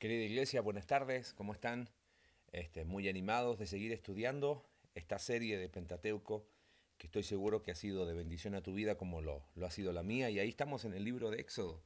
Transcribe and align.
Querida 0.00 0.24
iglesia, 0.24 0.62
buenas 0.62 0.86
tardes, 0.86 1.34
¿cómo 1.34 1.52
están? 1.52 1.90
Este, 2.52 2.86
muy 2.86 3.06
animados 3.10 3.58
de 3.58 3.66
seguir 3.66 3.92
estudiando 3.92 4.64
esta 4.94 5.18
serie 5.18 5.58
de 5.58 5.68
Pentateuco 5.68 6.46
que 6.96 7.06
estoy 7.06 7.22
seguro 7.22 7.62
que 7.62 7.72
ha 7.72 7.74
sido 7.74 8.06
de 8.06 8.14
bendición 8.14 8.54
a 8.54 8.62
tu 8.62 8.72
vida 8.72 8.96
como 8.96 9.20
lo, 9.20 9.44
ha 9.62 9.70
sido 9.70 9.92
la 9.92 10.02
mía. 10.02 10.30
Y 10.30 10.38
ahí 10.38 10.48
estamos 10.48 10.86
en 10.86 10.94
el 10.94 11.04
libro 11.04 11.28
de 11.28 11.42
Éxodo. 11.42 11.82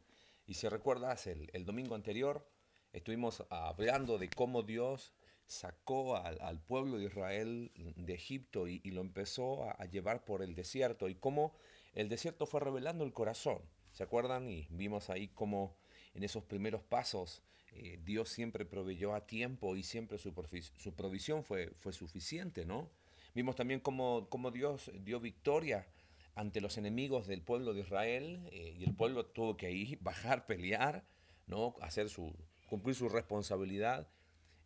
Y 0.47 0.55
si 0.55 0.69
recuerdas, 0.69 1.27
el, 1.27 1.51
el 1.55 1.65
domingo 1.65 1.97
anterior 1.97 2.49
estuvimos 2.93 3.45
hablando 3.51 4.17
de 4.17 4.31
cómo 4.31 4.63
Dios 4.63 5.13
sacó 5.47 6.17
al, 6.17 6.61
pueblo 6.61 6.99
de 6.99 7.07
Israel 7.07 7.73
de 7.75 8.15
Egipto 8.15 8.69
y, 8.69 8.81
y 8.85 8.93
lo 8.93 9.01
empezó 9.01 9.65
a, 9.65 9.73
a 9.73 9.87
llevar 9.87 10.25
por 10.25 10.41
el 10.43 10.55
desierto 10.55 11.09
y 11.09 11.17
cómo 11.17 11.57
el 11.95 12.09
desierto 12.09 12.47
fue 12.47 12.61
revelando 12.61 13.03
el 13.03 13.13
corazón. 13.13 13.59
¿Se 13.91 14.05
acuerdan? 14.05 14.49
Y 14.49 14.69
vimos 14.71 15.11
ahí 15.11 15.27
cómo 15.35 15.77
en 16.15 16.23
esos 16.23 16.45
primeros 16.45 16.85
pasos 16.85 17.43
eh, 17.77 17.99
Dios 18.05 18.29
siempre 18.29 18.65
proveyó 18.65 19.15
a 19.15 19.27
tiempo 19.27 19.75
y 19.77 19.83
siempre 19.83 20.19
su, 20.19 20.33
provisión 20.33 21.43
fue, 21.43 21.73
fue, 21.81 21.93
suficiente, 21.93 22.65
¿no? 22.65 22.89
Vimos 23.35 23.57
también 23.57 23.81
cómo, 23.81 24.29
cómo, 24.31 24.53
Dios 24.53 24.93
dio 25.03 25.19
victoria 25.19 25.89
ante 26.37 26.61
los 26.61 26.79
enemigos 26.79 27.27
del 27.27 27.43
pueblo 27.43 27.75
de 27.75 27.81
Israel 27.81 28.49
eh, 28.53 28.77
y 28.79 28.85
el 28.85 28.95
pueblo 28.95 29.27
tuvo 29.27 29.57
que 29.57 29.73
ir, 29.73 29.99
bajar, 30.01 30.47
pelear, 30.47 31.05
¿no? 31.49 31.75
Hacer 31.81 32.09
su, 32.09 32.33
cumplir 32.69 32.95
su 32.95 33.09
responsabilidad 33.09 34.09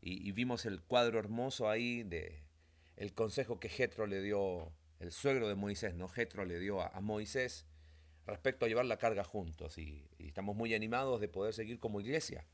y, 0.00 0.30
vimos 0.32 0.64
el 0.66 0.82
cuadro 0.82 1.18
hermoso 1.18 1.68
ahí 1.68 2.02
de 2.02 2.44
el 2.96 3.14
consejo 3.14 3.58
que 3.58 3.68
Jetro 3.68 4.06
le 4.06 4.20
dio, 4.22 4.72
el 5.00 5.12
suegro 5.12 5.48
de 5.48 5.54
Moisés, 5.54 5.94
¿no? 5.94 6.08
Jetro 6.08 6.44
le 6.44 6.58
dio 6.58 6.80
a, 6.80 7.00
Moisés 7.00 7.66
respecto 8.26 8.64
a 8.64 8.68
llevar 8.68 8.84
la 8.84 8.98
carga 8.98 9.24
juntos 9.24 9.78
y, 9.78 10.04
estamos 10.18 10.54
muy 10.54 10.74
animados 10.74 11.20
de 11.20 11.28
poder 11.28 11.54
seguir 11.54 11.78
como 11.80 12.00
iglesia 12.00 12.44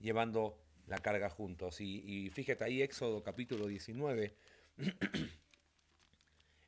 llevando 0.00 0.58
la 0.86 0.98
carga 0.98 1.30
juntos. 1.30 1.80
Y, 1.80 2.02
y 2.04 2.30
fíjate 2.30 2.64
ahí 2.64 2.82
Éxodo 2.82 3.22
capítulo 3.22 3.66
19, 3.66 4.34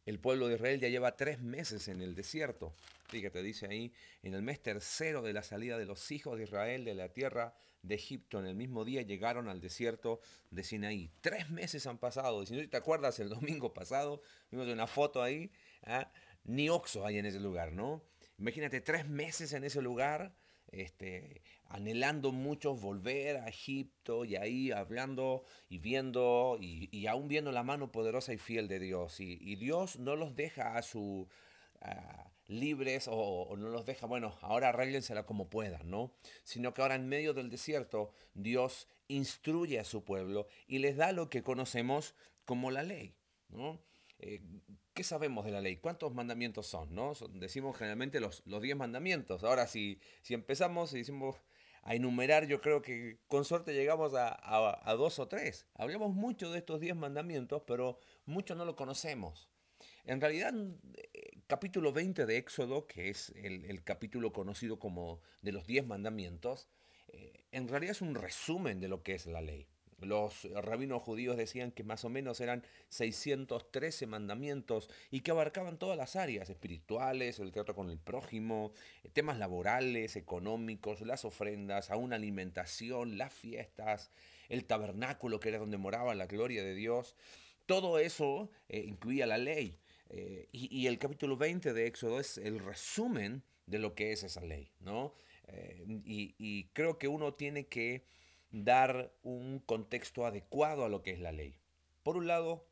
el 0.07 0.19
pueblo 0.19 0.49
de 0.49 0.55
Israel 0.55 0.81
ya 0.81 0.89
lleva 0.89 1.17
tres 1.17 1.41
meses 1.41 1.89
en 1.89 2.01
el 2.01 2.15
desierto. 2.15 2.73
Fíjate, 3.09 3.43
dice 3.43 3.67
ahí, 3.67 3.93
en 4.23 4.33
el 4.33 4.43
mes 4.43 4.63
tercero 4.63 5.21
de 5.21 5.35
la 5.35 5.43
salida 5.43 5.77
de 5.77 5.85
los 5.85 6.11
hijos 6.11 6.39
de 6.39 6.45
Israel 6.45 6.85
de 6.85 6.95
la 6.95 7.11
tierra 7.11 7.55
de 7.83 7.97
Egipto, 7.97 8.39
en 8.39 8.47
el 8.47 8.55
mismo 8.55 8.85
día 8.85 9.03
llegaron 9.03 9.49
al 9.49 9.61
desierto 9.61 10.21
de 10.51 10.65
Sinaí. 10.65 11.11
Tres 11.21 11.51
meses 11.51 11.87
han 11.87 11.99
pasado. 11.99 12.47
Si 12.47 12.57
no 12.57 12.67
te 12.69 12.77
acuerdas, 12.77 13.19
el 13.19 13.29
domingo 13.29 13.75
pasado 13.75 14.23
vimos 14.51 14.67
una 14.69 14.87
foto 14.87 15.23
ahí, 15.23 15.51
¿eh? 15.87 16.07
ni 16.45 16.69
Oxo 16.71 17.05
hay 17.05 17.19
en 17.19 17.27
ese 17.27 17.41
lugar, 17.41 17.73
¿no? 17.73 18.03
Imagínate 18.39 18.81
tres 18.81 19.07
meses 19.07 19.53
en 19.53 19.65
ese 19.65 19.83
lugar, 19.83 20.35
este, 20.69 21.43
anhelando 21.73 22.33
mucho 22.33 22.75
volver 22.75 23.39
a 23.39 23.49
Egipto 23.49 24.25
y 24.25 24.37
ahí 24.37 24.71
hablando 24.71 25.45
y 25.69 25.79
viendo 25.79 26.59
y, 26.61 26.89
y 26.93 27.07
aún 27.07 27.29
viendo 27.29 27.51
la 27.53 27.63
mano 27.63 27.91
poderosa 27.91 28.33
y 28.33 28.39
fiel 28.39 28.69
de 28.69 28.79
Dios. 28.79 29.21
Y, 29.21 29.39
y 29.41 29.57
Dios 29.57 29.99
no 29.99 30.17
los 30.17 30.37
deja 30.37 30.77
a 30.77 30.83
su... 30.83 31.29
Libres 32.47 33.09
o, 33.09 33.15
o, 33.15 33.57
no 33.57 33.69
los 33.69 33.87
deja, 33.87 34.07
bueno, 34.07 34.37
ahora 34.43 34.69
arréglensela 34.69 35.25
como 35.25 35.49
puedan, 35.49 35.91
¿no? 35.91 36.13
Sino 36.45 36.75
que 36.75 36.83
ahora 36.83 36.97
en 36.97 37.09
medio 37.09 37.35
del 37.35 37.51
desierto 37.51 38.13
Dios 38.35 38.89
instruye 39.09 39.81
a 39.81 39.85
su 39.85 40.05
pueblo 40.05 40.47
y 40.67 40.79
les 40.79 40.97
da 40.97 41.13
lo 41.13 41.31
que 41.31 41.43
conocemos 41.43 42.15
como 42.45 42.71
la 42.71 42.83
ley, 42.83 43.15
¿no? 43.49 43.81
Eh, 44.19 44.41
¿Qué 44.95 45.05
sabemos 45.05 45.45
de 45.45 45.53
la 45.53 45.61
ley? 45.61 45.77
¿Cuántos 45.77 46.15
mandamientos 46.15 46.67
son? 46.67 46.95
¿no? 46.95 47.15
Decimos 47.31 47.77
generalmente 47.77 48.21
los, 48.21 48.43
los 48.45 48.61
diez 48.61 48.77
mandamientos. 48.77 49.43
Ahora, 49.43 49.67
si, 49.67 49.99
si 50.21 50.35
empezamos 50.35 50.93
y 50.93 50.99
decimos 50.99 51.37
a 51.83 51.95
enumerar, 51.95 52.47
yo 52.47 52.61
creo 52.61 52.81
que 52.81 53.19
con 53.29 53.45
suerte 53.45 53.75
llegamos 53.75 54.15
a, 54.15 54.39
a, 54.89 54.95
dos 54.95 55.19
o 55.19 55.29
tres. 55.29 55.67
Hablamos 55.75 56.15
mucho 56.15 56.51
de 56.51 56.59
estos 56.59 56.81
diez 56.81 56.95
mandamientos, 56.95 57.63
pero 57.67 57.99
mucho 58.25 58.55
no 58.55 58.65
lo 58.65 58.77
conocemos. 58.77 59.49
En 60.05 60.21
realidad, 60.21 60.55
eh, 61.13 61.41
capítulo 61.49 61.93
20 61.93 62.25
de 62.25 62.37
Éxodo, 62.37 62.87
que 62.87 63.11
es 63.11 63.31
el, 63.37 63.65
el 63.65 63.83
capítulo 63.83 64.33
conocido 64.33 64.79
como 64.79 65.21
de 65.43 65.53
los 65.53 65.67
diez 65.67 65.85
mandamientos, 65.85 66.69
eh, 67.09 67.45
en 67.51 67.69
realidad 67.69 67.93
es 67.93 68.03
un 68.03 68.15
resumen 68.15 68.81
de 68.81 68.89
lo 68.89 69.03
que 69.03 69.15
es 69.15 69.27
la 69.27 69.41
ley. 69.41 69.69
Los 70.05 70.45
rabinos 70.53 71.03
judíos 71.03 71.37
decían 71.37 71.71
que 71.71 71.85
más 71.85 72.05
o 72.05 72.09
menos 72.09 72.41
eran 72.41 72.65
613 72.89 74.07
mandamientos 74.07 74.91
y 75.11 75.21
que 75.21 75.31
abarcaban 75.31 75.79
todas 75.79 75.97
las 75.97 76.17
áreas 76.17 76.51
espirituales, 76.51 77.39
el 77.39 77.53
trato 77.53 77.75
con 77.75 77.91
el 77.91 77.99
prójimo, 77.99 78.73
temas 79.13 79.39
laborales, 79.39 80.17
económicos, 80.17 81.01
las 81.03 81.25
ofrendas, 81.25 81.91
aún 81.91 82.13
alimentación, 82.13 83.19
las 83.19 83.33
fiestas, 83.33 84.11
el 84.49 84.65
tabernáculo 84.65 85.41
que 85.41 85.51
era 85.51 85.59
donde 85.59 85.79
moraba 85.79 86.15
la 86.15 86.27
gloria 86.27 86.63
de 86.63 86.75
Dios. 86.75 87.17
Todo 87.67 87.99
eso 87.99 88.51
eh, 88.69 88.85
incluía 88.87 89.27
la 89.27 89.39
ley. 89.39 89.79
Eh, 90.11 90.49
y, 90.53 90.87
el 90.87 90.99
capítulo 90.99 91.39
20 91.39 91.73
de 91.73 91.87
Éxodo 91.87 92.21
es 92.21 92.37
el 92.37 92.59
resumen 92.59 93.43
de 93.65 93.79
lo 93.79 93.95
que 93.95 94.13
es 94.13 94.23
esa 94.23 94.43
ley, 94.43 94.71
¿no? 94.81 95.15
Eh, 95.49 95.83
y 95.87 96.65
creo 96.75 96.99
que 96.99 97.09
uno 97.09 97.33
tiene 97.33 97.67
que 97.67 98.05
dar 98.53 99.13
un 99.23 99.59
contexto 99.59 100.27
adecuado 100.27 100.85
a 100.85 100.89
lo 100.89 101.03
que 101.03 101.11
es 101.11 101.21
la 101.21 101.33
ley. 101.33 101.59
Por 102.03 102.17
un 102.17 102.27
lado, 102.27 102.67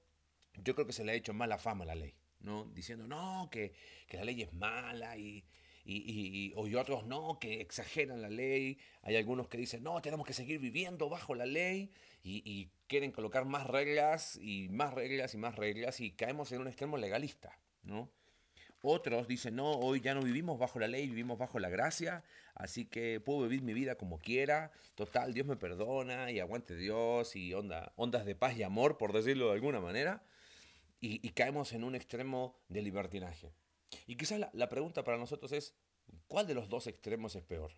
yo 0.55 0.75
creo 0.75 0.87
que 0.87 0.93
se 0.93 1.05
le 1.05 1.13
ha 1.13 1.15
hecho 1.15 1.33
mala 1.33 1.59
fama 1.59 1.85
a 1.85 1.89
la 1.89 1.95
ley, 1.95 2.15
¿no? 2.41 2.67
Diciendo, 2.67 3.07
no, 3.07 3.49
que, 3.51 3.73
que 4.07 4.19
la 4.19 4.25
ley 4.25 4.43
es 4.43 4.53
mala 4.53 5.17
y, 5.17 5.45
y, 5.85 5.97
y, 5.97 6.53
y, 6.55 6.75
otros 6.75 7.07
no, 7.07 7.39
que 7.41 7.61
exageran 7.61 8.21
la 8.23 8.29
ley. 8.29 8.79
Hay 9.03 9.17
algunos 9.17 9.49
que 9.49 9.59
dicen, 9.59 9.83
no, 9.83 10.01
tenemos 10.03 10.27
que 10.27 10.35
seguir 10.35 10.61
viviendo 10.61 11.09
bajo 11.09 11.35
la 11.35 11.47
ley 11.47 11.91
y, 12.23 12.43
y 12.45 12.71
quieren 12.87 13.11
colocar 13.11 13.47
más 13.47 13.67
reglas 13.67 14.37
y 14.37 14.69
más 14.69 14.93
reglas 14.93 15.35
y 15.35 15.39
más 15.39 15.57
reglas 15.57 16.01
y 16.01 16.12
caemos 16.12 16.53
en 16.53 16.61
un 16.61 16.69
extremo 16.69 16.99
legalista, 16.99 17.59
¿no? 17.83 18.11
Otros 18.83 19.29
dicen, 19.29 19.57
no, 19.57 19.73
hoy 19.73 20.01
ya 20.01 20.15
no 20.15 20.23
vivimos 20.23 20.59
bajo 20.59 20.79
la 20.79 20.89
ley, 20.89 21.07
vivimos 21.07 21.39
bajo 21.39 21.59
la 21.59 21.69
gracia, 21.69 22.25
así 22.55 22.87
que 22.87 23.21
puedo 23.21 23.43
vivir 23.43 23.63
mi 23.63 23.75
vida 23.75 23.97
como 23.97 24.19
quiera, 24.19 24.73
total, 24.95 25.35
Dios 25.35 25.47
me 25.47 25.57
perdona 25.57 26.31
y 26.31 26.41
aguante 26.41 26.75
Dios 26.75 27.37
y 27.37 27.53
onda, 27.53 27.93
ondas 27.97 28.25
de 28.25 28.35
paz 28.35 28.57
y 28.57 28.63
amor, 28.63 28.97
por 28.97 29.13
decirlo 29.13 29.49
de 29.49 29.53
alguna 29.53 29.81
manera, 29.81 30.23
y, 31.03 31.29
caemos 31.31 31.73
en 31.73 31.85
un 31.85 31.95
extremo 31.95 32.59
de 32.69 32.83
libertinaje. 32.83 33.53
Y 34.07 34.17
quizás 34.17 34.39
la, 34.39 34.51
la, 34.53 34.69
pregunta 34.69 35.05
para 35.05 35.19
nosotros 35.19 35.53
es, 35.53 35.75
¿cuál 36.27 36.47
de 36.47 36.55
los 36.55 36.69
dos 36.69 36.87
extremos 36.87 37.37
es 37.37 37.43
peor? 37.43 37.73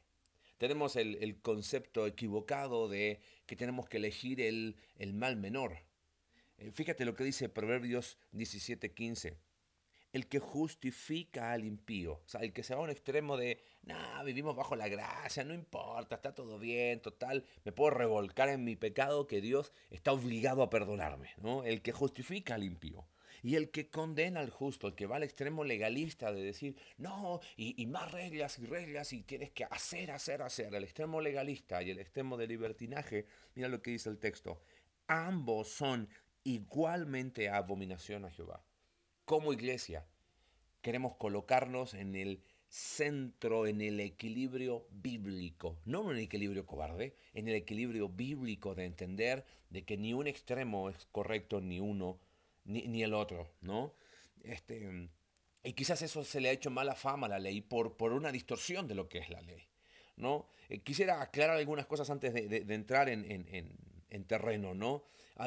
Tenemos 0.59 0.95
el, 0.95 1.17
el 1.21 1.41
concepto 1.41 2.07
equivocado 2.07 2.89
de 2.89 3.21
que 3.47 3.57
tenemos 3.57 3.89
que 3.89 3.97
elegir 3.97 4.41
el, 4.41 4.77
el 4.97 5.15
mal 5.15 5.37
menor. 5.37 5.79
Eh, 6.59 6.71
fíjate 6.73 7.05
lo 7.05 7.15
que 7.15 7.25
dice 7.25 7.49
Proverbios 7.49 8.19
17:15 8.33 9.37
el 10.13 10.29
que 10.29 10.39
justifica 10.39 11.53
al 11.53 11.65
impío. 11.65 12.15
O 12.25 12.29
sea, 12.29 12.43
el 12.43 12.53
que 12.53 12.63
se 12.63 12.75
va 12.75 12.81
a 12.81 12.85
un 12.85 12.91
extremo 12.91 13.37
de, 13.37 13.63
no, 13.83 13.97
vivimos 14.25 14.55
bajo 14.55 14.77
la 14.77 14.89
gracia, 14.89 15.45
no 15.45 15.55
importa, 15.55 16.17
está 16.17 16.35
todo 16.35 16.59
bien, 16.59 17.01
total, 17.01 17.47
me 17.65 17.73
puedo 17.73 17.91
revolcar 17.91 18.49
en 18.51 18.65
mi 18.65 18.77
pecado 18.77 19.27
que 19.27 19.41
Dios 19.41 19.73
está 19.91 20.13
obligado 20.13 20.63
a 20.63 20.71
perdonarme, 20.71 21.31
¿no? 21.39 21.65
El 21.65 21.83
que 21.83 21.93
justifica 21.93 22.55
al 22.55 22.65
impío. 22.65 23.07
Y 23.45 23.57
el 23.57 23.73
que 23.73 23.91
condena 23.91 24.39
al 24.39 24.51
justo, 24.51 24.87
el 24.87 24.95
que 24.95 25.07
va 25.07 25.17
al 25.17 25.25
extremo 25.25 25.65
legalista 25.65 26.31
de 26.33 26.45
decir, 26.45 26.77
no, 26.97 27.41
y, 27.57 27.81
y 27.83 27.87
más 27.87 28.13
reglas 28.13 28.59
y 28.61 28.67
reglas 28.67 29.13
y 29.13 29.23
tienes 29.23 29.51
que 29.51 29.65
hacer, 29.65 30.13
hacer, 30.13 30.43
hacer. 30.43 30.73
El 30.73 30.85
extremo 30.85 31.21
legalista 31.21 31.83
y 31.83 31.91
el 31.91 31.99
extremo 31.99 32.37
de 32.37 32.47
libertinaje, 32.47 33.27
mira 33.57 33.69
lo 33.69 33.83
que 33.83 33.91
dice 33.91 34.11
el 34.11 34.19
texto, 34.19 34.61
ambos 35.09 35.69
son 35.69 36.09
igualmente 36.45 37.49
abominación 37.49 38.27
a 38.27 38.31
Jehová 38.31 38.63
como 39.33 39.55
iglesia 39.55 40.05
queremos 40.83 41.17
colocarnos 41.17 41.95
en 41.95 42.17
el 42.17 42.43
centro, 42.69 43.67
en 43.67 43.81
el 43.81 43.99
equilibrio 43.99 44.87
bíblico, 44.91 45.79
no 45.87 46.11
en 46.11 46.19
el 46.19 46.25
equilibrio 46.25 46.67
cobarde, 46.67 47.17
en 47.33 47.49
el 47.49 47.55
equilibrio 47.55 48.11
bíblico 48.11 48.75
de 48.75 48.85
entender 48.85 49.47
de 49.71 49.87
que 49.87 49.97
ni 49.97 50.13
un 50.13 50.27
extremo 50.27 50.91
es 50.91 51.07
correcto, 51.13 51.63
ni 51.63 51.81
uno, 51.81 52.21
ni, 52.67 53.03
el 53.03 53.15
otro, 53.15 53.55
¿no? 53.63 53.95
Este, 54.43 55.09
y 55.65 55.73
quizás 55.73 56.03
eso 56.03 56.25
se 56.25 56.43
le 56.43 56.51
ha 56.51 56.53
hecho 56.53 56.71
mala 56.71 56.95
fama 56.95 57.27
a 57.27 57.31
la 57.31 57.39
ley 57.39 57.63
por, 57.63 57.97
por 57.97 58.13
una 58.13 58.33
distorsión 58.33 58.87
de 58.87 58.97
lo 58.97 59.09
que 59.09 59.17
es 59.17 59.31
la 59.31 59.41
ley, 59.41 59.67
¿no? 60.17 60.47
Eh, 60.69 60.81
quisiera 60.81 61.23
aclarar 61.23 61.57
algunas 61.57 61.87
cosas 61.87 62.11
antes 62.11 62.35
de, 62.35 62.49
de, 62.49 62.75
entrar 62.75 63.09
en, 63.09 63.25
en, 63.33 63.49
en, 63.49 63.79
en 64.11 64.25
terreno, 64.25 64.75
¿no? 64.75 65.05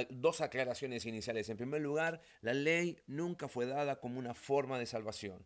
Dos 0.10 0.42
aclaraciones 0.42 1.06
iniciales. 1.06 1.50
En 1.50 1.58
primer 1.58 1.82
lugar, 1.82 2.22
la 2.42 2.54
ley 2.54 2.98
nunca 3.08 3.48
fue 3.48 3.66
dada 3.66 4.00
como 4.00 4.20
una 4.20 4.34
forma 4.34 4.80
de 4.80 4.86
salvación. 4.86 5.46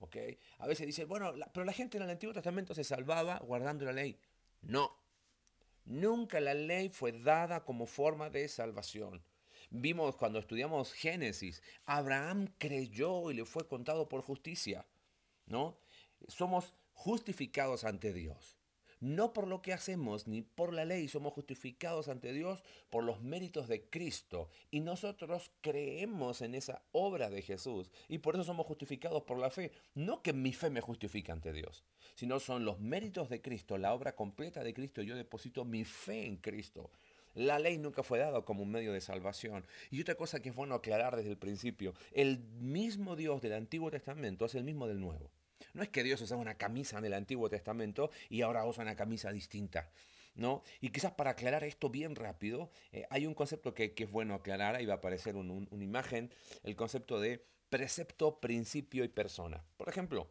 ¿ok? 0.00 0.16
A 0.58 0.66
veces 0.66 0.86
dicen, 0.86 1.08
bueno, 1.08 1.32
pero 1.52 1.64
la 1.64 1.72
gente 1.72 1.96
en 1.96 2.04
el 2.04 2.10
Antiguo 2.10 2.32
Testamento 2.32 2.74
se 2.74 2.84
salvaba 2.84 3.38
guardando 3.38 3.84
la 3.84 3.92
ley. 3.92 4.18
No. 4.62 4.92
Nunca 5.84 6.40
la 6.40 6.54
ley 6.54 6.90
fue 6.90 7.12
dada 7.12 7.64
como 7.64 7.86
forma 7.86 8.30
de 8.30 8.48
salvación. 8.48 9.22
Vimos 9.70 10.16
cuando 10.16 10.38
estudiamos 10.38 10.92
Génesis, 10.92 11.62
Abraham 11.84 12.48
creyó 12.58 13.30
y 13.30 13.34
le 13.34 13.44
fue 13.44 13.66
contado 13.66 14.08
por 14.08 14.22
justicia, 14.22 14.86
¿no? 15.46 15.78
Somos 16.26 16.74
justificados 16.92 17.84
ante 17.84 18.12
Dios. 18.12 18.57
No 19.00 19.32
por 19.32 19.46
lo 19.46 19.62
que 19.62 19.72
hacemos 19.72 20.26
ni 20.26 20.42
por 20.42 20.72
la 20.72 20.84
ley, 20.84 21.08
somos 21.08 21.32
justificados 21.32 22.08
ante 22.08 22.32
Dios 22.32 22.62
por 22.90 23.04
los 23.04 23.20
méritos 23.22 23.68
de 23.68 23.82
Cristo. 23.88 24.48
Y 24.70 24.80
nosotros 24.80 25.50
creemos 25.60 26.42
en 26.42 26.54
esa 26.54 26.82
obra 26.92 27.30
de 27.30 27.42
Jesús 27.42 27.90
y 28.08 28.18
por 28.18 28.34
eso 28.34 28.44
somos 28.44 28.66
justificados 28.66 29.22
por 29.22 29.38
la 29.38 29.50
fe. 29.50 29.72
No 29.94 30.22
que 30.22 30.32
mi 30.32 30.52
fe 30.52 30.70
me 30.70 30.80
justifique 30.80 31.32
ante 31.32 31.52
Dios, 31.52 31.84
sino 32.14 32.40
son 32.40 32.64
los 32.64 32.80
méritos 32.80 33.28
de 33.28 33.40
Cristo, 33.40 33.78
la 33.78 33.94
obra 33.94 34.14
completa 34.14 34.64
de 34.64 34.74
Cristo. 34.74 35.02
Yo 35.02 35.16
deposito 35.16 35.64
mi 35.64 35.84
fe 35.84 36.26
en 36.26 36.36
Cristo. 36.36 36.90
La 37.34 37.60
ley 37.60 37.78
nunca 37.78 38.02
fue 38.02 38.18
dada 38.18 38.42
como 38.42 38.64
un 38.64 38.70
medio 38.70 38.92
de 38.92 39.00
salvación. 39.00 39.64
Y 39.90 40.00
otra 40.00 40.16
cosa 40.16 40.40
que 40.40 40.48
es 40.48 40.54
bueno 40.54 40.74
aclarar 40.74 41.14
desde 41.14 41.30
el 41.30 41.38
principio, 41.38 41.94
el 42.12 42.40
mismo 42.60 43.14
Dios 43.14 43.42
del 43.42 43.52
Antiguo 43.52 43.90
Testamento 43.90 44.46
es 44.46 44.56
el 44.56 44.64
mismo 44.64 44.88
del 44.88 45.00
Nuevo. 45.00 45.30
No 45.74 45.82
es 45.82 45.88
que 45.88 46.02
Dios 46.02 46.20
usaba 46.20 46.40
una 46.40 46.56
camisa 46.56 46.98
en 46.98 47.04
el 47.04 47.14
Antiguo 47.14 47.48
Testamento 47.48 48.10
y 48.28 48.42
ahora 48.42 48.64
usa 48.64 48.82
una 48.82 48.96
camisa 48.96 49.32
distinta. 49.32 49.90
¿No? 50.34 50.62
Y 50.80 50.90
quizás 50.90 51.12
para 51.12 51.30
aclarar 51.30 51.64
esto 51.64 51.90
bien 51.90 52.14
rápido, 52.14 52.70
eh, 52.92 53.06
hay 53.10 53.26
un 53.26 53.34
concepto 53.34 53.74
que, 53.74 53.92
es 53.96 54.10
bueno 54.10 54.34
aclarar, 54.34 54.76
ahí 54.76 54.86
va 54.86 54.94
a 54.94 54.96
aparecer 54.98 55.34
una 55.34 55.82
imagen, 55.82 56.32
el 56.62 56.76
concepto 56.76 57.18
de 57.18 57.44
precepto, 57.70 58.38
principio 58.38 59.02
y 59.02 59.08
persona. 59.08 59.64
Por 59.76 59.88
ejemplo, 59.88 60.30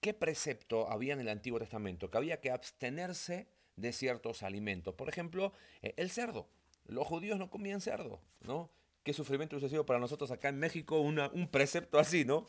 ¿qué 0.00 0.14
precepto 0.14 0.88
había 0.88 1.12
en 1.12 1.20
el 1.20 1.28
Antiguo 1.28 1.58
Testamento? 1.58 2.08
Que 2.08 2.18
había 2.18 2.40
que 2.40 2.52
abstenerse 2.52 3.48
de 3.74 3.92
ciertos 3.92 4.42
alimentos. 4.42 4.94
Por 4.94 5.08
ejemplo, 5.08 5.52
eh, 5.82 5.94
el 5.96 6.10
cerdo. 6.10 6.48
Los 6.86 7.06
judíos 7.06 7.38
no 7.38 7.50
comían 7.50 7.80
cerdo, 7.80 8.20
¿no? 8.40 8.70
Qué 9.02 9.12
sufrimiento 9.12 9.56
hubiese 9.56 9.70
sido 9.70 9.86
para 9.86 10.00
nosotros 10.00 10.30
acá 10.30 10.48
en 10.48 10.58
México 10.58 11.00
un 11.00 11.48
precepto 11.48 11.98
así, 11.98 12.24
¿no? 12.24 12.46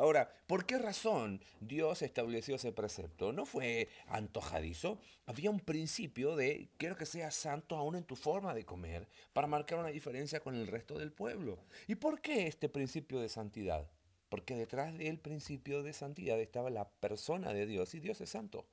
Ahora, 0.00 0.32
¿por 0.46 0.64
qué 0.64 0.78
razón 0.78 1.42
Dios 1.60 2.00
estableció 2.00 2.54
ese 2.54 2.72
precepto? 2.72 3.34
No 3.34 3.44
fue 3.44 3.90
antojadizo. 4.06 4.98
Había 5.26 5.50
un 5.50 5.60
principio 5.60 6.36
de 6.36 6.70
quiero 6.78 6.96
que 6.96 7.04
seas 7.04 7.34
santo 7.34 7.76
aún 7.76 7.96
en 7.96 8.04
tu 8.04 8.16
forma 8.16 8.54
de 8.54 8.64
comer 8.64 9.06
para 9.34 9.46
marcar 9.46 9.78
una 9.78 9.90
diferencia 9.90 10.40
con 10.40 10.54
el 10.54 10.68
resto 10.68 10.98
del 10.98 11.12
pueblo. 11.12 11.58
¿Y 11.86 11.96
por 11.96 12.22
qué 12.22 12.46
este 12.46 12.70
principio 12.70 13.20
de 13.20 13.28
santidad? 13.28 13.90
Porque 14.30 14.54
detrás 14.54 14.96
del 14.96 15.18
principio 15.18 15.82
de 15.82 15.92
santidad 15.92 16.40
estaba 16.40 16.70
la 16.70 16.88
persona 16.88 17.52
de 17.52 17.66
Dios 17.66 17.94
y 17.94 18.00
Dios 18.00 18.22
es 18.22 18.30
santo. 18.30 18.66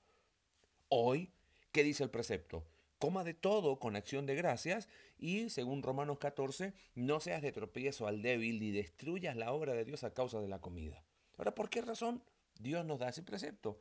Hoy, 0.88 1.33
¿qué 1.74 1.83
dice 1.83 2.06
el 2.06 2.09
precepto? 2.09 2.63
Coma 3.00 3.25
de 3.25 3.33
todo 3.33 3.79
con 3.79 3.97
acción 3.97 4.27
de 4.27 4.35
gracias 4.35 4.88
y, 5.18 5.50
según 5.50 5.83
Romanos 5.83 6.19
14, 6.19 6.74
no 6.95 7.19
seas 7.19 7.41
de 7.41 7.51
tropiezo 7.51 8.07
al 8.07 8.21
débil 8.21 8.62
ni 8.62 8.71
destruyas 8.71 9.35
la 9.35 9.51
obra 9.51 9.74
de 9.74 9.83
Dios 9.83 10.06
a 10.06 10.13
causa 10.13 10.39
de 10.39 10.47
la 10.47 10.62
comida. 10.62 11.03
Ahora, 11.38 11.54
¿por 11.54 11.69
qué 11.69 11.81
razón 11.81 12.22
Dios 12.60 12.86
nos 12.86 13.00
da 13.00 13.10
ese 13.10 13.24
precepto? 13.24 13.80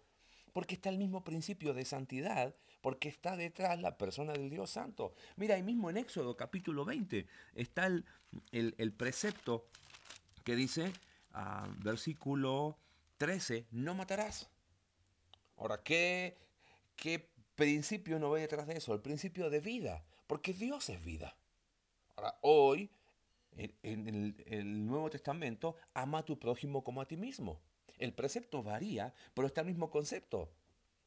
Porque 0.52 0.74
está 0.74 0.88
el 0.88 0.98
mismo 0.98 1.24
principio 1.24 1.74
de 1.74 1.84
santidad, 1.84 2.54
porque 2.80 3.08
está 3.08 3.36
detrás 3.36 3.80
la 3.80 3.98
persona 3.98 4.32
del 4.32 4.50
Dios 4.50 4.70
Santo. 4.70 5.14
Mira, 5.36 5.54
ahí 5.54 5.62
mismo 5.62 5.90
en 5.90 5.96
Éxodo 5.96 6.36
capítulo 6.36 6.84
20 6.84 7.26
está 7.54 7.86
el, 7.86 8.92
precepto 8.96 9.66
que 10.44 10.54
dice, 10.54 10.92
ah, 11.32 11.68
versículo 11.78 12.78
13, 13.18 13.66
no 13.72 13.94
matarás. 13.94 14.48
Ahora, 15.56 15.82
¿qué, 15.82 16.36
¿qué 16.96 17.28
principio 17.54 18.18
no 18.18 18.30
ve 18.30 18.42
detrás 18.42 18.66
de 18.66 18.76
eso? 18.76 18.94
El 18.94 19.00
principio 19.00 19.50
de 19.50 19.60
vida, 19.60 20.04
porque 20.26 20.52
Dios 20.52 20.88
es 20.90 21.02
vida. 21.04 21.34
Ahora, 22.16 22.38
hoy 22.42 22.90
en 23.56 24.34
el, 24.46 24.86
Nuevo 24.86 25.10
Testamento, 25.10 25.76
ama 25.94 26.18
a 26.18 26.24
tu 26.24 26.38
prójimo 26.38 26.84
como 26.84 27.00
a 27.00 27.08
ti 27.08 27.16
mismo. 27.16 27.60
El 27.98 28.12
precepto 28.12 28.62
varía, 28.62 29.14
pero 29.34 29.46
está 29.46 29.62
el 29.62 29.66
mismo 29.66 29.90
concepto. 29.90 30.52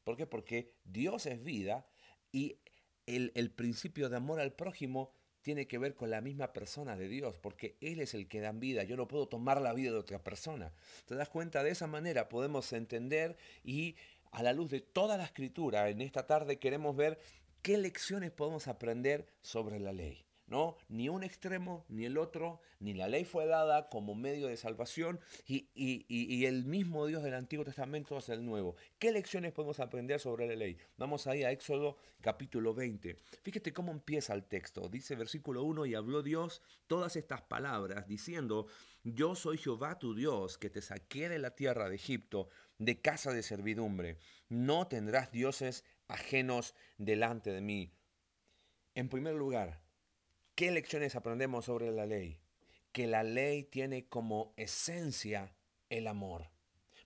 ¿Por 0.04 0.16
qué? 0.16 0.26
Porque 0.26 0.74
Dios 0.84 1.26
es 1.26 1.42
vida 1.42 1.86
y 2.32 2.58
el, 3.06 3.32
el, 3.34 3.50
principio 3.50 4.08
de 4.08 4.16
amor 4.16 4.40
al 4.40 4.52
prójimo 4.52 5.12
tiene 5.42 5.66
que 5.66 5.78
ver 5.78 5.94
con 5.94 6.10
la 6.10 6.20
misma 6.20 6.52
persona 6.52 6.96
de 6.96 7.08
Dios, 7.08 7.38
porque 7.38 7.76
Él 7.80 8.00
es 8.00 8.14
el 8.14 8.28
que 8.28 8.40
da 8.40 8.52
vida. 8.52 8.84
Yo 8.84 8.96
no 8.96 9.08
puedo 9.08 9.28
tomar 9.28 9.60
la 9.60 9.72
vida 9.72 9.90
de 9.90 9.98
otra 9.98 10.22
persona. 10.22 10.72
¿Te 11.06 11.14
das 11.14 11.28
cuenta? 11.28 11.62
De 11.62 11.70
esa 11.70 11.86
manera 11.86 12.28
podemos 12.28 12.72
entender 12.72 13.36
y 13.62 13.96
a 14.32 14.42
la 14.42 14.52
luz 14.52 14.70
de 14.70 14.80
toda 14.80 15.16
la 15.16 15.24
escritura, 15.24 15.88
en 15.88 16.00
esta 16.00 16.26
tarde 16.26 16.58
queremos 16.58 16.96
ver 16.96 17.18
qué 17.62 17.78
lecciones 17.78 18.30
podemos 18.30 18.68
aprender 18.68 19.26
sobre 19.42 19.80
la 19.80 19.92
ley. 19.92 20.24
¿No? 20.50 20.76
Ni 20.88 21.08
un 21.08 21.22
extremo 21.22 21.86
ni 21.88 22.04
el 22.04 22.18
otro, 22.18 22.60
ni 22.80 22.92
la 22.92 23.08
ley 23.08 23.24
fue 23.24 23.46
dada 23.46 23.88
como 23.88 24.14
medio 24.14 24.48
de 24.48 24.56
salvación 24.56 25.20
y, 25.46 26.44
el 26.44 26.64
mismo 26.64 27.06
Dios 27.06 27.22
del 27.22 27.34
Antiguo 27.34 27.64
Testamento 27.64 28.18
es 28.18 28.28
el 28.28 28.44
Nuevo. 28.44 28.74
¿Qué 28.98 29.12
lecciones 29.12 29.52
podemos 29.52 29.78
aprender 29.78 30.18
sobre 30.18 30.48
la 30.48 30.56
ley? 30.56 30.76
Vamos 30.98 31.26
ahí 31.28 31.44
a 31.44 31.52
Éxodo 31.52 31.96
capítulo 32.20 32.74
20. 32.74 33.16
Fíjate 33.42 33.72
cómo 33.72 33.92
empieza 33.92 34.34
el 34.34 34.44
texto. 34.44 34.88
Dice 34.88 35.14
versículo 35.14 35.62
1, 35.62 35.86
y 35.86 35.94
habló 35.94 36.22
Dios 36.22 36.62
todas 36.88 37.14
estas 37.14 37.42
palabras, 37.42 38.08
diciendo, 38.08 38.66
yo 39.04 39.36
soy 39.36 39.56
Jehová 39.56 39.98
tu 40.00 40.14
Dios, 40.14 40.58
que 40.58 40.68
te 40.68 40.82
saqué 40.82 41.28
de 41.28 41.38
la 41.38 41.54
tierra 41.54 41.88
de 41.88 41.94
Egipto, 41.94 42.48
de 42.78 43.00
casa 43.00 43.32
de 43.32 43.44
servidumbre. 43.44 44.18
No 44.48 44.88
tendrás 44.88 45.30
dioses 45.30 45.84
ajenos 46.08 46.74
delante 46.98 47.52
de 47.52 47.60
mí. 47.60 47.92
En 48.96 49.08
primer 49.08 49.34
lugar, 49.34 49.80
¿Qué 50.60 50.70
lecciones 50.70 51.16
aprendemos 51.16 51.64
sobre 51.64 51.90
la 51.90 52.04
ley? 52.04 52.38
Que 52.92 53.06
la 53.06 53.22
ley 53.22 53.62
tiene 53.62 54.10
como 54.10 54.52
esencia 54.58 55.56
el 55.88 56.06
amor. 56.06 56.50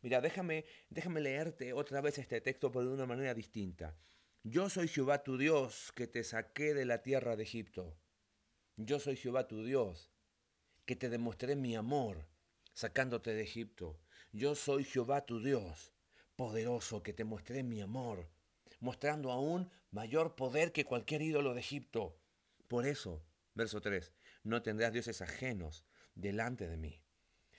Mira, 0.02 0.20
déjame, 0.20 0.64
déjame 0.90 1.20
leerte 1.20 1.72
otra 1.72 2.00
vez 2.00 2.18
este 2.18 2.40
texto, 2.40 2.72
pero 2.72 2.86
de 2.86 2.94
una 2.94 3.06
manera 3.06 3.32
distinta. 3.32 3.96
Yo 4.42 4.68
soy 4.68 4.88
Jehová 4.88 5.22
tu 5.22 5.38
Dios, 5.38 5.92
que 5.94 6.08
te 6.08 6.24
saqué 6.24 6.74
de 6.74 6.84
la 6.84 7.04
tierra 7.04 7.36
de 7.36 7.44
Egipto. 7.44 7.96
Yo 8.76 8.98
soy 8.98 9.14
Jehová 9.14 9.46
tu 9.46 9.64
Dios, 9.64 10.10
que 10.84 10.96
te 10.96 11.08
demostré 11.08 11.54
mi 11.54 11.76
amor, 11.76 12.26
sacándote 12.72 13.34
de 13.34 13.44
Egipto. 13.44 14.00
Yo 14.32 14.56
soy 14.56 14.82
Jehová 14.82 15.26
tu 15.26 15.38
Dios, 15.38 15.92
poderoso, 16.34 17.04
que 17.04 17.12
te 17.12 17.22
mostré 17.22 17.62
mi 17.62 17.80
amor, 17.80 18.26
mostrando 18.80 19.30
aún 19.30 19.70
mayor 19.92 20.34
poder 20.34 20.72
que 20.72 20.84
cualquier 20.84 21.22
ídolo 21.22 21.54
de 21.54 21.60
Egipto. 21.60 22.18
Por 22.66 22.84
eso, 22.84 23.22
Verso 23.54 23.80
3. 23.80 24.12
No 24.42 24.62
tendrás 24.62 24.92
dioses 24.92 25.22
ajenos 25.22 25.84
delante 26.14 26.66
de 26.68 26.76
mí. 26.76 27.00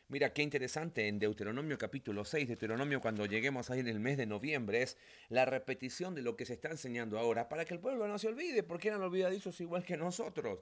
Mira 0.07 0.33
qué 0.33 0.43
interesante 0.43 1.07
en 1.07 1.17
Deuteronomio 1.17 1.79
capítulo 1.79 2.25
6, 2.25 2.47
Deuteronomio 2.47 3.01
cuando 3.01 3.25
lleguemos 3.25 3.71
ahí 3.71 3.79
en 3.79 3.87
el 3.87 3.99
mes 3.99 4.17
de 4.17 4.27
noviembre, 4.27 4.83
es 4.83 4.97
la 5.29 5.45
repetición 5.45 6.13
de 6.13 6.21
lo 6.21 6.35
que 6.35 6.45
se 6.45 6.53
está 6.53 6.69
enseñando 6.69 7.17
ahora 7.17 7.49
para 7.49 7.65
que 7.65 7.73
el 7.73 7.79
pueblo 7.79 8.07
no 8.07 8.19
se 8.19 8.27
olvide, 8.27 8.61
porque 8.61 8.89
eran 8.89 9.01
olvidadizos 9.01 9.59
igual 9.61 9.83
que 9.83 9.97
nosotros. 9.97 10.59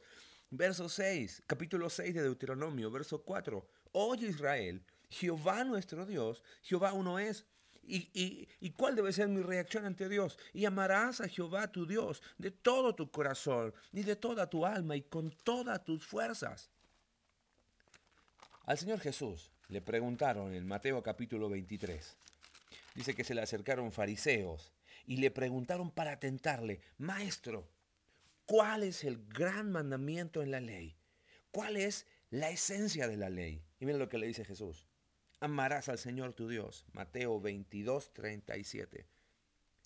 Verso 0.50 0.88
6, 0.88 1.44
capítulo 1.46 1.90
6 1.90 2.14
de 2.14 2.22
Deuteronomio, 2.22 2.90
verso 2.90 3.22
4. 3.24 3.68
Oye 3.92 4.28
Israel, 4.28 4.82
Jehová 5.10 5.66
nuestro 5.66 6.06
Dios, 6.06 6.42
Jehová 6.62 6.94
uno 6.94 7.20
es, 7.20 7.46
¿Y, 7.86 8.72
cuál 8.72 8.96
debe 8.96 9.12
ser 9.12 9.28
mi 9.28 9.42
reacción 9.42 9.86
ante 9.86 10.08
Dios? 10.08 10.38
Y 10.54 10.66
amarás 10.66 11.22
a 11.22 11.28
Jehová 11.28 11.72
tu 11.72 11.86
Dios 11.86 12.22
de 12.38 12.52
todo 12.52 12.96
tu 12.96 13.12
corazón 13.12 13.74
y 13.92 14.04
de 14.04 14.16
toda 14.16 14.50
tu 14.50 14.66
alma 14.66 14.96
y 14.96 15.02
con 15.02 15.32
todas 15.32 15.84
tus 15.84 16.06
fuerzas. 16.06 16.70
Al 18.66 18.78
Señor 18.78 19.00
Jesús 19.00 19.52
le 19.68 19.82
preguntaron 19.82 20.54
en 20.54 20.66
Mateo 20.66 21.04
capítulo 21.04 21.50
23. 21.50 22.16
Dice 22.96 23.16
que 23.16 23.24
se 23.24 23.36
le 23.36 23.42
acercaron 23.42 23.92
fariseos 23.92 24.72
y 25.06 25.18
le 25.18 25.32
preguntaron 25.32 25.92
para 25.92 26.20
tentarle, 26.20 26.82
Maestro, 26.98 27.68
¿cuál 28.46 28.84
es 28.84 29.04
el 29.04 29.26
gran 29.28 29.72
mandamiento 29.72 30.42
en 30.42 30.52
la 30.52 30.62
ley? 30.62 30.96
¿Cuál 31.52 31.78
es 31.78 32.08
la 32.30 32.50
esencia 32.50 33.08
de 33.08 33.18
la 33.18 33.30
ley? 33.30 33.62
Y 33.80 33.86
miren 33.86 34.00
lo 34.00 34.10
que 34.10 34.18
le 34.18 34.28
dice 34.28 34.46
Jesús. 34.46 34.88
Amarás 35.44 35.90
al 35.90 35.98
Señor 35.98 36.32
tu 36.32 36.48
Dios. 36.48 36.86
Mateo 36.94 37.42
22, 37.42 38.14
37. 38.14 39.06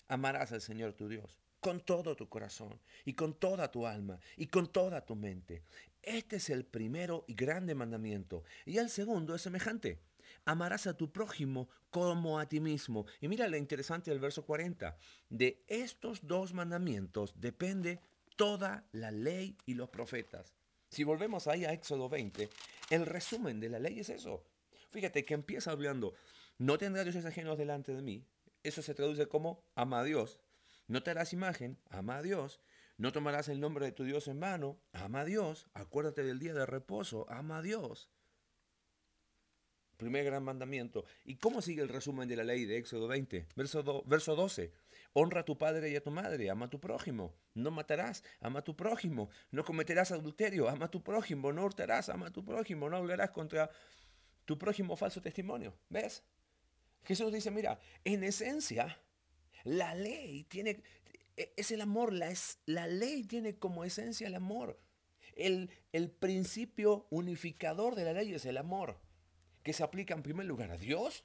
Amarás 0.06 0.52
al 0.52 0.60
Señor 0.60 0.92
tu 0.92 1.08
Dios 1.08 1.40
con 1.58 1.80
todo 1.80 2.14
tu 2.14 2.28
corazón 2.28 2.78
y 3.04 3.14
con 3.14 3.34
toda 3.34 3.68
tu 3.68 3.84
alma 3.84 4.20
y 4.36 4.46
con 4.46 4.70
toda 4.70 5.04
tu 5.04 5.16
mente. 5.16 5.64
Este 6.00 6.36
es 6.36 6.50
el 6.50 6.64
primero 6.64 7.24
y 7.26 7.34
grande 7.34 7.74
mandamiento. 7.74 8.44
Y 8.66 8.78
el 8.78 8.88
segundo 8.88 9.34
es 9.34 9.42
semejante. 9.42 9.98
Amarás 10.44 10.86
a 10.86 10.96
tu 10.96 11.10
prójimo 11.10 11.68
como 11.90 12.38
a 12.38 12.48
ti 12.48 12.60
mismo. 12.60 13.06
Y 13.20 13.26
mira 13.26 13.48
lo 13.48 13.56
interesante 13.56 14.12
del 14.12 14.20
verso 14.20 14.46
40. 14.46 14.96
De 15.28 15.64
estos 15.66 16.24
dos 16.24 16.54
mandamientos 16.54 17.34
depende 17.34 17.98
toda 18.36 18.86
la 18.92 19.10
ley 19.10 19.56
y 19.66 19.74
los 19.74 19.88
profetas. 19.88 20.54
Si 20.88 21.02
volvemos 21.02 21.48
ahí 21.48 21.64
a 21.64 21.72
Éxodo 21.72 22.08
20, 22.08 22.48
el 22.90 23.06
resumen 23.06 23.58
de 23.58 23.70
la 23.70 23.80
ley 23.80 23.98
es 23.98 24.08
eso. 24.08 24.44
Fíjate 24.90 25.24
que 25.24 25.34
empieza 25.34 25.70
hablando, 25.70 26.14
no 26.58 26.78
tendrás 26.78 27.04
dioses 27.04 27.24
ajenos 27.24 27.58
delante 27.58 27.94
de 27.94 28.02
mí. 28.02 28.24
Eso 28.62 28.82
se 28.82 28.94
traduce 28.94 29.26
como 29.28 29.64
ama 29.74 30.00
a 30.00 30.04
Dios. 30.04 30.40
No 30.86 31.02
te 31.02 31.10
harás 31.10 31.32
imagen, 31.32 31.78
ama 31.90 32.16
a 32.16 32.22
Dios. 32.22 32.60
No 32.96 33.12
tomarás 33.12 33.48
el 33.48 33.60
nombre 33.60 33.86
de 33.86 33.92
tu 33.92 34.04
Dios 34.04 34.26
en 34.26 34.40
vano, 34.40 34.80
ama 34.92 35.20
a 35.20 35.24
Dios. 35.24 35.68
Acuérdate 35.74 36.24
del 36.24 36.38
día 36.38 36.54
de 36.54 36.66
reposo, 36.66 37.26
ama 37.28 37.58
a 37.58 37.62
Dios. 37.62 38.10
Primer 39.98 40.24
gran 40.24 40.44
mandamiento. 40.44 41.04
¿Y 41.24 41.36
cómo 41.36 41.60
sigue 41.60 41.82
el 41.82 41.88
resumen 41.88 42.28
de 42.28 42.36
la 42.36 42.44
ley 42.44 42.64
de 42.64 42.78
Éxodo 42.78 43.08
20? 43.08 43.48
Verso, 43.56 44.02
verso 44.06 44.36
12. 44.36 44.72
Honra 45.12 45.40
a 45.40 45.44
tu 45.44 45.58
padre 45.58 45.90
y 45.90 45.96
a 45.96 46.02
tu 46.02 46.10
madre, 46.10 46.50
ama 46.50 46.66
a 46.66 46.70
tu 46.70 46.80
prójimo. 46.80 47.34
No 47.54 47.70
matarás, 47.70 48.22
ama 48.40 48.60
a 48.60 48.64
tu 48.64 48.76
prójimo. 48.76 49.28
No 49.50 49.64
cometerás 49.64 50.12
adulterio, 50.12 50.68
ama 50.68 50.86
a 50.86 50.90
tu 50.90 51.02
prójimo. 51.02 51.52
No 51.52 51.64
hurtarás, 51.64 52.08
ama 52.08 52.28
a 52.28 52.32
tu 52.32 52.44
prójimo. 52.44 52.88
No 52.88 52.96
hablarás 52.96 53.30
contra 53.30 53.70
tu 54.48 54.56
prójimo 54.56 54.96
falso 54.96 55.20
testimonio. 55.20 55.74
¿Ves? 55.90 56.24
Jesús 57.04 57.30
dice, 57.30 57.50
mira, 57.50 57.78
en 58.02 58.24
esencia, 58.24 58.98
la 59.64 59.94
ley 59.94 60.44
tiene, 60.44 60.82
e, 61.36 61.52
es 61.54 61.70
el 61.70 61.82
amor, 61.82 62.14
la, 62.14 62.32
la 62.64 62.86
ley 62.86 63.24
tiene 63.24 63.58
como 63.58 63.84
esencia 63.84 64.26
el 64.26 64.34
amor. 64.34 64.80
El, 65.36 65.68
el 65.92 66.10
principio 66.10 67.06
unificador 67.10 67.94
de 67.94 68.04
la 68.04 68.14
ley 68.14 68.32
es 68.32 68.46
el 68.46 68.56
amor, 68.56 68.98
que 69.62 69.74
se 69.74 69.82
aplica 69.82 70.14
en 70.14 70.22
primer 70.22 70.46
lugar 70.46 70.70
a 70.70 70.78
Dios 70.78 71.24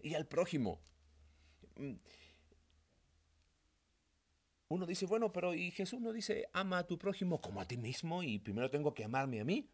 y 0.00 0.14
al 0.14 0.28
prójimo. 0.28 0.80
Uno 4.68 4.86
dice, 4.86 5.06
bueno, 5.06 5.32
pero 5.32 5.52
¿y 5.52 5.72
Jesús 5.72 6.00
no 6.00 6.12
dice 6.12 6.48
ama 6.52 6.78
a 6.78 6.86
tu 6.86 6.96
prójimo 6.96 7.40
como 7.40 7.60
a 7.60 7.66
ti 7.66 7.76
mismo 7.76 8.22
y 8.22 8.38
primero 8.38 8.70
tengo 8.70 8.94
que 8.94 9.02
amarme 9.02 9.40
a 9.40 9.44
mí? 9.44 9.68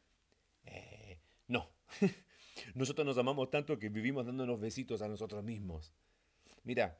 Eh, 0.64 1.20
no. 1.48 1.68
Nosotros 2.78 3.04
nos 3.04 3.18
amamos 3.18 3.50
tanto 3.50 3.76
que 3.76 3.88
vivimos 3.88 4.24
dándonos 4.24 4.60
besitos 4.60 5.02
a 5.02 5.08
nosotros 5.08 5.42
mismos. 5.42 5.92
Mira, 6.62 6.96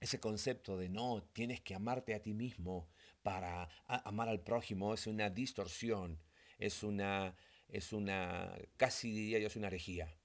ese 0.00 0.18
concepto 0.18 0.78
de 0.78 0.88
no, 0.88 1.22
tienes 1.34 1.60
que 1.60 1.74
amarte 1.74 2.14
a 2.14 2.22
ti 2.22 2.32
mismo 2.32 2.88
para 3.22 3.68
amar 3.86 4.30
al 4.30 4.40
prójimo 4.40 4.94
es 4.94 5.06
una 5.06 5.28
distorsión, 5.28 6.18
es 6.56 6.82
una, 6.82 7.36
es 7.68 7.92
una, 7.92 8.56
casi 8.78 9.12
diría 9.12 9.38
yo, 9.38 9.48
es 9.48 9.56
una 9.56 9.66
herejía. 9.66 10.16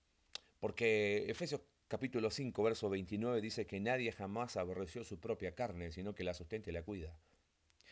Porque 0.62 1.30
Efesios 1.30 1.60
capítulo 1.90 2.32
5, 2.32 2.64
verso 2.64 2.90
29 2.90 3.42
dice 3.42 3.68
que 3.68 3.82
nadie 3.82 4.14
jamás 4.14 4.56
aborreció 4.56 5.04
su 5.04 5.20
propia 5.20 5.54
carne, 5.54 5.92
sino 5.92 6.16
que 6.16 6.24
la 6.24 6.34
sustenta 6.34 6.70
y 6.70 6.74
la 6.74 6.84
cuida. 6.84 7.20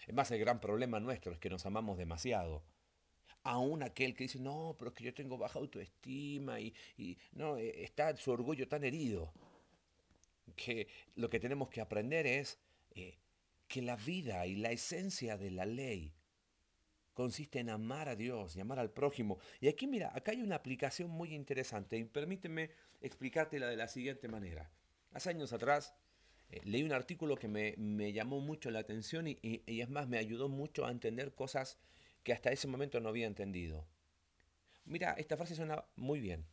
Es 0.08 0.14
más, 0.14 0.32
el 0.32 0.40
gran 0.40 0.62
problema 0.62 1.02
nuestro 1.02 1.34
es 1.34 1.40
que 1.40 1.50
nos 1.50 1.66
amamos 1.66 1.98
demasiado. 1.98 2.64
Aún 3.46 3.84
aquel 3.84 4.16
que 4.16 4.26
dice, 4.26 4.40
no, 4.40 4.76
pero 4.78 4.90
es 4.90 4.98
que 4.98 5.04
yo 5.04 5.14
tengo 5.14 5.38
baja 5.38 5.60
autoestima 5.60 6.60
y, 6.60 6.74
y 6.98 7.18
no, 7.32 7.58
eh, 7.58 7.84
está 7.84 8.16
su 8.18 8.32
orgullo 8.32 8.68
tan 8.68 8.84
herido 8.84 9.32
que 10.56 10.88
lo 11.16 11.30
que 11.30 11.40
tenemos 11.40 11.70
que 11.70 11.82
aprender 11.82 12.26
es 12.26 12.58
eh, 12.96 13.18
que 13.68 13.82
la 13.82 13.96
vida 13.96 14.46
y 14.48 14.56
la 14.56 14.72
esencia 14.72 15.38
de 15.38 15.52
la 15.52 15.66
ley 15.66 16.14
consiste 17.14 17.60
en 17.60 17.70
amar 17.70 18.10
a 18.10 18.16
Dios 18.16 18.56
y 18.56 18.62
amar 18.62 18.80
al 18.80 18.92
prójimo. 18.92 19.38
Y 19.60 19.68
aquí 19.68 19.88
mira, 19.88 20.12
acá 20.14 20.32
hay 20.32 20.42
una 20.42 20.56
aplicación 20.56 21.10
muy 21.10 21.34
interesante 21.34 21.98
y 21.98 22.04
permíteme 22.04 22.72
explicártela 23.02 23.68
de 23.68 23.78
la 23.78 23.88
siguiente 23.88 24.28
manera. 24.28 24.72
Hace 25.12 25.30
años 25.30 25.54
atrás 25.54 25.94
eh, 26.50 26.62
leí 26.66 26.84
un 26.84 26.94
artículo 26.94 27.38
que 27.38 27.48
me, 27.48 28.12
llamó 28.12 28.40
mucho 28.40 28.72
la 28.72 28.80
atención 28.80 29.28
y, 29.28 29.40
y 29.44 29.82
es 29.82 29.90
más, 29.90 30.08
me 30.08 30.18
ayudó 30.18 30.50
mucho 30.50 30.86
a 30.86 30.92
entender 30.92 31.34
cosas 31.34 31.78
que 32.26 32.34
hasta 32.34 32.52
ese 32.52 32.68
momento 32.68 33.00
no 33.00 33.08
había 33.08 33.28
entendido. 33.28 33.88
Mira, 34.84 35.14
esta 35.14 35.38
frase 35.38 35.56
suena 35.56 35.86
muy 35.96 36.20
bien. 36.20 36.46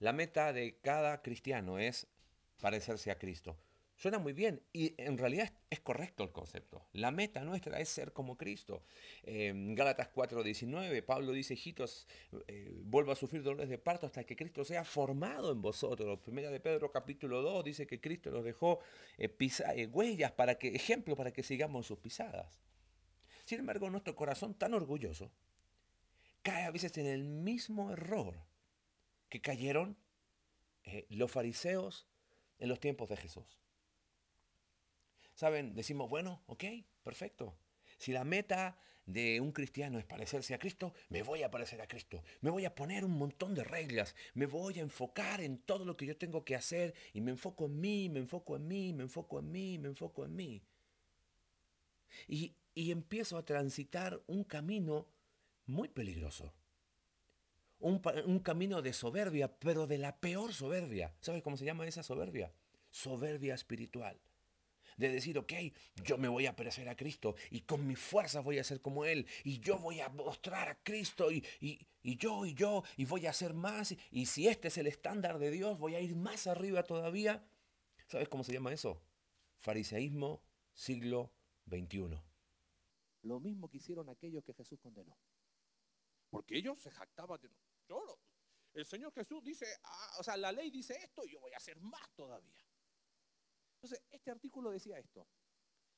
La 0.00 0.12
meta 0.12 0.52
de 0.52 0.76
cada 0.82 1.22
cristiano 1.22 1.78
es 1.78 2.08
parecerse 2.60 3.10
a 3.10 3.18
Cristo. 3.18 3.56
Suena 3.94 4.18
muy 4.18 4.32
bien 4.32 4.60
y 4.72 4.94
en 5.00 5.16
realidad 5.16 5.52
es 5.70 5.78
correcto 5.78 6.24
el 6.24 6.32
concepto. 6.32 6.84
La 6.92 7.12
meta 7.12 7.44
nuestra 7.44 7.78
es 7.78 7.88
ser 7.88 8.12
como 8.12 8.36
Cristo. 8.36 8.82
En 9.22 9.76
Gálatas 9.76 10.08
4:19, 10.12 11.02
Pablo 11.02 11.30
dice, 11.30 11.54
hijitos, 11.54 12.08
eh, 12.48 12.82
a 13.08 13.14
sufrir 13.14 13.44
dolores 13.44 13.68
de 13.68 13.78
parto 13.78 14.06
hasta 14.06 14.24
que 14.24 14.34
Cristo 14.34 14.64
sea 14.64 14.84
formado 14.84 15.52
en 15.52 15.62
vosotros. 15.62 16.18
Primera 16.18 16.50
de 16.50 16.58
Pedro 16.58 16.90
capítulo 16.90 17.42
2 17.42 17.64
dice 17.64 17.86
que 17.86 18.00
Cristo 18.00 18.32
nos 18.32 18.42
dejó 18.44 18.80
eh, 19.18 19.32
eh, 19.38 19.86
huellas, 19.86 20.32
para 20.32 20.56
que, 20.56 20.74
ejemplo 20.74 21.14
para 21.14 21.32
que 21.32 21.44
sigamos 21.44 21.86
sus 21.86 21.98
pisadas. 21.98 22.60
Sin 23.52 23.60
embargo, 23.60 23.90
nuestro 23.90 24.16
corazón 24.16 24.54
tan 24.54 24.72
orgulloso 24.72 25.30
cae 26.40 26.64
a 26.64 26.70
veces 26.70 26.96
en 26.96 27.04
el 27.04 27.22
mismo 27.22 27.92
error 27.92 28.34
que 29.28 29.42
cayeron 29.42 29.94
los 31.10 31.30
fariseos 31.30 32.06
en 32.58 32.70
los 32.70 32.80
tiempos 32.80 33.10
de 33.10 33.18
Jesús. 33.18 33.60
¿Saben? 35.34 35.74
Decimos, 35.74 36.08
bueno, 36.08 36.42
ok, 36.46 36.64
perfecto. 37.02 37.54
Si 37.98 38.10
la 38.10 38.24
meta 38.24 38.78
de 39.04 39.38
un 39.42 39.52
cristiano 39.52 39.98
es 39.98 40.06
parecerse 40.06 40.54
a 40.54 40.58
Cristo, 40.58 40.94
me 41.10 41.22
voy 41.22 41.42
a 41.42 41.50
parecer 41.50 41.82
a 41.82 41.86
Cristo. 41.86 42.24
Me 42.40 42.48
voy 42.48 42.64
a 42.64 42.74
poner 42.74 43.04
un 43.04 43.18
montón 43.18 43.54
de 43.54 43.64
reglas. 43.64 44.16
Me 44.32 44.46
voy 44.46 44.78
a 44.78 44.82
enfocar 44.82 45.42
en 45.42 45.58
todo 45.58 45.84
lo 45.84 45.94
que 45.94 46.06
yo 46.06 46.16
tengo 46.16 46.42
que 46.42 46.56
hacer. 46.56 46.94
Y 47.12 47.20
me 47.20 47.32
enfoco 47.32 47.66
en 47.66 47.78
mí, 47.78 48.08
me 48.08 48.20
enfoco 48.20 48.56
en 48.56 48.66
mí, 48.66 48.94
me 48.94 49.02
enfoco 49.02 49.40
en 49.40 49.52
mí, 49.52 49.78
me 49.78 49.88
enfoco 49.88 50.24
en 50.24 50.34
mí. 50.34 50.62
Y, 52.28 52.54
y 52.74 52.90
empiezo 52.90 53.36
a 53.36 53.44
transitar 53.44 54.22
un 54.26 54.44
camino 54.44 55.06
muy 55.66 55.88
peligroso 55.88 56.52
un, 57.82 58.38
camino 58.40 58.80
de 58.80 58.92
soberbia, 58.92 59.52
pero 59.58 59.86
de 59.86 59.98
la 59.98 60.16
peor 60.16 60.52
soberbia. 60.52 61.14
¿Sabes 61.20 61.42
cómo 61.42 61.56
se 61.56 61.64
llama 61.64 61.86
esa 61.86 62.02
soberbia? 62.02 62.52
Soberbia 62.90 63.54
espiritual. 63.54 64.20
De 64.96 65.10
decir, 65.10 65.38
ok, 65.38 65.52
yo 66.04 66.18
me 66.18 66.28
voy 66.28 66.46
a 66.46 66.54
parecer 66.54 66.88
a 66.88 66.96
Cristo 66.96 67.34
y 67.50 67.62
con 67.62 67.86
mi 67.86 67.96
fuerza 67.96 68.40
voy 68.40 68.58
a 68.58 68.64
ser 68.64 68.80
como 68.80 69.04
Él 69.04 69.26
y 69.42 69.58
yo 69.58 69.78
voy 69.78 70.00
a 70.00 70.10
mostrar 70.10 70.68
a 70.68 70.78
Cristo 70.82 71.32
y, 71.32 71.44
y 71.60 72.16
yo 72.16 72.44
y 72.44 72.54
yo 72.54 72.84
y 72.96 73.06
voy 73.06 73.26
a 73.26 73.30
hacer 73.30 73.54
más 73.54 73.94
y 74.10 74.26
si 74.26 74.48
este 74.48 74.68
es 74.68 74.76
el 74.76 74.86
estándar 74.86 75.38
de 75.38 75.50
Dios 75.50 75.78
voy 75.78 75.94
a 75.94 76.00
ir 76.00 76.14
más 76.14 76.46
arriba 76.46 76.82
todavía. 76.82 77.42
¿Sabes 78.06 78.28
cómo 78.28 78.44
se 78.44 78.52
llama 78.52 78.72
eso? 78.72 79.00
Fariseísmo 79.60 80.42
siglo 80.74 81.32
XXI. 81.66 82.20
Lo 83.22 83.40
mismo 83.40 83.68
que 83.68 83.78
hicieron 83.78 84.08
aquellos 84.08 84.44
que 84.44 84.54
Jesús 84.54 84.80
condenó. 84.80 85.16
Porque 86.30 86.56
ellos 86.56 86.80
se 86.80 86.90
jactaban 86.90 87.40
de 87.40 87.50
el 88.74 88.86
Señor 88.86 89.12
Jesús 89.12 89.42
dice, 89.44 89.66
ah, 89.84 90.16
o 90.18 90.22
sea, 90.22 90.36
la 90.36 90.50
ley 90.50 90.70
dice 90.70 90.94
esto 90.94 91.24
y 91.26 91.32
yo 91.32 91.40
voy 91.40 91.52
a 91.52 91.58
hacer 91.58 91.78
más 91.80 92.10
todavía. 92.14 92.64
Entonces, 93.74 94.02
este 94.10 94.30
artículo 94.30 94.70
decía 94.70 94.98
esto. 94.98 95.28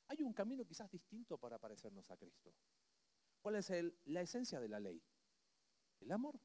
Hay 0.07 0.21
un 0.21 0.33
camino 0.33 0.65
quizás 0.65 0.91
distinto 0.91 1.37
para 1.37 1.57
parecernos 1.57 2.09
a 2.11 2.17
Cristo. 2.17 2.53
¿Cuál 3.41 3.55
es 3.55 3.71
la 4.05 4.21
esencia 4.21 4.59
de 4.59 4.67
la 4.67 4.79
ley? 4.79 5.01
El 5.99 6.11
amor. 6.11 6.39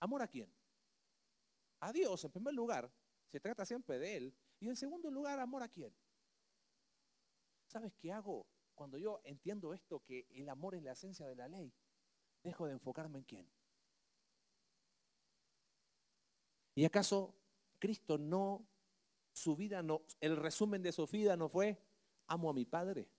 ¿Amor 0.00 0.22
a 0.22 0.28
quién? 0.28 0.52
A 1.80 1.92
Dios, 1.92 2.24
en 2.24 2.30
primer 2.30 2.54
lugar. 2.54 2.92
Se 3.26 3.40
trata 3.40 3.66
siempre 3.66 3.98
de 3.98 4.16
Él. 4.16 4.36
Y 4.60 4.68
en 4.68 4.76
segundo 4.76 5.10
lugar, 5.10 5.40
amor 5.40 5.62
a 5.62 5.68
quién? 5.68 5.94
¿Sabes 7.76 7.94
qué 7.98 8.10
hago 8.10 8.46
cuando 8.74 8.96
yo 8.96 9.20
entiendo 9.22 9.74
esto, 9.74 10.00
que 10.00 10.26
el 10.30 10.48
amor 10.48 10.76
es 10.76 10.82
la 10.82 10.92
esencia 10.92 11.26
de 11.26 11.36
la 11.36 11.46
ley? 11.46 11.74
Dejo 12.42 12.64
de 12.64 12.72
enfocarme 12.72 13.18
en 13.18 13.24
quién? 13.24 13.50
¿Y 16.74 16.86
acaso 16.86 17.34
Cristo 17.78 18.16
no, 18.16 18.66
su 19.34 19.56
vida 19.56 19.82
no, 19.82 20.06
el 20.22 20.38
resumen 20.38 20.82
de 20.82 20.90
su 20.90 21.06
vida 21.06 21.36
no 21.36 21.50
fue, 21.50 21.78
amo 22.28 22.48
a 22.48 22.54
mi 22.54 22.64
Padre 22.64 23.10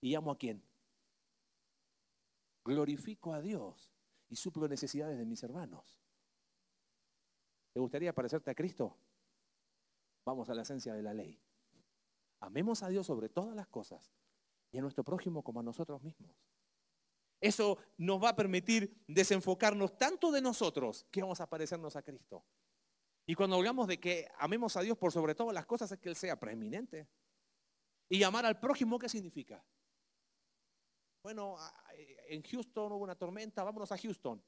y 0.00 0.14
amo 0.14 0.30
a 0.30 0.38
quién? 0.38 0.66
Glorifico 2.64 3.34
a 3.34 3.42
Dios 3.42 3.92
y 4.30 4.36
suplo 4.36 4.66
necesidades 4.66 5.18
de 5.18 5.26
mis 5.26 5.42
hermanos. 5.42 6.00
¿Te 7.74 7.80
gustaría 7.80 8.14
parecerte 8.14 8.50
a 8.50 8.54
Cristo? 8.54 8.96
Vamos 10.24 10.48
a 10.48 10.54
la 10.54 10.62
esencia 10.62 10.94
de 10.94 11.02
la 11.02 11.12
ley. 11.12 11.38
Amemos 12.40 12.82
a 12.82 12.88
Dios 12.88 13.06
sobre 13.06 13.28
todas 13.28 13.54
las 13.56 13.68
cosas 13.68 14.12
y 14.70 14.78
a 14.78 14.82
nuestro 14.82 15.04
prójimo 15.04 15.42
como 15.42 15.60
a 15.60 15.62
nosotros 15.62 16.02
mismos. 16.02 16.36
Eso 17.40 17.78
nos 17.96 18.22
va 18.22 18.30
a 18.30 18.36
permitir 18.36 19.04
desenfocarnos 19.06 19.96
tanto 19.96 20.32
de 20.32 20.40
nosotros 20.40 21.06
que 21.10 21.22
vamos 21.22 21.40
a 21.40 21.48
parecernos 21.48 21.94
a 21.96 22.02
Cristo. 22.02 22.44
Y 23.26 23.34
cuando 23.34 23.56
hablamos 23.56 23.86
de 23.86 24.00
que 24.00 24.28
amemos 24.38 24.76
a 24.76 24.80
Dios 24.80 24.96
por 24.96 25.12
sobre 25.12 25.34
todas 25.34 25.54
las 25.54 25.66
cosas 25.66 25.92
es 25.92 25.98
que 25.98 26.08
Él 26.08 26.16
sea 26.16 26.38
preeminente. 26.40 27.08
Y 28.08 28.22
amar 28.22 28.46
al 28.46 28.58
prójimo, 28.58 28.98
¿qué 28.98 29.08
significa? 29.08 29.62
Bueno, 31.22 31.56
en 32.28 32.42
Houston 32.42 32.92
hubo 32.92 33.04
una 33.04 33.14
tormenta, 33.14 33.62
vámonos 33.62 33.92
a 33.92 33.98
Houston. 33.98 34.42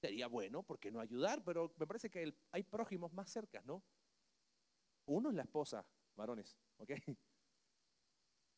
Sería 0.00 0.26
bueno, 0.26 0.62
porque 0.62 0.90
no 0.90 1.00
ayudar? 1.00 1.42
Pero 1.44 1.72
me 1.76 1.86
parece 1.86 2.10
que 2.10 2.34
hay 2.50 2.62
prójimos 2.64 3.12
más 3.12 3.30
cerca, 3.30 3.62
¿no? 3.64 3.82
Uno 5.06 5.30
es 5.30 5.36
la 5.36 5.42
esposa, 5.42 5.86
varones, 6.18 6.58
¿ok? 6.76 6.90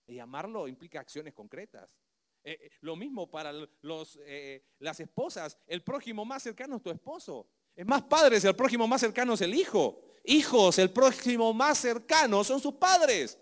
Y 0.06 0.18
amarlo 0.18 0.66
implica 0.66 0.98
acciones 0.98 1.32
concretas. 1.32 1.94
Eh, 2.42 2.58
eh, 2.60 2.70
lo 2.80 2.96
mismo 2.96 3.30
para 3.30 3.52
los, 3.82 4.18
eh, 4.24 4.64
las 4.80 4.98
esposas. 4.98 5.56
El 5.68 5.84
prójimo 5.84 6.24
más 6.24 6.42
cercano 6.42 6.76
es 6.76 6.82
tu 6.82 6.90
esposo. 6.90 7.48
Es 7.76 7.86
más, 7.86 8.02
padres, 8.02 8.44
el 8.44 8.56
prójimo 8.56 8.88
más 8.88 9.00
cercano 9.00 9.34
es 9.34 9.40
el 9.42 9.54
hijo. 9.54 10.02
Hijos, 10.24 10.78
el 10.80 10.90
prójimo 10.90 11.54
más 11.54 11.78
cercano 11.78 12.42
son 12.42 12.58
sus 12.58 12.74
padres. 12.74 13.38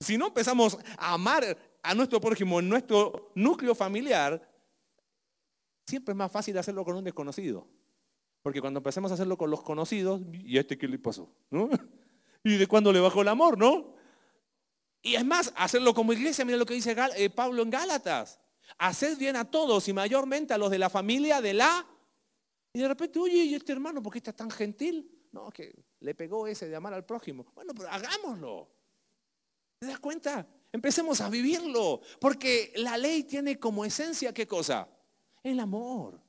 Si 0.00 0.16
no 0.16 0.28
empezamos 0.28 0.78
a 0.96 1.12
amar 1.12 1.58
a 1.82 1.94
nuestro 1.94 2.20
prójimo 2.20 2.58
en 2.60 2.68
nuestro 2.68 3.32
núcleo 3.34 3.74
familiar, 3.74 4.40
siempre 5.86 6.12
es 6.12 6.16
más 6.16 6.32
fácil 6.32 6.56
hacerlo 6.56 6.84
con 6.84 6.96
un 6.96 7.04
desconocido. 7.04 7.68
Porque 8.42 8.60
cuando 8.60 8.78
empecemos 8.78 9.10
a 9.10 9.14
hacerlo 9.14 9.36
con 9.36 9.50
los 9.50 9.62
conocidos, 9.62 10.22
¿y 10.32 10.56
a 10.56 10.60
este 10.60 10.78
qué 10.78 10.88
le 10.88 10.98
pasó? 10.98 11.30
¿Y 12.46 12.58
de 12.58 12.68
cuándo 12.68 12.92
le 12.92 13.00
bajó 13.00 13.22
el 13.22 13.28
amor, 13.28 13.58
no? 13.58 13.92
Y 15.02 15.16
es 15.16 15.24
más, 15.24 15.52
hacerlo 15.56 15.92
como 15.92 16.12
iglesia, 16.12 16.44
mira 16.44 16.56
lo 16.56 16.64
que 16.64 16.74
dice 16.74 16.94
eh, 17.16 17.28
Pablo 17.28 17.60
en 17.60 17.70
Gálatas. 17.70 18.38
Haced 18.78 19.18
bien 19.18 19.34
a 19.34 19.50
todos 19.50 19.88
y 19.88 19.92
mayormente 19.92 20.54
a 20.54 20.58
los 20.58 20.70
de 20.70 20.78
la 20.78 20.88
familia 20.88 21.40
de 21.40 21.54
la... 21.54 21.84
Y 22.72 22.78
de 22.78 22.86
repente, 22.86 23.18
oye, 23.18 23.38
¿y 23.38 23.54
este 23.56 23.72
hermano 23.72 24.00
por 24.00 24.12
qué 24.12 24.18
está 24.18 24.32
tan 24.32 24.48
gentil? 24.48 25.10
No, 25.32 25.50
que 25.50 25.74
le 25.98 26.14
pegó 26.14 26.46
ese 26.46 26.68
de 26.68 26.76
amar 26.76 26.94
al 26.94 27.04
prójimo. 27.04 27.44
Bueno, 27.52 27.74
pero 27.74 27.88
hagámoslo. 27.90 28.70
¿Te 29.80 29.88
das 29.88 29.98
cuenta? 29.98 30.46
Empecemos 30.70 31.20
a 31.22 31.28
vivirlo. 31.28 32.00
Porque 32.20 32.72
la 32.76 32.96
ley 32.96 33.24
tiene 33.24 33.58
como 33.58 33.84
esencia, 33.84 34.32
¿qué 34.32 34.46
cosa? 34.46 34.88
El 35.42 35.58
amor. 35.58 36.20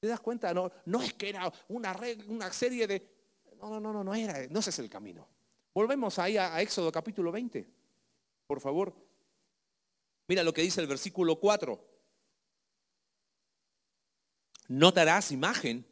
¿Te 0.00 0.08
das 0.08 0.20
cuenta? 0.20 0.54
No, 0.54 0.72
no 0.86 1.02
es 1.02 1.12
que 1.12 1.28
era 1.28 1.52
una, 1.68 1.94
una 2.26 2.50
serie 2.54 2.86
de... 2.86 3.19
No, 3.60 3.68
no, 3.68 3.80
no, 3.80 3.92
no, 3.92 4.04
no 4.04 4.14
era, 4.14 4.46
no 4.48 4.60
ese 4.60 4.70
es 4.70 4.78
el 4.78 4.88
camino. 4.88 5.28
Volvemos 5.74 6.18
ahí 6.18 6.36
a, 6.36 6.54
a 6.54 6.62
Éxodo 6.62 6.90
capítulo 6.90 7.30
20. 7.30 7.68
Por 8.46 8.60
favor. 8.60 8.94
Mira 10.26 10.42
lo 10.42 10.54
que 10.54 10.62
dice 10.62 10.80
el 10.80 10.86
versículo 10.86 11.38
4. 11.38 11.78
No 14.68 14.94
te 14.94 15.00
harás 15.00 15.30
imagen, 15.30 15.84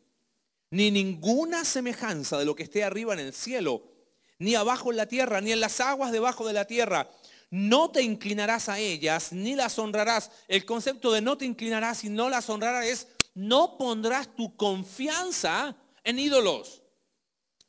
ni 0.71 0.91
ninguna 0.91 1.65
semejanza 1.65 2.39
de 2.39 2.45
lo 2.45 2.55
que 2.55 2.63
esté 2.63 2.85
arriba 2.85 3.13
en 3.13 3.21
el 3.21 3.35
cielo, 3.35 3.83
ni 4.39 4.55
abajo 4.55 4.91
en 4.91 4.97
la 4.97 5.07
tierra, 5.07 5.41
ni 5.41 5.53
en 5.53 5.61
las 5.61 5.81
aguas 5.81 6.13
debajo 6.13 6.47
de 6.47 6.53
la 6.53 6.65
tierra. 6.65 7.11
No 7.51 7.91
te 7.91 8.03
inclinarás 8.03 8.69
a 8.69 8.79
ellas, 8.79 9.33
ni 9.33 9.57
las 9.57 9.79
honrarás. 9.79 10.31
El 10.47 10.65
concepto 10.65 11.13
de 11.13 11.21
no 11.21 11.37
te 11.37 11.45
inclinarás 11.45 12.05
y 12.05 12.09
no 12.09 12.31
las 12.31 12.49
honrarás 12.49 12.87
es 12.87 13.09
no 13.35 13.77
pondrás 13.77 14.35
tu 14.35 14.57
confianza 14.57 15.77
en 16.05 16.19
ídolos. 16.19 16.83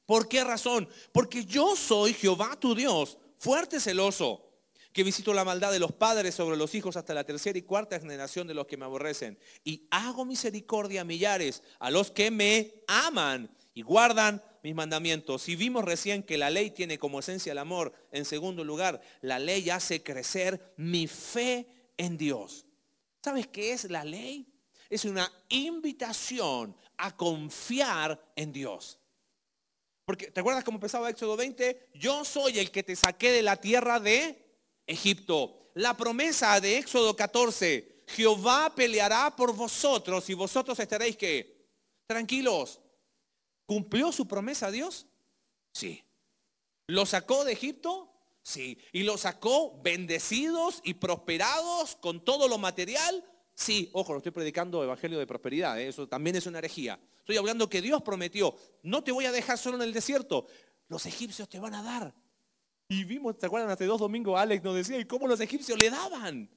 ¿Por 0.09 0.27
qué 0.27 0.43
razón? 0.43 0.89
Porque 1.11 1.45
yo 1.45 1.75
soy 1.75 2.15
Jehová 2.15 2.59
tu 2.59 2.73
Dios, 2.73 3.19
fuerte 3.37 3.79
celoso 3.79 4.43
que 4.91 5.03
visito 5.03 5.35
la 5.35 5.45
maldad 5.45 5.71
de 5.71 5.77
los 5.77 5.91
padres 5.91 6.33
sobre 6.33 6.57
los 6.57 6.73
hijos 6.73 6.97
hasta 6.97 7.13
la 7.13 7.25
tercera 7.25 7.59
y 7.59 7.61
cuarta 7.61 7.99
generación 7.99 8.47
de 8.47 8.55
los 8.55 8.65
que 8.65 8.75
me 8.75 8.85
aborrecen. 8.85 9.37
Y 9.63 9.85
hago 9.91 10.25
misericordia 10.25 11.01
a 11.01 11.03
millares, 11.03 11.61
a 11.77 11.91
los 11.91 12.09
que 12.09 12.31
me 12.31 12.73
aman 12.87 13.55
y 13.75 13.83
guardan 13.83 14.43
mis 14.63 14.73
mandamientos. 14.73 15.47
Y 15.47 15.55
vimos 15.55 15.85
recién 15.85 16.23
que 16.23 16.39
la 16.39 16.49
ley 16.49 16.71
tiene 16.71 16.97
como 16.97 17.19
esencia 17.19 17.51
el 17.51 17.59
amor. 17.59 17.93
En 18.11 18.25
segundo 18.25 18.63
lugar, 18.63 18.99
la 19.21 19.37
ley 19.37 19.69
hace 19.69 20.01
crecer 20.01 20.73
mi 20.77 21.05
fe 21.05 21.67
en 21.97 22.17
Dios. 22.17 22.65
¿Sabes 23.23 23.45
qué 23.45 23.73
es 23.73 23.91
la 23.91 24.03
ley? 24.03 24.51
Es 24.89 25.05
una 25.05 25.31
invitación 25.49 26.75
a 26.97 27.15
confiar 27.15 28.19
en 28.35 28.51
Dios. 28.51 28.99
Porque, 30.09 30.31
¿te 30.31 30.39
acuerdas 30.39 30.63
cómo 30.63 30.77
empezaba 30.77 31.07
Éxodo 31.07 31.37
20? 31.37 31.89
Yo 31.93 32.25
soy 32.25 32.57
el 32.57 32.71
que 32.71 32.81
te 32.81 32.95
saqué 32.95 33.31
de 33.31 33.43
la 33.43 33.57
tierra 33.57 33.99
de 33.99 34.43
Egipto. 34.87 35.69
La 35.75 35.95
promesa 35.95 36.59
de 36.59 36.79
Éxodo 36.79 37.15
14, 37.15 38.05
Jehová 38.07 38.73
peleará 38.75 39.35
por 39.35 39.55
vosotros 39.55 40.27
y 40.31 40.33
vosotros 40.33 40.79
estaréis 40.79 41.15
que 41.15 41.69
tranquilos. 42.07 42.81
¿Cumplió 43.67 44.11
su 44.11 44.27
promesa 44.27 44.71
Dios? 44.71 45.05
Sí. 45.73 46.03
¿Lo 46.87 47.05
sacó 47.05 47.45
de 47.45 47.53
Egipto? 47.53 48.11
Sí. 48.41 48.79
¿Y 48.91 49.03
lo 49.03 49.15
sacó 49.15 49.79
bendecidos 49.83 50.81
y 50.83 50.95
prosperados 50.95 51.95
con 51.97 52.25
todo 52.25 52.47
lo 52.47 52.57
material? 52.57 53.23
Sí. 53.59 53.89
Ojo, 53.91 54.13
no 54.13 54.19
estoy 54.19 54.31
predicando 54.31 54.81
evangelio 54.81 55.19
de 55.19 55.27
prosperidad, 55.27 55.77
¿eh? 55.81 55.89
eso 55.89 56.07
también 56.07 56.37
es 56.37 56.47
una 56.47 56.59
herejía. 56.59 56.97
Estoy 57.19 57.35
hablando 57.35 57.69
que 57.69 57.81
Dios 57.81 58.01
prometió, 58.01 58.55
no 58.83 59.03
te 59.03 59.11
voy 59.11 59.25
a 59.25 59.33
dejar 59.33 59.57
solo 59.57 59.75
en 59.75 59.83
el 59.83 59.91
desierto, 59.91 60.47
los 60.87 61.05
egipcios 61.05 61.49
te 61.49 61.59
van 61.59 61.73
a 61.73 61.83
dar 61.83 62.15
y 62.87 63.03
vimos, 63.03 63.37
¿te 63.37 63.47
acuerdan? 63.47 63.69
Hace 63.69 63.85
dos 63.85 63.99
domingos 63.99 64.39
Alex 64.39 64.63
nos 64.63 64.75
decía, 64.75 64.97
¿y 64.97 65.03
cómo 65.03 65.27
los 65.27 65.41
egipcios 65.41 65.77
le 65.77 65.89
daban? 65.89 66.49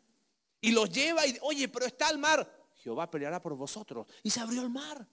Y 0.61 0.71
los 0.71 0.91
lleva 0.91 1.27
y, 1.27 1.37
oye, 1.43 1.69
pero 1.69 1.87
está 1.87 2.09
el 2.09 2.19
mar. 2.19 2.49
Jehová 2.77 3.11
peleará 3.11 3.43
por 3.43 3.57
vosotros. 3.57 4.07
Y 4.23 4.31
se 4.31 4.39
abrió 4.39 4.63
el 4.63 4.71
mar. 4.71 5.05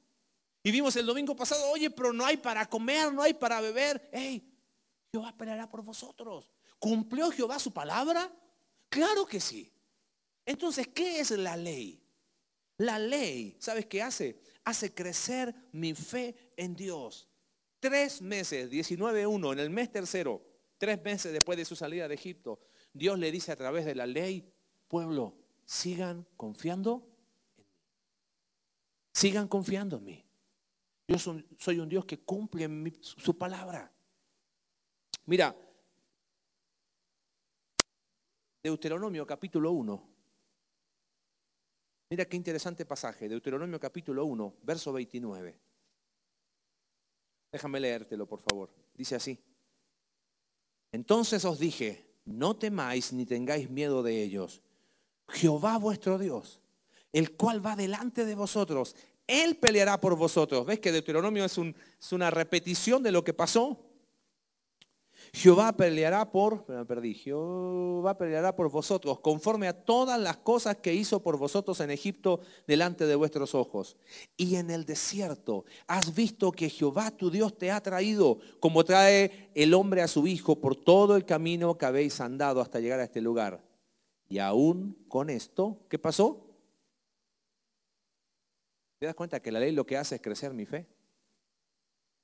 Y 0.62 0.70
vimos 0.70 0.96
el 0.96 1.08
domingo 1.08 1.36
pasado, 1.36 1.72
oye, 1.72 1.90
pero 1.90 2.14
no 2.14 2.24
hay 2.24 2.38
para 2.38 2.70
comer, 2.70 3.12
no 3.12 3.24
hay 3.24 3.34
para 3.34 3.62
beber. 3.62 4.10
Hey, 4.14 4.48
Jehová 5.12 5.36
peleará 5.36 5.68
por 5.68 5.84
vosotros. 5.84 6.52
¿Cumplió 6.78 7.32
Jehová 7.32 7.58
su 7.58 7.74
palabra? 7.74 8.32
Claro 8.90 9.26
que 9.26 9.40
sí. 9.40 9.74
Entonces, 10.46 10.88
¿qué 10.88 11.20
es 11.20 11.32
la 11.32 11.56
ley? 11.56 12.02
La 12.78 12.98
ley, 12.98 13.58
¿sabes 13.60 13.86
qué 13.86 14.02
hace? 14.02 14.40
Hace 14.64 14.94
crecer 14.94 15.54
mi 15.72 15.94
fe 15.94 16.54
en 16.56 16.76
Dios. 16.76 17.28
Tres 17.80 18.22
meses, 18.22 18.70
19.1, 18.72 19.54
en 19.54 19.60
el 19.60 19.70
mes 19.70 19.92
tercero, 19.92 20.50
Tres 20.80 21.04
meses 21.04 21.34
después 21.34 21.58
de 21.58 21.66
su 21.66 21.76
salida 21.76 22.08
de 22.08 22.16
Egipto, 22.16 22.62
Dios 22.94 23.20
le 23.20 23.32
dice 23.34 23.52
a 23.52 23.56
través 23.58 23.84
de 23.86 23.96
la 23.96 24.08
ley, 24.08 24.50
pueblo, 24.88 25.36
sigan 25.66 26.26
confiando 26.38 27.06
en 27.58 27.66
mí. 27.66 27.68
Sigan 29.12 29.50
confiando 29.50 29.98
en 29.98 30.06
mí. 30.06 30.26
Yo 31.06 31.18
soy 31.58 31.80
un 31.80 31.90
Dios 31.90 32.06
que 32.06 32.20
cumple 32.20 32.94
su 33.02 33.38
palabra. 33.38 33.92
Mira, 35.26 35.54
Deuteronomio 38.64 39.28
capítulo 39.28 39.72
1. 39.72 40.09
Mira 42.10 42.26
qué 42.26 42.36
interesante 42.36 42.86
pasaje. 42.86 43.30
Deuteronomio 43.30 43.80
capítulo 43.80 44.26
1, 44.26 44.56
verso 44.64 44.92
29. 44.92 45.60
Déjame 47.52 47.80
leértelo, 47.80 48.26
por 48.26 48.40
favor. 48.40 48.70
Dice 48.96 49.16
así. 49.16 49.38
Entonces 50.92 51.46
os 51.46 51.60
dije, 51.60 52.16
no 52.26 52.56
temáis 52.56 53.14
ni 53.14 53.26
tengáis 53.26 53.70
miedo 53.70 54.02
de 54.02 54.24
ellos. 54.24 54.64
Jehová 55.28 55.78
vuestro 55.78 56.18
Dios, 56.18 56.60
el 57.14 57.36
cual 57.36 57.64
va 57.64 57.76
delante 57.76 58.26
de 58.26 58.34
vosotros, 58.34 58.96
Él 59.28 59.58
peleará 59.58 60.02
por 60.02 60.16
vosotros. 60.16 60.66
¿Ves 60.66 60.80
que 60.80 60.92
Deuteronomio 60.92 61.46
es, 61.46 61.56
es 61.60 62.12
una 62.12 62.32
repetición 62.32 63.04
de 63.04 63.12
lo 63.12 63.24
que 63.24 63.36
pasó? 63.36 63.89
Jehová 65.34 65.74
peleará 65.74 66.32
por, 66.32 66.68
me 66.68 66.86
perdí, 66.86 67.14
Jehová 67.14 68.18
peleará 68.18 68.56
por 68.56 68.70
vosotros, 68.72 69.20
conforme 69.20 69.68
a 69.68 69.74
todas 69.74 70.20
las 70.20 70.38
cosas 70.38 70.78
que 70.78 70.94
hizo 70.94 71.22
por 71.22 71.38
vosotros 71.38 71.80
en 71.82 71.92
Egipto 71.92 72.42
delante 72.66 73.06
de 73.06 73.16
vuestros 73.16 73.54
ojos. 73.54 73.98
Y 74.38 74.56
en 74.56 74.72
el 74.72 74.86
desierto 74.86 75.66
has 75.88 76.16
visto 76.16 76.52
que 76.52 76.70
Jehová 76.70 77.12
tu 77.12 77.30
Dios 77.30 77.58
te 77.58 77.72
ha 77.72 77.82
traído, 77.82 78.40
como 78.60 78.84
trae 78.84 79.52
el 79.54 79.74
hombre 79.74 80.02
a 80.02 80.08
su 80.08 80.26
hijo, 80.26 80.60
por 80.60 80.76
todo 80.76 81.16
el 81.16 81.26
camino 81.26 81.78
que 81.78 81.86
habéis 81.86 82.20
andado 82.22 82.62
hasta 82.62 82.80
llegar 82.80 83.00
a 83.00 83.04
este 83.06 83.22
lugar. 83.22 83.64
Y 84.28 84.40
aún 84.40 85.06
con 85.08 85.30
esto, 85.30 85.86
¿qué 85.90 86.00
pasó? 86.00 86.46
¿Te 89.00 89.06
das 89.06 89.16
cuenta 89.16 89.42
que 89.42 89.52
la 89.52 89.60
ley 89.60 89.72
lo 89.72 89.86
que 89.86 89.98
hace 89.98 90.16
es 90.16 90.22
crecer 90.22 90.54
mi 90.54 90.66
fe? 90.66 90.86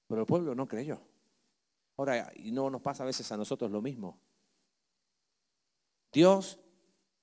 Pero 0.07 0.21
el 0.21 0.27
pueblo 0.27 0.53
no 0.53 0.67
creyó. 0.67 1.01
Ahora, 1.97 2.31
y 2.35 2.51
no 2.51 2.69
nos 2.69 2.81
pasa 2.81 3.03
a 3.03 3.05
veces 3.05 3.31
a 3.31 3.37
nosotros 3.37 3.71
lo 3.71 3.81
mismo. 3.81 4.19
Dios 6.11 6.59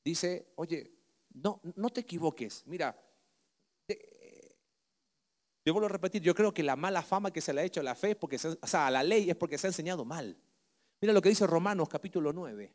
dice, 0.04 0.52
oye, 0.56 0.92
no, 1.34 1.60
no 1.76 1.90
te 1.90 2.00
equivoques. 2.00 2.66
Mira, 2.66 2.96
yo 5.64 5.72
vuelvo 5.72 5.86
a 5.86 5.90
repetir, 5.90 6.22
yo 6.22 6.34
creo 6.34 6.52
que 6.52 6.62
la 6.62 6.74
mala 6.74 7.02
fama 7.02 7.32
que 7.32 7.40
se 7.40 7.52
le 7.52 7.60
ha 7.60 7.64
hecho 7.64 7.80
a 7.80 7.84
la 7.84 7.94
fe, 7.94 8.16
porque 8.16 8.36
o 8.36 8.66
sea, 8.66 8.88
a 8.88 8.90
la 8.90 9.02
ley 9.02 9.30
es 9.30 9.36
porque 9.36 9.58
se 9.58 9.66
ha 9.66 9.70
enseñado 9.70 10.04
mal. 10.04 10.36
Mira 11.00 11.14
lo 11.14 11.22
que 11.22 11.28
dice 11.28 11.46
Romanos 11.46 11.88
capítulo 11.88 12.32
9. 12.32 12.74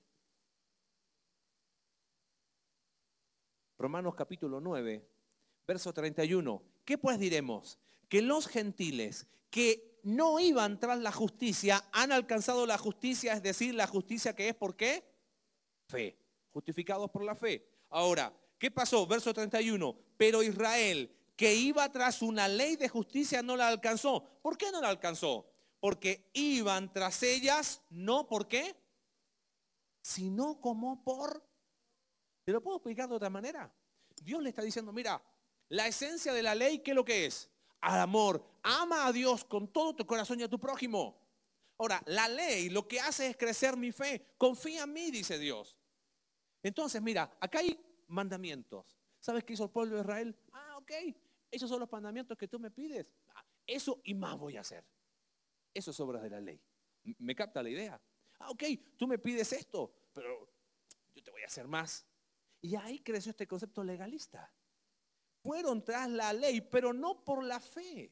Romanos 3.77 4.15
capítulo 4.15 4.59
9, 4.61 5.05
verso 5.67 5.93
31. 5.93 6.63
¿Qué 6.85 6.97
pues 6.97 7.19
diremos? 7.19 7.77
Que 8.07 8.21
los 8.21 8.47
gentiles 8.47 9.27
que 9.49 9.96
no 10.07 10.39
iban 10.39 10.79
tras 10.79 10.99
la 10.99 11.11
justicia, 11.11 11.83
han 11.91 12.13
alcanzado 12.13 12.65
la 12.65 12.77
justicia, 12.77 13.33
es 13.33 13.43
decir, 13.43 13.75
la 13.75 13.87
justicia 13.87 14.33
que 14.33 14.47
es 14.47 14.55
por 14.55 14.77
qué? 14.77 15.03
Fe. 15.89 16.17
Justificados 16.53 17.11
por 17.11 17.25
la 17.25 17.35
fe. 17.35 17.67
Ahora, 17.89 18.33
¿qué 18.57 18.71
pasó? 18.71 19.05
Verso 19.05 19.33
31. 19.33 19.99
Pero 20.15 20.41
Israel, 20.41 21.13
que 21.35 21.53
iba 21.53 21.91
tras 21.91 22.21
una 22.21 22.47
ley 22.47 22.77
de 22.77 22.87
justicia, 22.87 23.41
no 23.41 23.57
la 23.57 23.67
alcanzó. 23.67 24.23
¿Por 24.41 24.57
qué 24.57 24.71
no 24.71 24.79
la 24.79 24.87
alcanzó? 24.87 25.45
Porque 25.81 26.29
iban 26.31 26.93
tras 26.93 27.21
ellas, 27.23 27.81
no 27.89 28.27
por 28.27 28.47
qué, 28.47 28.77
sino 30.01 30.61
como 30.61 31.03
por... 31.03 31.45
¿Te 32.45 32.53
lo 32.53 32.63
puedo 32.63 32.77
explicar 32.77 33.09
de 33.09 33.15
otra 33.15 33.29
manera? 33.29 33.69
Dios 34.21 34.41
le 34.41 34.49
está 34.49 34.61
diciendo, 34.61 34.93
mira, 34.93 35.21
la 35.67 35.85
esencia 35.85 36.31
de 36.31 36.43
la 36.43 36.55
ley, 36.55 36.79
¿qué 36.79 36.91
es 36.91 36.95
lo 36.95 37.03
que 37.03 37.25
es? 37.25 37.51
Al 37.81 37.99
amor. 37.99 38.43
Ama 38.63 39.07
a 39.07 39.11
Dios 39.11 39.45
con 39.45 39.67
todo 39.71 39.95
tu 39.95 40.05
corazón 40.05 40.39
y 40.39 40.43
a 40.43 40.49
tu 40.49 40.59
prójimo. 40.59 41.19
Ahora, 41.77 42.01
la 42.07 42.27
ley 42.27 42.69
lo 42.69 42.87
que 42.87 42.99
hace 42.99 43.27
es 43.27 43.37
crecer 43.37 43.77
mi 43.77 43.91
fe. 43.91 44.33
Confía 44.37 44.83
en 44.83 44.93
mí, 44.93 45.11
dice 45.11 45.37
Dios. 45.37 45.77
Entonces, 46.63 47.01
mira, 47.01 47.37
acá 47.39 47.59
hay 47.59 47.79
mandamientos. 48.07 48.97
¿Sabes 49.19 49.43
qué 49.43 49.53
hizo 49.53 49.65
el 49.65 49.69
pueblo 49.69 49.95
de 49.95 50.01
Israel? 50.01 50.35
Ah, 50.53 50.77
ok. 50.77 50.91
Esos 51.51 51.69
son 51.69 51.79
los 51.79 51.91
mandamientos 51.91 52.37
que 52.37 52.47
tú 52.47 52.59
me 52.59 52.71
pides. 52.71 53.05
Ah, 53.35 53.45
eso 53.65 54.01
y 54.03 54.13
más 54.13 54.37
voy 54.37 54.57
a 54.57 54.61
hacer. 54.61 54.83
Eso 55.73 55.91
es 55.91 55.99
obra 55.99 56.19
de 56.19 56.29
la 56.29 56.41
ley. 56.41 56.59
¿Me 57.19 57.35
capta 57.35 57.61
la 57.61 57.69
idea? 57.69 58.01
Ah, 58.39 58.49
ok, 58.49 58.63
tú 58.97 59.07
me 59.07 59.17
pides 59.17 59.53
esto. 59.53 59.93
pero 60.13 60.49
yo 61.15 61.23
te 61.23 61.31
voy 61.31 61.43
a 61.43 61.45
hacer 61.45 61.67
más. 61.67 62.05
Y 62.61 62.75
ahí 62.75 62.99
creció 62.99 63.29
este 63.29 63.47
concepto 63.47 63.83
legalista. 63.83 64.51
Fueron 65.41 65.83
tras 65.83 66.09
la 66.09 66.33
ley, 66.33 66.61
pero 66.61 66.93
no 66.93 67.23
por 67.23 67.43
la 67.43 67.59
fe. 67.59 68.11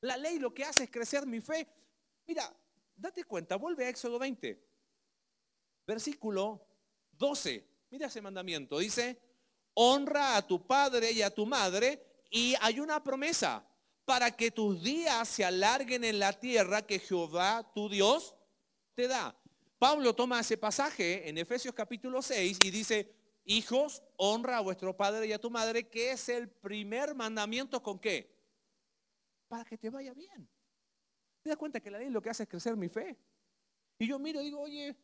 La 0.00 0.16
ley 0.16 0.38
lo 0.38 0.52
que 0.52 0.64
hace 0.64 0.84
es 0.84 0.90
crecer 0.90 1.26
mi 1.26 1.40
fe. 1.40 1.66
Mira, 2.26 2.52
date 2.96 3.24
cuenta, 3.24 3.56
vuelve 3.56 3.86
a 3.86 3.88
Éxodo 3.88 4.18
20, 4.18 4.60
versículo 5.86 6.66
12. 7.12 7.68
Mira 7.90 8.06
ese 8.06 8.20
mandamiento. 8.20 8.78
Dice, 8.78 9.20
honra 9.74 10.36
a 10.36 10.46
tu 10.46 10.66
padre 10.66 11.12
y 11.12 11.22
a 11.22 11.34
tu 11.34 11.46
madre. 11.46 12.24
Y 12.30 12.54
hay 12.60 12.80
una 12.80 13.02
promesa 13.02 13.66
para 14.04 14.30
que 14.30 14.50
tus 14.50 14.82
días 14.82 15.28
se 15.28 15.44
alarguen 15.44 16.04
en 16.04 16.18
la 16.18 16.32
tierra 16.32 16.82
que 16.82 16.98
Jehová 16.98 17.70
tu 17.74 17.88
Dios 17.88 18.34
te 18.94 19.06
da. 19.06 19.36
Pablo 19.78 20.14
toma 20.14 20.40
ese 20.40 20.56
pasaje 20.56 21.28
en 21.28 21.38
Efesios 21.38 21.74
capítulo 21.74 22.22
6 22.22 22.58
y 22.64 22.70
dice, 22.70 23.21
hijos, 23.44 24.02
honra 24.16 24.58
a 24.58 24.60
vuestro 24.60 24.96
padre 24.96 25.26
y 25.26 25.32
a 25.32 25.40
tu 25.40 25.50
madre, 25.50 25.88
que 25.88 26.12
es 26.12 26.28
el 26.28 26.48
primer 26.48 27.14
mandamiento 27.14 27.82
con 27.82 27.98
qué? 27.98 28.34
Para 29.48 29.64
que 29.64 29.76
te 29.78 29.90
vaya 29.90 30.14
bien. 30.14 30.48
¿Te 31.42 31.50
das 31.50 31.58
cuenta 31.58 31.80
que 31.80 31.90
la 31.90 31.98
ley 31.98 32.10
lo 32.10 32.22
que 32.22 32.30
hace 32.30 32.44
es 32.44 32.48
crecer 32.48 32.76
mi 32.76 32.88
fe? 32.88 33.18
Y 33.98 34.06
yo 34.06 34.18
miro 34.18 34.40
y 34.40 34.44
digo, 34.44 34.60
oye, 34.60 34.96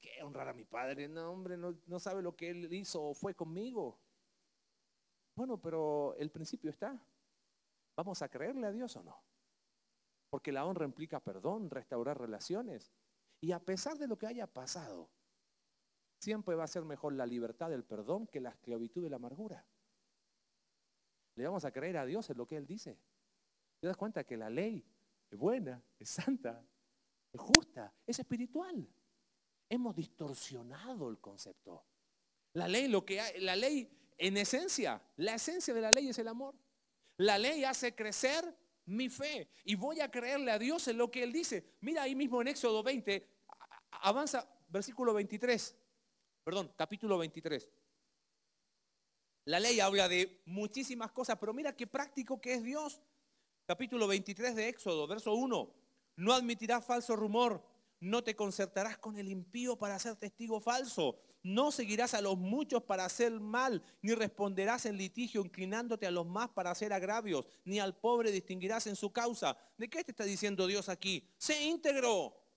¿qué 0.00 0.22
honrar 0.22 0.48
a 0.48 0.52
mi 0.52 0.64
padre? 0.64 1.08
No, 1.08 1.30
hombre, 1.30 1.56
no, 1.56 1.78
no 1.86 1.98
sabe 1.98 2.22
lo 2.22 2.36
que 2.36 2.50
él 2.50 2.72
hizo 2.72 3.02
o 3.02 3.14
fue 3.14 3.34
conmigo. 3.34 4.00
Bueno, 5.34 5.60
pero 5.60 6.14
el 6.16 6.30
principio 6.30 6.70
está. 6.70 7.00
¿Vamos 7.96 8.22
a 8.22 8.28
creerle 8.28 8.66
a 8.66 8.72
Dios 8.72 8.94
o 8.96 9.02
no? 9.02 9.22
Porque 10.30 10.52
la 10.52 10.64
honra 10.64 10.84
implica 10.84 11.20
perdón, 11.20 11.70
restaurar 11.70 12.20
relaciones. 12.20 12.92
Y 13.40 13.52
a 13.52 13.58
pesar 13.58 13.98
de 13.98 14.06
lo 14.06 14.18
que 14.18 14.26
haya 14.26 14.46
pasado, 14.46 15.10
siempre 16.18 16.54
va 16.54 16.64
a 16.64 16.68
ser 16.68 16.84
mejor 16.84 17.12
la 17.12 17.26
libertad 17.26 17.70
del 17.70 17.84
perdón 17.84 18.26
que 18.26 18.40
la 18.40 18.50
esclavitud 18.50 19.02
de 19.02 19.10
la 19.10 19.16
amargura. 19.16 19.64
Le 21.34 21.44
vamos 21.44 21.64
a 21.64 21.70
creer 21.70 21.96
a 21.96 22.04
Dios 22.04 22.28
en 22.30 22.36
lo 22.36 22.46
que 22.46 22.56
Él 22.56 22.66
dice. 22.66 22.98
¿Te 23.80 23.86
das 23.86 23.96
cuenta 23.96 24.24
que 24.24 24.36
la 24.36 24.50
ley 24.50 24.84
es 25.30 25.38
buena, 25.38 25.82
es 25.98 26.10
santa, 26.10 26.64
es 27.32 27.40
justa, 27.40 27.94
es 28.06 28.18
espiritual? 28.18 28.88
Hemos 29.68 29.94
distorsionado 29.94 31.08
el 31.10 31.18
concepto. 31.18 31.84
La 32.54 32.66
ley, 32.66 32.88
lo 32.88 33.04
que 33.04 33.20
hay, 33.20 33.40
la 33.40 33.54
ley, 33.54 33.88
en 34.16 34.36
esencia, 34.36 35.00
la 35.16 35.34
esencia 35.34 35.72
de 35.72 35.80
la 35.80 35.92
ley 35.92 36.08
es 36.08 36.18
el 36.18 36.26
amor. 36.26 36.56
La 37.18 37.38
ley 37.38 37.64
hace 37.64 37.94
crecer 37.94 38.56
mi 38.86 39.08
fe 39.08 39.50
y 39.64 39.76
voy 39.76 40.00
a 40.00 40.10
creerle 40.10 40.50
a 40.50 40.58
Dios 40.58 40.88
en 40.88 40.98
lo 40.98 41.10
que 41.10 41.22
Él 41.22 41.32
dice. 41.32 41.76
Mira 41.80 42.02
ahí 42.02 42.16
mismo 42.16 42.40
en 42.40 42.48
Éxodo 42.48 42.82
20, 42.82 43.28
avanza 43.90 44.48
versículo 44.68 45.14
23, 45.14 45.76
perdón, 46.48 46.72
capítulo 46.76 47.18
23. 47.18 47.68
La 49.44 49.60
ley 49.60 49.80
habla 49.80 50.08
de 50.08 50.40
muchísimas 50.46 51.12
cosas, 51.12 51.36
pero 51.38 51.52
mira 51.52 51.76
qué 51.76 51.86
práctico 51.86 52.40
que 52.40 52.54
es 52.54 52.62
Dios. 52.62 53.02
Capítulo 53.66 54.06
23 54.06 54.56
de 54.56 54.70
Éxodo, 54.70 55.06
verso 55.06 55.34
1. 55.34 55.74
No 56.16 56.32
admitirás 56.32 56.86
falso 56.86 57.14
rumor, 57.16 57.62
no 58.00 58.24
te 58.24 58.34
concertarás 58.34 58.96
con 58.96 59.18
el 59.18 59.28
impío 59.28 59.76
para 59.76 59.98
ser 59.98 60.16
testigo 60.16 60.58
falso. 60.58 61.20
No 61.42 61.70
seguirás 61.70 62.14
a 62.14 62.22
los 62.22 62.38
muchos 62.38 62.82
para 62.82 63.04
hacer 63.04 63.30
mal, 63.40 63.82
ni 64.00 64.14
responderás 64.14 64.86
en 64.86 64.96
litigio 64.96 65.42
inclinándote 65.42 66.06
a 66.06 66.10
los 66.10 66.24
más 66.24 66.48
para 66.48 66.70
hacer 66.70 66.94
agravios, 66.94 67.46
ni 67.66 67.78
al 67.78 67.94
pobre 67.94 68.32
distinguirás 68.32 68.86
en 68.86 68.96
su 68.96 69.12
causa. 69.12 69.54
¿De 69.76 69.90
qué 69.90 70.02
te 70.02 70.12
está 70.12 70.24
diciendo 70.24 70.66
Dios 70.66 70.88
aquí? 70.88 71.28
Sé 71.36 71.62
íntegro. 71.62 72.47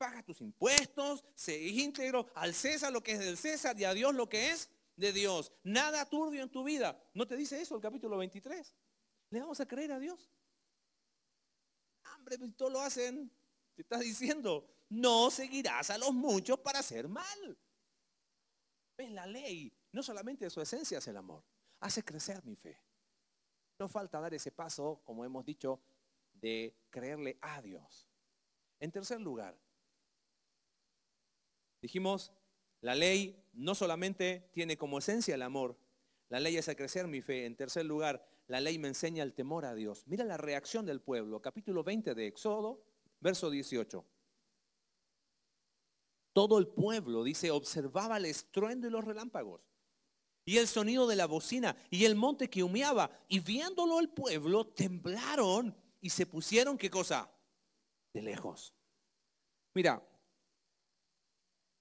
Paga 0.00 0.22
tus 0.22 0.40
impuestos, 0.40 1.22
sé 1.34 1.60
íntegro. 1.60 2.26
Al 2.34 2.54
César 2.54 2.90
lo 2.90 3.02
que 3.02 3.12
es 3.12 3.18
del 3.18 3.36
César 3.36 3.78
y 3.78 3.84
a 3.84 3.92
Dios 3.92 4.14
lo 4.14 4.30
que 4.30 4.50
es 4.50 4.70
de 4.96 5.12
Dios. 5.12 5.52
Nada 5.62 6.08
turbio 6.08 6.42
en 6.42 6.48
tu 6.48 6.64
vida. 6.64 6.98
¿No 7.12 7.26
te 7.26 7.36
dice 7.36 7.60
eso 7.60 7.76
el 7.76 7.82
capítulo 7.82 8.16
23? 8.16 8.74
¿Le 9.28 9.40
vamos 9.40 9.60
a 9.60 9.66
creer 9.66 9.92
a 9.92 9.98
Dios? 9.98 10.32
Hombre, 12.16 12.38
pues, 12.38 12.56
todo 12.56 12.70
lo 12.70 12.80
hacen. 12.80 13.30
Te 13.74 13.82
estás 13.82 14.00
diciendo, 14.00 14.66
no 14.88 15.30
seguirás 15.30 15.90
a 15.90 15.98
los 15.98 16.14
muchos 16.14 16.58
para 16.60 16.78
hacer 16.78 17.06
mal. 17.06 17.58
¿Ves? 18.96 19.10
La 19.10 19.26
ley, 19.26 19.70
no 19.92 20.02
solamente 20.02 20.46
de 20.46 20.50
su 20.50 20.62
esencia 20.62 20.96
es 20.96 21.08
el 21.08 21.18
amor, 21.18 21.44
hace 21.80 22.02
crecer 22.02 22.42
mi 22.46 22.56
fe. 22.56 22.80
No 23.78 23.86
falta 23.86 24.18
dar 24.18 24.32
ese 24.32 24.50
paso, 24.50 25.02
como 25.04 25.26
hemos 25.26 25.44
dicho, 25.44 25.78
de 26.32 26.74
creerle 26.88 27.36
a 27.42 27.60
Dios. 27.60 28.08
En 28.78 28.90
tercer 28.90 29.20
lugar, 29.20 29.54
dijimos, 31.80 32.32
la 32.80 32.94
ley 32.94 33.44
no 33.52 33.74
solamente 33.74 34.48
tiene 34.52 34.76
como 34.76 34.98
esencia 34.98 35.34
el 35.34 35.42
amor, 35.42 35.78
la 36.28 36.40
ley 36.40 36.56
hace 36.56 36.76
crecer 36.76 37.08
mi 37.08 37.20
fe. 37.20 37.44
En 37.44 37.56
tercer 37.56 37.84
lugar, 37.84 38.24
la 38.46 38.60
ley 38.60 38.78
me 38.78 38.88
enseña 38.88 39.22
el 39.22 39.34
temor 39.34 39.64
a 39.64 39.74
Dios. 39.74 40.06
Mira 40.06 40.24
la 40.24 40.36
reacción 40.36 40.86
del 40.86 41.00
pueblo, 41.00 41.42
capítulo 41.42 41.82
20 41.82 42.14
de 42.14 42.26
Éxodo, 42.28 42.84
verso 43.20 43.50
18. 43.50 44.04
Todo 46.32 46.58
el 46.58 46.68
pueblo, 46.68 47.24
dice, 47.24 47.50
observaba 47.50 48.16
el 48.16 48.26
estruendo 48.26 48.86
y 48.86 48.90
los 48.90 49.04
relámpagos 49.04 49.60
y 50.44 50.58
el 50.58 50.66
sonido 50.66 51.06
de 51.06 51.16
la 51.16 51.26
bocina 51.26 51.76
y 51.90 52.04
el 52.04 52.16
monte 52.16 52.48
que 52.48 52.62
humeaba. 52.62 53.10
Y 53.28 53.40
viéndolo 53.40 54.00
el 54.00 54.08
pueblo, 54.08 54.66
temblaron 54.66 55.76
y 56.00 56.10
se 56.10 56.26
pusieron, 56.26 56.78
¿qué 56.78 56.90
cosa? 56.90 57.30
De 58.12 58.22
lejos. 58.22 58.74
Mira, 59.74 60.02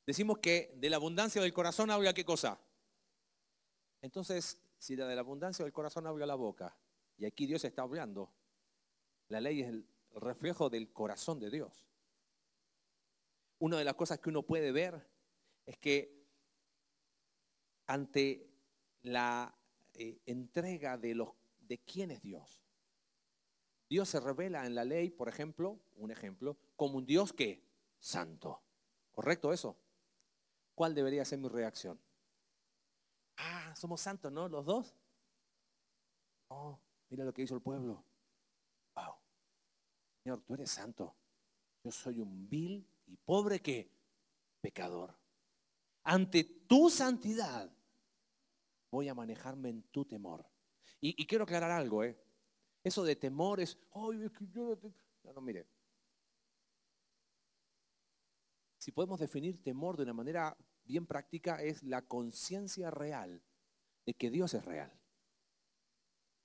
decimos 0.09 0.39
que 0.39 0.73
de 0.75 0.89
la 0.89 0.95
abundancia 0.95 1.39
del 1.39 1.53
corazón 1.53 1.91
habla 1.91 2.15
qué 2.15 2.25
cosa. 2.25 2.59
Entonces, 4.01 4.59
si 4.79 4.95
de 4.95 5.13
la 5.13 5.21
abundancia 5.21 5.63
del 5.63 5.71
corazón 5.71 6.07
habla 6.07 6.25
la 6.25 6.33
boca, 6.33 6.75
y 7.15 7.25
aquí 7.25 7.45
Dios 7.45 7.63
está 7.63 7.83
hablando, 7.83 8.33
la 9.27 9.39
ley 9.39 9.61
es 9.61 9.67
el 9.67 9.87
reflejo 10.15 10.67
del 10.71 10.91
corazón 10.91 11.39
de 11.39 11.51
Dios. 11.51 11.85
Una 13.59 13.77
de 13.77 13.83
las 13.83 13.93
cosas 13.93 14.17
que 14.17 14.29
uno 14.29 14.41
puede 14.41 14.71
ver 14.71 15.07
es 15.67 15.77
que 15.77 16.25
ante 17.85 18.49
la 19.03 19.55
eh, 19.93 20.21
entrega 20.25 20.97
de, 20.97 21.13
los, 21.13 21.29
de 21.59 21.77
quién 21.77 22.09
es 22.09 22.23
Dios, 22.23 22.63
Dios 23.87 24.09
se 24.09 24.19
revela 24.19 24.65
en 24.65 24.73
la 24.73 24.85
ley, 24.85 25.11
por 25.11 25.29
ejemplo, 25.29 25.79
un 25.97 26.09
ejemplo, 26.09 26.57
como 26.75 26.97
un 26.97 27.05
Dios 27.05 27.31
que 27.31 27.63
santo. 27.99 28.63
¿Correcto 29.11 29.53
eso? 29.53 29.77
¿Cuál 30.79 30.95
debería 30.95 31.25
ser 31.25 31.39
mi 31.39 31.49
reacción? 31.49 31.99
Ah, 33.35 33.75
somos 33.75 33.99
santos, 33.99 34.31
¿no? 34.31 34.47
Los 34.47 34.65
dos. 34.65 34.95
No, 36.49 36.79
mira 37.09 37.25
lo 37.25 37.33
que 37.33 37.41
hizo 37.41 37.53
el 37.53 37.61
pueblo. 37.61 38.01
Wow. 38.95 39.15
Señor, 40.23 40.41
tú 40.43 40.53
eres 40.53 40.71
santo. 40.71 41.13
Yo 41.83 41.91
soy 41.91 42.21
un 42.21 42.47
vil 42.47 42.87
y 43.07 43.17
pobre 43.17 43.61
que 43.61 43.91
pecador. 44.61 45.19
Ante 46.05 46.45
tu 46.45 46.89
santidad 46.89 47.69
voy 48.89 49.09
a 49.09 49.13
manejarme 49.13 49.71
en 49.71 49.83
tu 49.91 50.05
temor. 50.05 50.49
Y, 51.01 51.27
quiero 51.27 51.43
aclarar 51.43 51.71
algo, 51.71 52.05
¿eh? 52.05 52.17
Eso 52.85 53.03
de 53.03 53.17
temor 53.17 53.59
es, 53.59 53.77
ay, 53.91 54.31
yo 54.53 54.79
no, 55.25 55.33
no, 55.33 55.41
mire. 55.41 55.67
Si 58.77 58.93
podemos 58.93 59.19
definir 59.19 59.61
temor 59.61 59.97
de 59.97 60.03
una 60.03 60.13
manera 60.13 60.57
bien 60.89 61.05
práctica, 61.05 61.61
es 61.61 61.83
la 61.83 62.01
conciencia 62.01 62.89
real 62.89 63.43
de 64.07 64.15
que 64.15 64.31
Dios 64.31 64.55
es 64.55 64.65
real. 64.65 64.91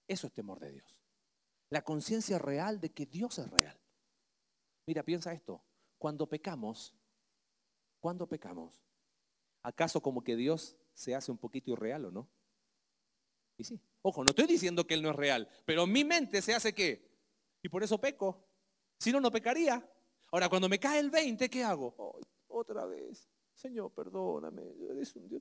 Eso 0.07 0.27
es 0.27 0.35
temor 0.35 0.61
de 0.61 0.71
Dios. 0.71 1.01
La 1.71 1.83
conciencia 1.83 2.39
real 2.39 2.79
de 2.79 2.93
que 2.93 3.07
Dios 3.07 3.39
es 3.39 3.51
real. 3.51 3.81
Mira, 4.87 5.03
piensa 5.03 5.33
esto. 5.33 5.65
Cuando 5.97 6.29
pecamos, 6.29 6.95
cuando 8.01 8.29
pecamos, 8.29 8.79
¿acaso 9.63 10.03
como 10.03 10.23
que 10.23 10.37
Dios 10.37 10.77
se 10.93 11.15
hace 11.15 11.33
un 11.33 11.39
poquito 11.39 11.73
irreal 11.73 12.05
o 12.05 12.11
no? 12.11 12.29
Y 13.57 13.65
sí. 13.65 13.81
Ojo, 14.03 14.23
no 14.23 14.29
estoy 14.29 14.47
diciendo 14.47 14.87
que 14.87 14.93
Él 14.93 15.03
no 15.03 15.09
es 15.09 15.17
real, 15.17 15.49
pero 15.65 15.87
mi 15.87 16.05
mente 16.05 16.43
se 16.43 16.55
hace 16.55 16.75
qué? 16.75 17.11
Y 17.63 17.71
por 17.71 17.83
eso 17.83 17.99
peco. 17.99 18.47
Si 18.99 19.11
no, 19.11 19.21
no 19.21 19.31
pecaría. 19.31 19.91
Ahora, 20.31 20.51
cuando 20.51 20.69
me 20.69 20.79
cae 20.79 20.99
el 21.01 21.11
20, 21.11 21.49
¿qué 21.49 21.65
hago? 21.65 22.21
otra 22.49 22.85
vez. 22.85 23.27
Señor, 23.65 23.91
perdóname. 23.95 24.63
Eres 24.91 25.17
un 25.17 25.27
Dios. 25.27 25.41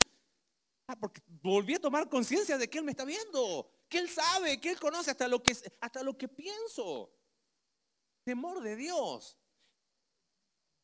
Ah, 0.88 0.95
porque 0.95 1.21
volví 1.27 1.73
a 1.73 1.81
tomar 1.81 2.07
conciencia 2.07 2.57
de 2.57 2.69
que 2.69 2.77
Él 2.77 2.86
me 2.86 2.91
está 2.91 3.03
viendo, 3.03 3.69
que 3.89 3.97
Él 3.97 4.07
sabe, 4.07 4.62
que 4.62 4.69
Él 4.69 4.79
conoce 4.79 5.12
hasta 5.12 5.27
lo 5.27 5.43
que, 5.43 5.51
hasta 5.81 6.03
lo 6.03 6.17
que 6.17 6.29
pienso. 6.29 7.13
Temor 8.23 8.62
de 8.62 8.77
Dios. 8.77 9.38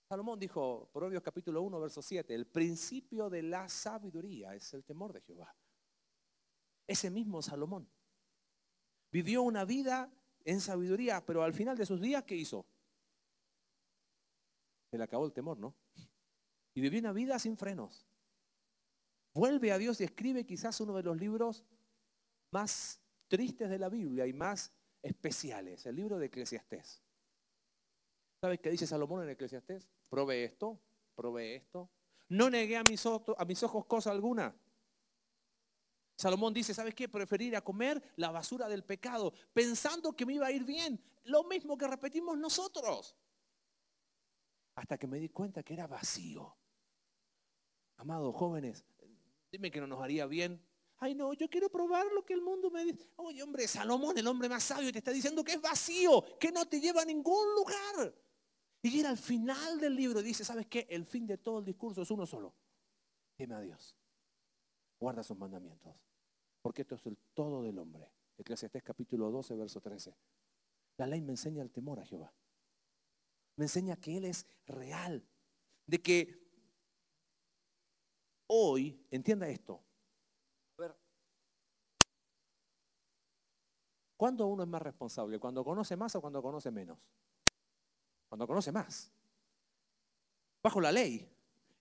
Salomón 0.10 0.38
dijo, 0.38 0.90
Proverbios 0.92 1.24
capítulo 1.24 1.62
1, 1.62 1.80
verso 1.80 2.02
7, 2.02 2.36
el 2.36 2.46
principio 2.46 3.30
de 3.30 3.44
la 3.44 3.70
sabiduría 3.70 4.54
es 4.54 4.74
el 4.74 4.84
temor 4.84 5.14
de 5.14 5.22
Jehová. 5.22 5.56
Ese 6.86 7.10
mismo 7.10 7.42
Salomón 7.42 7.90
vivió 9.14 9.44
una 9.44 9.64
vida 9.64 10.12
en 10.44 10.60
sabiduría, 10.60 11.26
pero 11.26 11.42
al 11.44 11.54
final 11.54 11.78
de 11.78 11.86
sus 11.86 12.02
días, 12.02 12.26
¿qué 12.26 12.36
hizo? 12.36 12.66
Se 14.92 14.98
le 14.98 15.04
acabó 15.06 15.26
el 15.26 15.32
temor, 15.32 15.58
¿no? 15.58 15.74
Y 16.80 16.82
vivía 16.82 17.02
una 17.02 17.12
vida 17.12 17.38
sin 17.38 17.58
frenos. 17.58 18.08
Vuelve 19.34 19.74
a 19.74 19.78
Dios 19.78 20.00
y 20.00 20.06
escribe 20.06 20.46
quizás 20.46 20.80
uno 20.80 20.96
de 20.96 21.04
los 21.04 21.18
libros 21.18 21.66
más 22.52 23.02
tristes 23.28 23.70
de 23.70 23.78
la 23.78 23.90
Biblia 23.90 24.26
y 24.26 24.32
más 24.32 24.72
especiales, 25.02 25.86
el 25.86 25.98
libro 25.98 26.18
de 26.18 26.28
Eclesiastés. 26.28 27.04
¿Sabes 28.42 28.62
qué 28.62 28.72
dice 28.72 28.88
Salomón 28.88 29.24
en 29.24 29.30
Eclesiastés? 29.32 29.90
Probé 30.10 30.46
esto, 30.46 30.80
probé 31.16 31.58
esto. 31.58 31.92
No 32.30 32.50
negué 32.50 32.78
a 32.78 32.84
mis, 32.90 33.06
ojos, 33.06 33.36
a 33.38 33.44
mis 33.44 33.62
ojos 33.62 33.86
cosa 33.86 34.12
alguna. 34.12 34.56
Salomón 36.18 36.54
dice, 36.54 36.74
¿sabes 36.74 36.96
qué? 36.96 37.10
Preferir 37.10 37.58
a 37.58 37.62
comer 37.62 38.02
la 38.16 38.32
basura 38.32 38.70
del 38.70 38.86
pecado, 38.86 39.34
pensando 39.52 40.14
que 40.14 40.26
me 40.26 40.36
iba 40.36 40.48
a 40.48 40.52
ir 40.52 40.64
bien. 40.64 41.04
Lo 41.26 41.44
mismo 41.44 41.78
que 41.78 41.88
repetimos 41.88 42.38
nosotros. 42.38 43.18
Hasta 44.76 44.98
que 44.98 45.08
me 45.08 45.20
di 45.20 45.28
cuenta 45.28 45.62
que 45.62 45.74
era 45.74 45.88
vacío. 45.88 46.56
Amados 48.00 48.34
jóvenes, 48.34 48.86
dime 49.52 49.70
que 49.70 49.82
no 49.82 49.86
nos 49.88 50.02
haría 50.02 50.26
bien. 50.26 50.66
Ay, 51.00 51.14
no, 51.16 51.34
yo 51.34 51.50
quiero 51.50 51.70
probar 51.70 52.06
lo 52.14 52.26
que 52.26 52.34
el 52.34 52.42
mundo 52.42 52.72
me 52.72 52.86
dice. 52.86 53.10
Oye, 53.18 53.44
hombre, 53.44 53.68
Salomón, 53.68 54.18
el 54.18 54.26
hombre 54.26 54.48
más 54.48 54.64
sabio, 54.64 54.90
te 54.94 55.00
está 55.00 55.12
diciendo 55.12 55.44
que 55.44 55.52
es 55.54 55.62
vacío, 55.62 56.24
que 56.40 56.50
no 56.50 56.66
te 56.66 56.80
lleva 56.80 57.02
a 57.02 57.06
ningún 57.06 57.56
lugar. 57.56 58.16
Y 58.82 59.02
era 59.02 59.10
al 59.10 59.18
final 59.18 59.82
del 59.82 59.98
libro, 59.98 60.22
dice, 60.22 60.46
¿sabes 60.46 60.68
qué? 60.68 60.88
El 60.90 61.06
fin 61.06 61.28
de 61.28 61.38
todo 61.38 61.60
el 61.60 61.66
discurso 61.66 62.02
es 62.02 62.10
uno 62.10 62.26
solo. 62.26 62.56
Dime 63.38 63.56
a 63.56 63.60
Dios. 63.60 63.98
Guarda 64.98 65.22
sus 65.22 65.38
mandamientos. 65.38 65.94
Porque 66.62 66.84
esto 66.84 66.96
es 66.96 67.06
el 67.06 67.18
todo 67.34 67.64
del 67.64 67.80
hombre. 67.80 68.10
Eclesiastés 68.38 68.82
capítulo 68.82 69.30
12, 69.30 69.58
verso 69.58 69.82
13. 69.82 70.16
La 70.96 71.06
ley 71.06 71.20
me 71.20 71.34
enseña 71.34 71.64
el 71.64 71.72
temor 71.72 72.00
a 72.00 72.06
Jehová. 72.06 72.34
Me 73.58 73.66
enseña 73.66 73.98
que 73.98 74.16
Él 74.16 74.24
es 74.24 74.48
real. 74.66 75.28
De 75.86 76.02
que 76.02 76.49
hoy, 78.50 79.06
entienda 79.12 79.48
esto. 79.48 79.82
A 80.78 80.82
ver. 80.82 80.96
¿Cuándo 84.18 84.48
uno 84.48 84.64
es 84.64 84.70
más 84.70 84.82
responsable? 84.82 85.40
¿Cuando 85.40 85.64
conoce 85.64 85.96
más 85.96 86.16
o 86.16 86.22
cuando 86.22 86.42
conoce 86.42 86.72
menos? 86.72 87.00
Cuando 88.28 88.46
conoce 88.46 88.72
más. 88.72 89.12
Bajo 90.62 90.82
la 90.82 90.92
ley, 90.92 91.28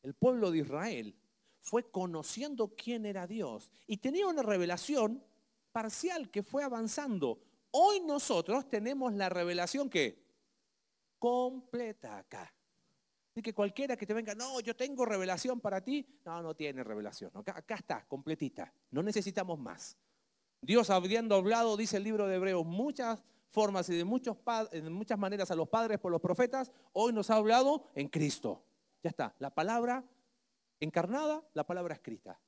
el 0.02 0.14
pueblo 0.14 0.50
de 0.50 0.58
Israel 0.58 1.14
fue 1.60 1.90
conociendo 1.90 2.74
quién 2.76 3.06
era 3.06 3.26
Dios 3.26 3.70
y 3.86 3.98
tenía 3.98 4.26
una 4.26 4.42
revelación 4.42 5.22
parcial 5.72 6.30
que 6.30 6.42
fue 6.42 6.62
avanzando. 6.62 7.40
Hoy 7.70 8.00
nosotros 8.00 8.68
tenemos 8.68 9.12
la 9.12 9.28
revelación 9.28 9.90
que 9.90 10.24
completa 11.18 12.18
acá. 12.18 12.52
Que 13.42 13.54
cualquiera 13.54 13.96
que 13.96 14.06
te 14.06 14.14
venga, 14.14 14.34
no, 14.34 14.60
yo 14.60 14.74
tengo 14.74 15.04
revelación 15.04 15.60
para 15.60 15.80
ti, 15.80 16.06
no, 16.24 16.42
no 16.42 16.54
tiene 16.54 16.82
revelación. 16.82 17.30
Acá, 17.34 17.76
está, 17.76 18.04
completita. 18.06 18.72
No 18.90 19.02
necesitamos 19.02 19.58
más. 19.58 19.96
Dios 20.60 20.90
habiendo 20.90 21.36
hablado, 21.36 21.76
dice 21.76 21.98
el 21.98 22.04
libro 22.04 22.26
de 22.26 22.36
Hebreos, 22.36 22.66
muchas 22.66 23.22
formas 23.50 23.88
y 23.88 23.96
de, 23.96 24.04
muchos, 24.04 24.36
de 24.72 24.90
muchas 24.90 25.18
maneras 25.18 25.50
a 25.50 25.54
los 25.54 25.68
padres 25.68 25.98
por 25.98 26.10
los 26.10 26.20
profetas, 26.20 26.72
hoy 26.92 27.12
nos 27.12 27.30
ha 27.30 27.36
hablado 27.36 27.84
en 27.94 28.08
Cristo. 28.08 28.64
Ya 29.02 29.10
está, 29.10 29.34
la 29.38 29.54
palabra 29.54 30.04
encarnada, 30.80 31.42
la 31.54 31.64
palabra 31.64 31.94
escrita. 31.94 32.40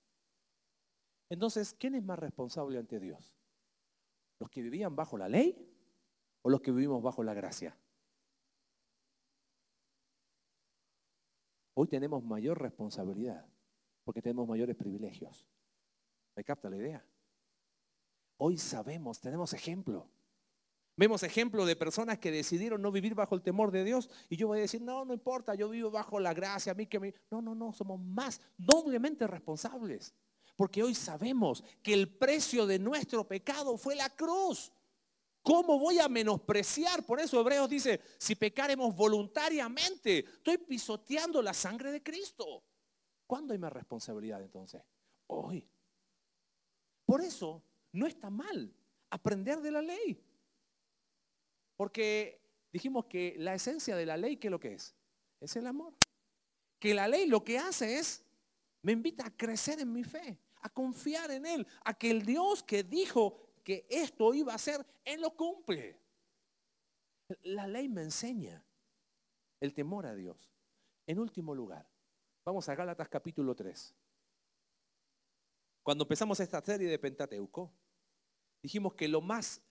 Entonces, 1.28 1.74
¿quién 1.78 1.94
es 1.94 2.02
más 2.02 2.18
responsable 2.18 2.78
ante 2.78 2.98
Dios? 2.98 3.32
¿Los 4.40 4.50
que 4.50 4.62
vivían 4.62 4.96
bajo 4.96 5.16
la 5.16 5.28
ley 5.28 5.70
o 6.42 6.50
los 6.50 6.60
que 6.60 6.72
vivimos 6.72 7.02
bajo 7.02 7.22
la 7.22 7.34
gracia? 7.34 7.76
Hoy 11.80 11.88
tenemos 11.88 12.22
mayor 12.22 12.60
responsabilidad 12.60 13.42
porque 14.04 14.20
tenemos 14.20 14.46
mayores 14.46 14.76
privilegios. 14.76 15.46
¿Me 16.36 16.44
capta 16.44 16.68
la 16.68 16.76
idea? 16.76 17.02
Hoy 18.36 18.58
sabemos, 18.58 19.18
tenemos 19.18 19.54
ejemplo. 19.54 20.06
Vemos 20.94 21.22
ejemplo 21.22 21.64
de 21.64 21.76
personas 21.76 22.18
que 22.18 22.30
decidieron 22.30 22.82
no 22.82 22.92
vivir 22.92 23.14
bajo 23.14 23.34
el 23.34 23.40
temor 23.40 23.70
de 23.70 23.82
Dios 23.82 24.10
y 24.28 24.36
yo 24.36 24.48
voy 24.48 24.58
a 24.58 24.60
decir, 24.60 24.82
no, 24.82 25.06
no 25.06 25.14
importa, 25.14 25.54
yo 25.54 25.70
vivo 25.70 25.90
bajo 25.90 26.20
la 26.20 26.34
gracia, 26.34 26.72
a 26.72 26.74
mí 26.74 26.86
que 26.86 27.00
me... 27.00 27.14
No, 27.30 27.40
no, 27.40 27.54
no, 27.54 27.72
somos 27.72 27.98
más 27.98 28.42
doblemente 28.58 29.26
responsables. 29.26 30.14
Porque 30.56 30.82
hoy 30.82 30.94
sabemos 30.94 31.64
que 31.82 31.94
el 31.94 32.14
precio 32.14 32.66
de 32.66 32.78
nuestro 32.78 33.26
pecado 33.26 33.78
fue 33.78 33.96
la 33.96 34.10
cruz. 34.10 34.70
¿Cómo 35.42 35.78
voy 35.78 35.98
a 35.98 36.08
menospreciar? 36.08 37.04
Por 37.04 37.18
eso 37.20 37.40
Hebreos 37.40 37.68
dice, 37.68 38.00
si 38.18 38.34
pecaremos 38.34 38.94
voluntariamente, 38.94 40.18
estoy 40.18 40.58
pisoteando 40.58 41.40
la 41.40 41.54
sangre 41.54 41.90
de 41.92 42.02
Cristo. 42.02 42.62
¿Cuándo 43.26 43.52
hay 43.52 43.58
más 43.58 43.72
responsabilidad 43.72 44.42
entonces? 44.42 44.82
Hoy. 45.28 45.66
Por 47.06 47.22
eso 47.22 47.62
no 47.92 48.06
está 48.06 48.28
mal 48.28 48.74
aprender 49.08 49.60
de 49.60 49.70
la 49.70 49.82
ley. 49.82 50.22
Porque 51.76 52.40
dijimos 52.72 53.06
que 53.06 53.34
la 53.38 53.54
esencia 53.54 53.96
de 53.96 54.06
la 54.06 54.16
ley, 54.16 54.36
¿qué 54.36 54.48
es 54.48 54.50
lo 54.52 54.60
que 54.60 54.74
es? 54.74 54.94
Es 55.40 55.56
el 55.56 55.66
amor. 55.66 55.94
Que 56.78 56.92
la 56.92 57.08
ley 57.08 57.26
lo 57.26 57.42
que 57.42 57.58
hace 57.58 57.98
es, 57.98 58.24
me 58.82 58.92
invita 58.92 59.26
a 59.26 59.36
crecer 59.36 59.80
en 59.80 59.92
mi 59.92 60.04
fe, 60.04 60.38
a 60.60 60.68
confiar 60.68 61.30
en 61.30 61.46
Él, 61.46 61.66
a 61.84 61.94
que 61.94 62.10
el 62.10 62.24
Dios 62.24 62.62
que 62.62 62.82
dijo 62.82 63.49
que 63.62 63.86
esto 63.88 64.34
iba 64.34 64.54
a 64.54 64.58
ser, 64.58 64.84
Él 65.04 65.20
lo 65.20 65.36
cumple. 65.36 65.98
La 67.42 67.66
ley 67.66 67.88
me 67.88 68.02
enseña 68.02 68.64
el 69.60 69.74
temor 69.74 70.06
a 70.06 70.14
Dios. 70.14 70.50
En 71.06 71.18
último 71.18 71.54
lugar, 71.54 71.88
vamos 72.44 72.68
a 72.68 72.74
Gálatas 72.74 73.08
capítulo 73.08 73.54
3. 73.54 73.94
Cuando 75.82 76.04
empezamos 76.04 76.38
esta 76.40 76.60
serie 76.60 76.88
de 76.88 76.98
Pentateuco, 76.98 77.72
dijimos 78.62 78.94
que 78.94 79.08
lo 79.08 79.20
más 79.20 79.62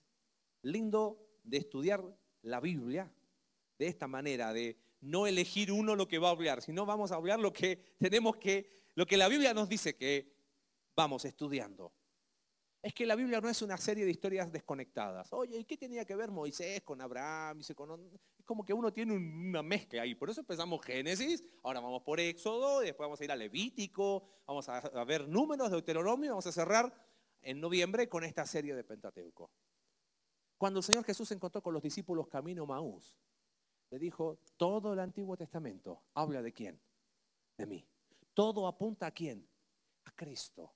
lindo 0.62 1.30
de 1.44 1.58
estudiar 1.58 2.04
la 2.42 2.60
Biblia 2.60 3.12
de 3.78 3.86
esta 3.86 4.06
manera, 4.06 4.52
de 4.52 4.78
no 5.00 5.26
elegir 5.26 5.72
uno 5.72 5.96
lo 5.96 6.08
que 6.08 6.18
va 6.18 6.28
a 6.28 6.32
hablar, 6.32 6.62
sino 6.62 6.84
vamos 6.84 7.12
a 7.12 7.16
hablar 7.16 7.40
lo 7.40 7.52
que 7.52 7.94
tenemos 7.98 8.36
que, 8.36 8.84
lo 8.94 9.06
que 9.06 9.16
la 9.16 9.28
Biblia 9.28 9.54
nos 9.54 9.68
dice 9.68 9.96
que 9.96 10.34
vamos 10.94 11.24
estudiando. 11.24 11.92
Es 12.82 12.94
que 12.94 13.04
la 13.04 13.14
Biblia 13.14 13.40
no 13.42 13.48
es 13.48 13.60
una 13.60 13.76
serie 13.76 14.06
de 14.06 14.10
historias 14.10 14.50
desconectadas. 14.50 15.30
Oye, 15.34 15.58
¿y 15.58 15.64
qué 15.64 15.76
tenía 15.76 16.06
que 16.06 16.16
ver 16.16 16.30
Moisés 16.30 16.80
con 16.80 17.02
Abraham? 17.02 17.60
Es 17.60 17.74
como 18.46 18.64
que 18.64 18.72
uno 18.72 18.90
tiene 18.90 19.14
una 19.14 19.62
mezcla 19.62 20.02
ahí. 20.02 20.14
Por 20.14 20.30
eso 20.30 20.40
empezamos 20.40 20.80
Génesis, 20.82 21.44
ahora 21.62 21.80
vamos 21.80 22.02
por 22.02 22.18
Éxodo, 22.18 22.80
después 22.80 23.04
vamos 23.04 23.20
a 23.20 23.24
ir 23.24 23.32
a 23.32 23.36
Levítico, 23.36 24.24
vamos 24.46 24.66
a, 24.70 25.04
ver 25.04 25.28
números 25.28 25.68
de 25.68 25.76
Deuteronomio, 25.76 26.30
vamos 26.30 26.46
a 26.46 26.52
cerrar 26.52 26.90
en 27.42 27.60
noviembre 27.60 28.08
con 28.08 28.24
esta 28.24 28.46
serie 28.46 28.74
de 28.74 28.82
Pentateuco. 28.82 29.50
Cuando 30.56 30.78
el 30.80 30.84
Señor 30.84 31.04
Jesús 31.04 31.28
se 31.28 31.34
encontró 31.34 31.62
con 31.62 31.74
los 31.74 31.82
discípulos 31.82 32.28
camino 32.28 32.64
Maús, 32.64 33.14
le 33.90 33.98
dijo, 33.98 34.38
todo 34.56 34.94
el 34.94 35.00
Antiguo 35.00 35.36
Testamento 35.36 36.04
habla 36.14 36.40
de 36.40 36.52
quién? 36.52 36.80
De 37.58 37.66
mí. 37.66 37.86
Todo 38.32 38.66
apunta 38.66 39.06
a 39.06 39.10
quién? 39.10 39.46
A 40.04 40.12
Cristo. 40.12 40.72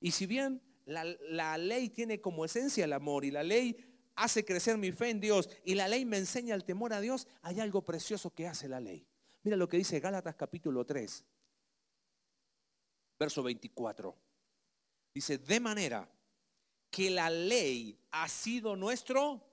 Y 0.00 0.12
si 0.12 0.26
bien 0.26 0.67
la, 0.88 1.58
ley 1.58 1.90
tiene 1.90 2.20
como 2.20 2.44
esencia 2.44 2.84
el 2.84 2.92
amor 2.94 3.24
y 3.24 3.30
la 3.30 3.42
ley 3.42 3.76
hace 4.16 4.44
crecer 4.44 4.78
mi 4.78 4.90
fe 4.90 5.10
en 5.10 5.20
Dios 5.20 5.48
y 5.64 5.74
la 5.74 5.86
ley 5.86 6.04
me 6.04 6.16
enseña 6.16 6.54
el 6.54 6.64
temor 6.64 6.92
a 6.92 7.00
Dios, 7.00 7.28
hay 7.42 7.60
algo 7.60 7.82
precioso 7.84 8.30
que 8.34 8.46
hace 8.46 8.68
la 8.68 8.80
ley. 8.80 9.06
Mira 9.42 9.56
lo 9.56 9.68
que 9.68 9.76
dice 9.76 10.00
Gálatas 10.00 10.34
capítulo 10.34 10.84
3, 10.84 11.24
verso 13.18 13.42
24. 13.42 14.16
Dice, 15.14 15.38
de 15.38 15.60
manera 15.60 16.08
que 16.90 17.10
la 17.10 17.28
ley 17.28 17.98
ha 18.10 18.28
sido 18.28 18.74
nuestro 18.74 19.44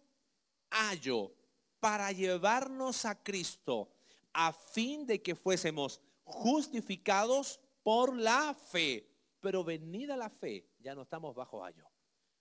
ayo 0.69 1.34
para 1.80 2.12
llevarnos 2.12 3.06
a 3.06 3.21
Cristo 3.21 3.91
a 4.34 4.54
fin 4.54 5.06
de 5.06 5.21
que 5.21 5.36
fuésemos 5.36 6.02
justificados 6.24 7.60
por 7.84 8.15
la 8.15 8.54
fe. 8.54 9.12
Pero 9.41 9.63
venida 9.63 10.17
la 10.17 10.30
fe, 10.30 10.65
ya 10.86 10.93
no 10.93 11.02
estamos 11.02 11.36
bajo 11.36 11.65
ayo. 11.65 11.84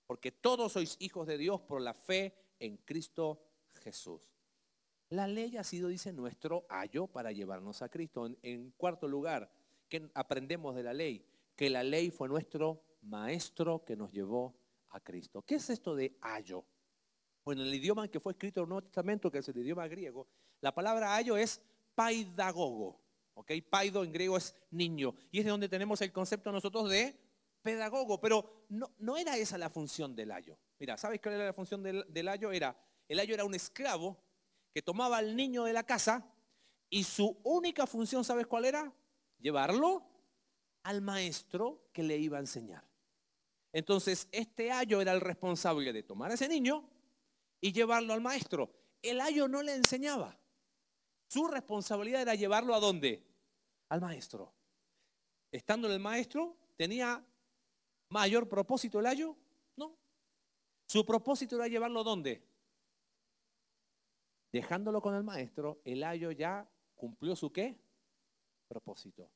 Porque 0.06 0.30
todos 0.30 0.72
sois 0.72 0.96
hijos 1.00 1.26
de 1.26 1.38
Dios 1.38 1.62
por 1.62 1.80
la 1.80 1.94
fe 1.94 2.34
en 2.58 2.76
Cristo 2.76 3.42
Jesús. 3.82 4.30
La 5.08 5.26
ley 5.26 5.56
ha 5.56 5.64
sido, 5.64 5.88
dice, 5.88 6.12
nuestro 6.12 6.66
ayo 6.68 7.06
para 7.06 7.32
llevarnos 7.32 7.80
a 7.80 7.88
Cristo. 7.88 8.28
En, 8.42 8.70
cuarto 8.72 9.08
lugar, 9.08 9.50
que 9.88 10.10
aprendemos 10.12 10.74
de 10.74 10.82
la 10.82 10.92
ley? 10.92 11.26
Que 11.56 11.70
la 11.70 11.82
ley 11.82 12.10
fue 12.10 12.28
nuestro 12.28 12.84
maestro 13.00 13.82
que 13.82 13.96
nos 13.96 14.12
llevó 14.12 14.54
a 14.90 15.00
Cristo. 15.00 15.40
¿Qué 15.42 15.54
es 15.54 15.70
esto 15.70 15.94
de 15.94 16.14
ayo? 16.20 16.66
Bueno, 17.46 17.62
en 17.62 17.68
el 17.68 17.74
idioma 17.74 18.04
en 18.04 18.10
que 18.10 18.20
fue 18.20 18.32
escrito 18.32 18.60
el 18.60 18.68
Nuevo 18.68 18.82
Testamento, 18.82 19.30
que 19.30 19.38
es 19.38 19.48
el 19.48 19.56
idioma 19.56 19.88
griego, 19.88 20.26
la 20.60 20.74
palabra 20.74 21.14
ayo 21.14 21.38
es 21.38 21.62
paidagogo. 21.94 23.00
¿Ok? 23.34 23.52
Paido 23.70 24.04
en 24.04 24.12
griego 24.12 24.36
es 24.36 24.54
niño. 24.70 25.14
Y 25.32 25.38
es 25.38 25.44
de 25.44 25.50
donde 25.50 25.68
tenemos 25.68 26.00
el 26.02 26.12
concepto 26.12 26.52
nosotros 26.52 26.90
de 26.90 27.23
pedagogo. 27.64 28.20
Pero 28.20 28.66
no, 28.68 28.94
no 28.98 29.16
era 29.16 29.36
esa 29.36 29.58
la 29.58 29.70
función 29.70 30.14
del 30.14 30.30
ayo. 30.30 30.56
Mira, 30.78 30.96
¿sabes 30.96 31.20
cuál 31.20 31.34
era 31.34 31.46
la 31.46 31.52
función 31.52 31.82
del, 31.82 32.28
ayo? 32.28 32.52
Era, 32.52 32.76
el 33.08 33.18
ayo 33.18 33.34
era 33.34 33.44
un 33.44 33.54
esclavo 33.54 34.22
que 34.72 34.82
tomaba 34.82 35.16
al 35.18 35.34
niño 35.34 35.64
de 35.64 35.72
la 35.72 35.84
casa 35.84 36.30
Y 36.90 37.02
su 37.04 37.40
única 37.42 37.86
función, 37.86 38.24
¿sabes 38.24 38.46
cuál 38.46 38.66
era? 38.66 38.92
Llevarlo 39.40 40.06
al 40.84 41.00
maestro 41.00 41.88
que 41.92 42.02
le 42.02 42.16
iba 42.18 42.36
a 42.36 42.40
enseñar. 42.40 42.84
Entonces, 43.72 44.28
este 44.30 44.70
ayo 44.70 45.00
era 45.00 45.12
el 45.12 45.20
responsable 45.20 45.92
de 45.92 46.04
tomar 46.04 46.30
a 46.30 46.34
ese 46.34 46.46
niño 46.46 46.88
y 47.60 47.72
llevarlo 47.72 48.12
al 48.12 48.20
maestro. 48.20 48.70
El 49.02 49.20
ayo 49.20 49.48
no 49.48 49.62
le 49.62 49.74
enseñaba. 49.74 50.38
Su 51.26 51.48
responsabilidad 51.48 52.22
era 52.22 52.34
llevarlo 52.34 52.74
a 52.74 52.80
dónde? 52.80 53.26
Al 53.88 54.00
maestro. 54.00 54.54
Estando 55.50 55.88
en 55.88 55.94
el 55.94 56.00
maestro, 56.00 56.56
¿tenía 56.76 57.24
mayor 58.14 58.48
propósito 58.48 59.00
el 59.00 59.06
ayo? 59.06 59.36
No. 59.76 59.96
Su 60.86 61.04
propósito 61.04 61.56
era 61.56 61.66
llevarlo 61.66 62.04
dónde? 62.04 62.46
Dejándolo 64.52 65.02
con 65.02 65.16
el 65.16 65.24
maestro, 65.24 65.80
el 65.84 66.04
ayo 66.04 66.30
ya 66.30 66.64
cumplió 66.94 67.34
su 67.34 67.52
qué? 67.52 67.76
Propósito. 68.68 69.28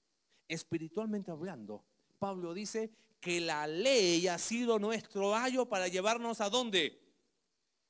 Espiritualmente 0.46 1.32
hablando, 1.32 1.84
Pablo 2.20 2.54
dice 2.54 2.92
que 3.20 3.40
la 3.40 3.66
ley 3.66 4.28
ha 4.28 4.38
sido 4.38 4.78
nuestro 4.78 5.34
ayo 5.34 5.66
para 5.66 5.88
llevarnos 5.88 6.40
a 6.40 6.48
dónde? 6.48 7.02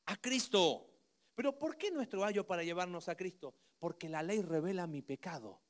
A 0.07 0.17
Cristo. 0.17 0.87
Pero 1.35 1.59
¿por 1.59 1.77
qué 1.77 1.91
nuestro 1.91 2.25
ayo 2.25 2.47
para 2.47 2.63
llevarnos 2.63 3.11
a 3.11 3.15
Cristo? 3.15 3.55
Porque 3.79 4.09
la 4.09 4.23
ley 4.23 4.41
revela 4.41 4.87
mi 4.87 5.03
pecado. 5.03 5.61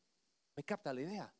¿Me 0.55 0.63
capta 0.63 0.95
la 0.95 1.01
idea? 1.01 1.35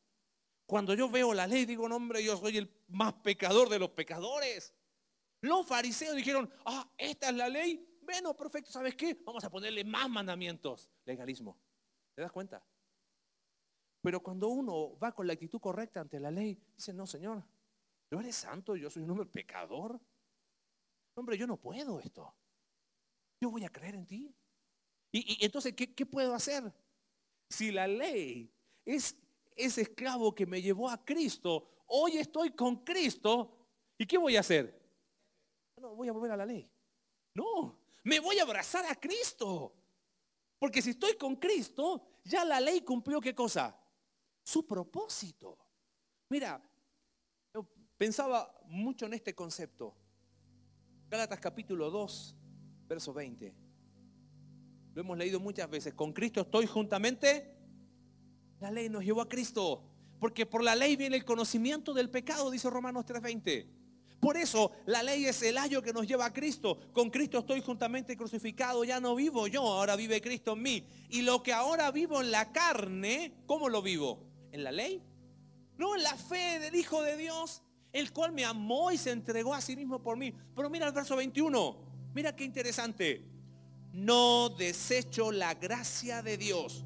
Cuando 0.69 0.93
yo 0.93 1.09
veo 1.09 1.33
la 1.33 1.47
ley, 1.47 1.65
digo, 1.65 1.89
no, 1.89 1.95
hombre, 1.95 2.23
yo 2.23 2.37
soy 2.37 2.57
el 2.57 2.71
más 2.89 3.11
pecador 3.23 3.69
de 3.69 3.79
los 3.79 3.89
pecadores. 3.89 4.71
Los 5.41 5.65
fariseos 5.65 6.15
dijeron, 6.15 6.47
ah, 6.63 6.87
esta 6.95 7.29
es 7.29 7.35
la 7.35 7.49
ley. 7.49 7.97
Bueno, 8.03 8.35
perfecto, 8.35 8.71
¿sabes 8.71 8.93
qué? 8.93 9.19
Vamos 9.25 9.43
a 9.43 9.49
ponerle 9.49 9.83
más 9.83 10.07
mandamientos. 10.07 10.87
Legalismo. 11.05 11.59
¿Te 12.13 12.21
das 12.21 12.31
cuenta? 12.31 12.63
Pero 14.03 14.21
cuando 14.21 14.49
uno 14.49 14.95
va 14.99 15.11
con 15.11 15.25
la 15.25 15.33
actitud 15.33 15.59
correcta 15.59 16.01
ante 16.01 16.19
la 16.19 16.29
ley, 16.29 16.61
dice, 16.75 16.93
no, 16.93 17.07
Señor, 17.07 17.43
yo 18.11 18.19
eres 18.19 18.35
santo, 18.35 18.75
yo 18.75 18.91
soy 18.91 19.01
un 19.01 19.09
hombre 19.09 19.25
pecador. 19.25 19.99
Hombre, 21.15 21.35
yo 21.35 21.47
no 21.47 21.57
puedo 21.57 21.99
esto. 21.99 22.31
Yo 23.41 23.49
voy 23.49 23.65
a 23.65 23.69
creer 23.69 23.95
en 23.95 24.05
ti. 24.05 24.35
Y, 25.11 25.43
entonces, 25.43 25.73
¿qué, 25.73 25.95
¿qué, 25.95 26.05
puedo 26.05 26.35
hacer? 26.35 26.71
Si 27.49 27.71
la 27.71 27.87
ley 27.87 28.53
es 28.85 29.17
ese 29.59 29.81
esclavo 29.81 30.33
que 30.33 30.45
me 30.45 30.61
llevó 30.61 30.89
a 30.89 31.03
Cristo, 31.03 31.67
hoy 31.87 32.17
estoy 32.17 32.51
con 32.51 32.77
Cristo, 32.83 33.67
¿y 33.97 34.05
qué 34.05 34.17
voy 34.17 34.37
a 34.37 34.39
hacer? 34.39 34.79
No, 35.77 35.95
voy 35.95 36.07
a 36.07 36.13
volver 36.13 36.31
a 36.31 36.37
la 36.37 36.45
ley. 36.45 36.69
No, 37.33 37.79
me 38.03 38.19
voy 38.19 38.39
a 38.39 38.43
abrazar 38.43 38.85
a 38.85 38.95
Cristo. 38.95 39.75
Porque 40.57 40.81
si 40.81 40.91
estoy 40.91 41.15
con 41.15 41.37
Cristo, 41.37 42.19
ya 42.23 42.43
la 42.43 42.59
ley 42.59 42.81
cumplió 42.81 43.21
qué 43.21 43.33
cosa? 43.33 43.77
Su 44.43 44.65
propósito. 44.67 45.57
Mira, 46.29 46.61
yo 47.53 47.65
pensaba 47.97 48.59
mucho 48.65 49.05
en 49.05 49.13
este 49.13 49.33
concepto. 49.33 49.95
Gálatas 51.09 51.39
capítulo 51.39 51.89
2, 51.89 52.35
verso 52.87 53.13
20. 53.13 53.55
Lo 54.93 55.01
hemos 55.01 55.17
leído 55.17 55.39
muchas 55.39 55.69
veces. 55.69 55.93
Con 55.93 56.13
Cristo 56.13 56.41
estoy 56.41 56.65
juntamente. 56.65 57.58
La 58.59 58.71
ley 58.71 58.89
nos 58.89 59.03
llevó 59.03 59.21
a 59.21 59.29
Cristo. 59.29 59.83
Porque 60.19 60.45
por 60.45 60.63
la 60.63 60.75
ley 60.75 60.95
viene 60.95 61.15
el 61.15 61.25
conocimiento 61.25 61.93
del 61.93 62.09
pecado, 62.09 62.51
dice 62.51 62.69
Romanos 62.69 63.05
3:20. 63.05 63.67
Por 64.19 64.35
eso 64.35 64.73
la 64.85 65.01
ley 65.01 65.25
es 65.25 65.41
el 65.43 65.57
ayo 65.57 65.81
que 65.81 65.93
nos 65.93 66.05
lleva 66.05 66.25
a 66.25 66.33
Cristo. 66.33 66.77
Con 66.91 67.09
Cristo 67.09 67.39
estoy 67.39 67.61
juntamente 67.61 68.17
crucificado. 68.17 68.83
Ya 68.83 68.99
no 68.99 69.15
vivo 69.15 69.47
yo, 69.47 69.61
ahora 69.61 69.95
vive 69.95 70.19
Cristo 70.19 70.53
en 70.53 70.61
mí. 70.61 70.83
Y 71.09 71.21
lo 71.21 71.41
que 71.41 71.53
ahora 71.53 71.89
vivo 71.91 72.19
en 72.19 72.31
la 72.31 72.51
carne, 72.51 73.33
¿cómo 73.45 73.69
lo 73.69 73.81
vivo? 73.81 74.27
¿En 74.51 74.65
la 74.65 74.73
ley? 74.73 75.01
No, 75.77 75.95
en 75.95 76.03
la 76.03 76.17
fe 76.17 76.59
del 76.59 76.75
Hijo 76.75 77.01
de 77.01 77.15
Dios, 77.15 77.61
el 77.93 78.11
cual 78.11 78.33
me 78.33 78.43
amó 78.43 78.91
y 78.91 78.97
se 78.97 79.11
entregó 79.11 79.53
a 79.53 79.61
sí 79.61 79.77
mismo 79.77 80.03
por 80.03 80.17
mí. 80.17 80.33
Pero 80.53 80.69
mira 80.69 80.85
el 80.85 80.93
verso 80.93 81.15
21. 81.15 81.77
Mira 82.13 82.35
qué 82.35 82.43
interesante. 82.43 83.23
No 83.93 84.49
desecho 84.49 85.31
la 85.31 85.53
gracia 85.53 86.21
de 86.21 86.37
Dios. 86.37 86.83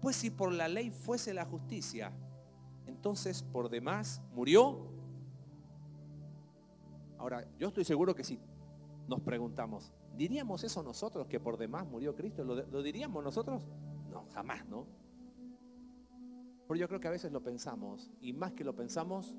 Pues 0.00 0.16
si 0.16 0.30
por 0.30 0.52
la 0.52 0.68
ley 0.68 0.90
fuese 0.90 1.34
la 1.34 1.44
justicia, 1.44 2.12
entonces 2.86 3.42
por 3.42 3.68
demás 3.68 4.22
murió 4.32 4.90
Ahora, 7.20 7.46
yo 7.58 7.68
estoy 7.68 7.84
seguro 7.84 8.14
que 8.14 8.24
si 8.24 8.40
nos 9.06 9.20
preguntamos, 9.20 9.92
¿diríamos 10.16 10.64
eso 10.64 10.82
nosotros 10.82 11.26
que 11.28 11.38
por 11.38 11.58
demás 11.58 11.86
murió 11.86 12.16
Cristo? 12.16 12.42
¿Lo, 12.44 12.82
diríamos 12.82 13.22
nosotros? 13.22 13.68
No, 14.10 14.24
jamás, 14.32 14.66
¿no? 14.66 14.86
Pero 16.66 16.80
yo 16.80 16.88
creo 16.88 16.98
que 16.98 17.08
a 17.08 17.10
veces 17.10 17.30
lo 17.30 17.42
pensamos 17.42 18.10
y 18.22 18.32
más 18.32 18.52
que 18.52 18.64
lo 18.64 18.74
pensamos, 18.74 19.36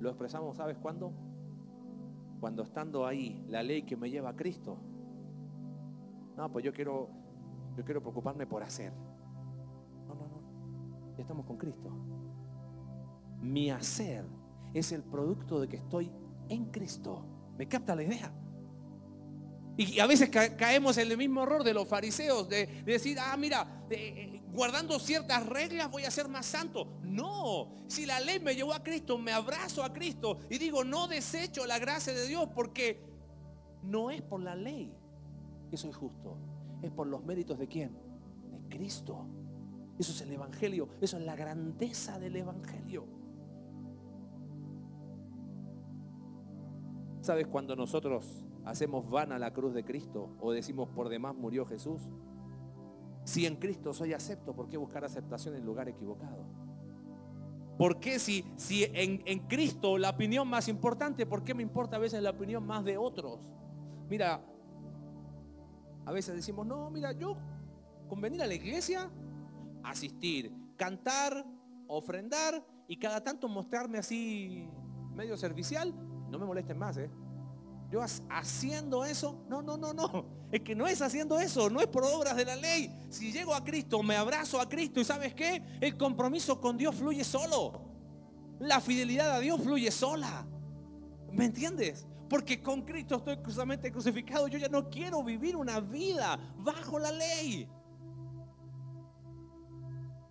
lo 0.00 0.08
expresamos, 0.08 0.56
¿sabes 0.56 0.76
cuándo? 0.76 1.12
Cuando 2.40 2.64
estando 2.64 3.06
ahí, 3.06 3.44
la 3.46 3.62
ley 3.62 3.84
que 3.84 3.96
me 3.96 4.10
lleva 4.10 4.30
a 4.30 4.36
Cristo. 4.36 4.76
No, 6.36 6.50
pues 6.50 6.64
yo 6.64 6.72
quiero, 6.72 7.10
yo 7.76 7.84
quiero 7.84 8.00
preocuparme 8.00 8.44
por 8.44 8.64
hacer. 8.64 8.92
Estamos 11.18 11.46
con 11.46 11.56
Cristo. 11.56 11.90
Mi 13.40 13.70
hacer 13.70 14.24
es 14.74 14.92
el 14.92 15.02
producto 15.02 15.60
de 15.60 15.68
que 15.68 15.76
estoy 15.76 16.10
en 16.48 16.66
Cristo. 16.66 17.24
¿Me 17.56 17.66
capta 17.66 17.94
la 17.94 18.02
idea? 18.02 18.32
Y 19.78 20.00
a 20.00 20.06
veces 20.06 20.30
caemos 20.30 20.96
en 20.96 21.10
el 21.10 21.18
mismo 21.18 21.42
error 21.42 21.62
de 21.62 21.74
los 21.74 21.86
fariseos, 21.86 22.48
de, 22.48 22.66
decir, 22.84 23.18
ah, 23.20 23.36
mira, 23.36 23.84
eh, 23.90 24.40
guardando 24.52 24.98
ciertas 24.98 25.44
reglas 25.46 25.90
voy 25.90 26.04
a 26.04 26.10
ser 26.10 26.28
más 26.28 26.46
santo. 26.46 26.98
No, 27.02 27.74
si 27.86 28.06
la 28.06 28.18
ley 28.20 28.40
me 28.40 28.54
llevó 28.54 28.72
a 28.72 28.82
Cristo, 28.82 29.18
me 29.18 29.32
abrazo 29.32 29.84
a 29.84 29.92
Cristo 29.92 30.38
y 30.48 30.56
digo, 30.56 30.82
no 30.82 31.08
desecho 31.08 31.66
la 31.66 31.78
gracia 31.78 32.14
de 32.14 32.26
Dios 32.26 32.48
porque 32.54 33.02
no 33.82 34.10
es 34.10 34.22
por 34.22 34.42
la 34.42 34.54
ley 34.54 34.94
que 35.70 35.76
soy 35.76 35.92
justo, 35.92 36.38
es 36.80 36.90
por 36.90 37.06
los 37.06 37.24
méritos 37.24 37.58
de 37.58 37.68
quién? 37.68 37.98
De 38.50 38.76
Cristo. 38.76 39.26
Eso 39.98 40.12
es 40.12 40.20
el 40.20 40.32
Evangelio, 40.32 40.88
eso 41.00 41.16
es 41.16 41.24
la 41.24 41.36
grandeza 41.36 42.18
del 42.18 42.36
Evangelio. 42.36 43.04
¿Sabes 47.20 47.46
cuando 47.46 47.74
nosotros 47.74 48.44
hacemos 48.64 49.08
vana 49.08 49.38
la 49.38 49.52
cruz 49.52 49.74
de 49.74 49.84
Cristo 49.84 50.36
o 50.38 50.52
decimos 50.52 50.88
por 50.90 51.08
demás 51.08 51.34
murió 51.34 51.64
Jesús? 51.66 52.02
Si 53.24 53.46
en 53.46 53.56
Cristo 53.56 53.92
soy 53.92 54.12
acepto, 54.12 54.54
¿por 54.54 54.68
qué 54.68 54.76
buscar 54.76 55.04
aceptación 55.04 55.56
en 55.56 55.64
lugar 55.64 55.88
equivocado? 55.88 56.44
¿Por 57.78 57.98
qué 57.98 58.18
si, 58.18 58.44
si 58.56 58.84
en, 58.84 59.22
en 59.26 59.40
Cristo 59.48 59.98
la 59.98 60.10
opinión 60.10 60.46
más 60.46 60.68
importante, 60.68 61.26
por 61.26 61.42
qué 61.42 61.54
me 61.54 61.62
importa 61.62 61.96
a 61.96 61.98
veces 61.98 62.22
la 62.22 62.30
opinión 62.30 62.64
más 62.64 62.84
de 62.84 62.96
otros? 62.96 63.40
Mira, 64.08 64.40
a 66.04 66.12
veces 66.12 66.36
decimos, 66.36 66.66
no, 66.66 66.88
mira, 66.90 67.12
yo 67.12 67.36
con 68.08 68.20
venir 68.20 68.40
a 68.40 68.46
la 68.46 68.54
iglesia, 68.54 69.10
asistir, 69.90 70.52
cantar, 70.76 71.44
ofrendar 71.88 72.64
y 72.88 72.96
cada 72.96 73.22
tanto 73.22 73.48
mostrarme 73.48 73.98
así 73.98 74.68
medio 75.14 75.36
servicial, 75.36 75.94
no 76.30 76.38
me 76.38 76.46
molesten 76.46 76.78
más, 76.78 76.96
¿eh? 76.96 77.10
Yo 77.90 78.00
haciendo 78.30 79.04
eso, 79.04 79.44
no, 79.48 79.62
no, 79.62 79.76
no, 79.76 79.92
no. 79.92 80.26
Es 80.50 80.60
que 80.60 80.74
no 80.74 80.86
es 80.86 81.02
haciendo 81.02 81.40
eso, 81.40 81.70
no 81.70 81.80
es 81.80 81.86
por 81.86 82.04
obras 82.04 82.36
de 82.36 82.44
la 82.44 82.56
ley. 82.56 82.90
Si 83.10 83.32
llego 83.32 83.54
a 83.54 83.64
Cristo, 83.64 84.02
me 84.02 84.16
abrazo 84.16 84.60
a 84.60 84.68
Cristo 84.68 85.00
y 85.00 85.04
sabes 85.04 85.34
qué? 85.34 85.62
El 85.80 85.96
compromiso 85.96 86.60
con 86.60 86.76
Dios 86.76 86.94
fluye 86.94 87.24
solo. 87.24 87.82
La 88.58 88.80
fidelidad 88.80 89.32
a 89.32 89.40
Dios 89.40 89.60
fluye 89.60 89.90
sola. 89.90 90.46
¿Me 91.32 91.44
entiendes? 91.44 92.06
Porque 92.28 92.62
con 92.62 92.82
Cristo 92.82 93.16
estoy 93.16 93.36
cruzamente 93.38 93.90
crucificado. 93.92 94.48
Yo 94.48 94.58
ya 94.58 94.68
no 94.68 94.88
quiero 94.88 95.22
vivir 95.22 95.56
una 95.56 95.80
vida 95.80 96.38
bajo 96.58 96.98
la 96.98 97.12
ley. 97.12 97.68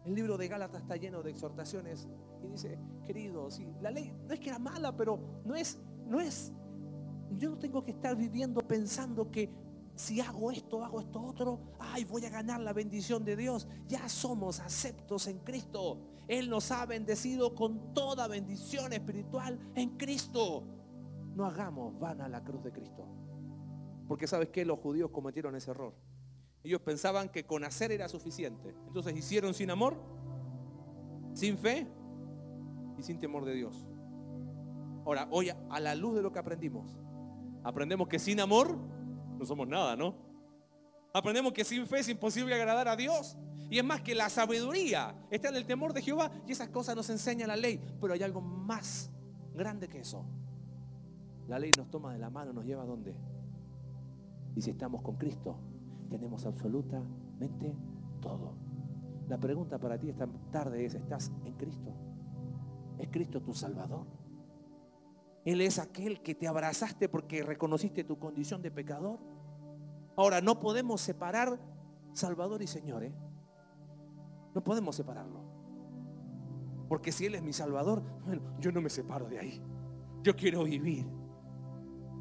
El 0.05 0.13
libro 0.15 0.37
de 0.37 0.47
Gálatas 0.47 0.81
está 0.81 0.95
lleno 0.97 1.23
de 1.23 1.31
exhortaciones 1.31 2.07
y 2.43 2.47
dice, 2.47 2.79
querido, 3.05 3.49
si 3.49 3.65
la 3.81 3.89
ley 3.89 4.13
no 4.27 4.33
es 4.33 4.39
que 4.39 4.49
era 4.49 4.59
mala, 4.59 4.95
pero 4.95 5.19
no 5.43 5.55
es, 5.55 5.79
no 6.05 6.19
es, 6.19 6.53
yo 7.31 7.49
no 7.49 7.57
tengo 7.57 7.83
que 7.83 7.91
estar 7.91 8.15
viviendo 8.15 8.61
pensando 8.61 9.31
que 9.31 9.49
si 9.95 10.19
hago 10.19 10.51
esto, 10.51 10.83
hago 10.83 10.99
esto 10.99 11.21
otro, 11.21 11.59
ay, 11.79 12.03
voy 12.03 12.25
a 12.25 12.29
ganar 12.29 12.59
la 12.59 12.73
bendición 12.73 13.23
de 13.23 13.35
Dios. 13.35 13.67
Ya 13.87 14.07
somos 14.09 14.59
aceptos 14.59 15.27
en 15.27 15.39
Cristo. 15.39 15.99
Él 16.27 16.49
nos 16.49 16.71
ha 16.71 16.85
bendecido 16.85 17.55
con 17.55 17.93
toda 17.93 18.27
bendición 18.27 18.93
espiritual 18.93 19.59
en 19.73 19.97
Cristo. 19.97 20.63
No 21.35 21.45
hagamos 21.45 21.97
vana 21.97 22.27
la 22.27 22.43
cruz 22.43 22.63
de 22.63 22.71
Cristo. 22.71 23.07
Porque 24.07 24.27
sabes 24.27 24.49
que 24.49 24.65
los 24.65 24.79
judíos 24.79 25.11
cometieron 25.11 25.55
ese 25.55 25.71
error. 25.71 25.93
Ellos 26.65 26.81
pensaban 26.81 27.29
que 27.29 27.45
con 27.45 27.63
hacer 27.63 27.91
era 27.91 28.09
suficiente. 28.09 28.75
Entonces 28.87 29.15
hicieron 29.15 29.53
sin 29.53 29.69
amor, 29.69 29.95
sin 31.33 31.59
fe 31.59 31.87
y 32.97 33.03
sin 33.03 33.19
temor 33.19 33.45
de 33.45 33.53
Dios. 33.53 33.85
Ahora, 35.05 35.27
hoy 35.29 35.51
a 35.51 35.79
la 35.79 35.93
luz 35.93 36.15
de 36.15 36.23
lo 36.23 36.31
que 36.31 36.39
aprendimos, 36.39 36.97
aprendemos 37.63 38.07
que 38.07 38.17
sin 38.17 38.39
amor 38.39 38.79
no 39.37 39.45
somos 39.45 39.67
nada, 39.67 39.95
¿no? 39.95 40.15
Aprendemos 41.13 41.53
que 41.53 41.63
sin 41.63 41.85
fe 41.85 41.99
es 41.99 42.09
imposible 42.09 42.55
agradar 42.55 42.87
a 42.87 42.95
Dios. 42.95 43.37
Y 43.69 43.77
es 43.77 43.85
más 43.85 44.01
que 44.01 44.15
la 44.15 44.31
sabiduría 44.31 45.15
está 45.29 45.49
en 45.49 45.57
el 45.57 45.67
temor 45.67 45.93
de 45.93 46.01
Jehová 46.01 46.31
y 46.47 46.51
esas 46.51 46.69
cosas 46.69 46.95
nos 46.95 47.07
enseña 47.11 47.45
la 47.45 47.55
ley. 47.55 47.79
Pero 48.01 48.15
hay 48.15 48.23
algo 48.23 48.41
más 48.41 49.11
grande 49.53 49.87
que 49.87 49.99
eso. 49.99 50.25
La 51.47 51.59
ley 51.59 51.69
nos 51.77 51.91
toma 51.91 52.11
de 52.11 52.17
la 52.17 52.31
mano, 52.31 52.53
nos 52.53 52.65
lleva 52.65 52.81
a 52.81 52.85
dónde. 52.87 53.15
Y 54.55 54.61
si 54.61 54.71
estamos 54.71 55.03
con 55.03 55.15
Cristo, 55.17 55.59
tenemos 56.09 56.45
absolutamente 56.45 57.75
todo. 58.21 58.55
La 59.27 59.39
pregunta 59.39 59.79
para 59.79 59.97
ti 59.97 60.09
esta 60.09 60.27
tarde 60.51 60.85
es, 60.85 60.95
¿estás 60.95 61.31
en 61.45 61.53
Cristo? 61.53 61.91
¿Es 62.97 63.09
Cristo 63.09 63.41
tu 63.41 63.53
Salvador? 63.53 64.05
Él 65.45 65.61
es 65.61 65.79
aquel 65.79 66.21
que 66.21 66.35
te 66.35 66.47
abrazaste 66.47 67.07
porque 67.07 67.43
reconociste 67.43 68.03
tu 68.03 68.17
condición 68.17 68.61
de 68.61 68.71
pecador. 68.71 69.19
Ahora, 70.15 70.41
no 70.41 70.59
podemos 70.59 71.01
separar 71.01 71.59
Salvador 72.13 72.61
y 72.61 72.67
Señor. 72.67 73.03
¿eh? 73.03 73.13
No 74.53 74.63
podemos 74.63 74.95
separarlo. 74.95 75.39
Porque 76.87 77.11
si 77.11 77.25
Él 77.25 77.35
es 77.35 77.43
mi 77.43 77.53
Salvador, 77.53 78.03
bueno, 78.25 78.41
yo 78.59 78.71
no 78.71 78.81
me 78.81 78.89
separo 78.89 79.27
de 79.27 79.39
ahí. 79.39 79.61
Yo 80.23 80.35
quiero 80.35 80.63
vivir. 80.63 81.07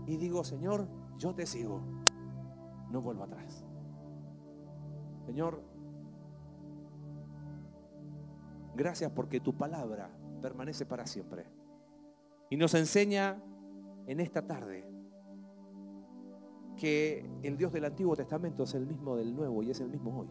Y 0.07 0.17
digo, 0.17 0.45
Señor, 0.45 0.87
yo 1.17 1.35
te 1.35 1.47
sigo. 1.47 1.81
No 2.91 3.01
vuelvo 3.01 3.25
atrás. 3.25 3.64
Señor, 5.27 5.63
gracias 8.75 9.11
porque 9.13 9.41
tu 9.41 9.57
palabra 9.57 10.11
permanece 10.43 10.85
para 10.85 11.07
siempre. 11.07 11.47
Y 12.51 12.57
nos 12.57 12.75
enseña 12.75 13.43
en 14.07 14.21
esta 14.21 14.47
tarde 14.47 14.85
que 16.77 17.25
el 17.43 17.57
Dios 17.57 17.73
del 17.73 17.85
Antiguo 17.85 18.17
Testamento 18.17 18.65
es 18.65 18.75
el 18.75 18.87
mismo 18.87 19.17
del 19.17 19.35
Nuevo 19.35 19.63
y 19.63 19.71
es 19.71 19.81
el 19.81 19.89
mismo 19.89 20.21
hoy. 20.21 20.29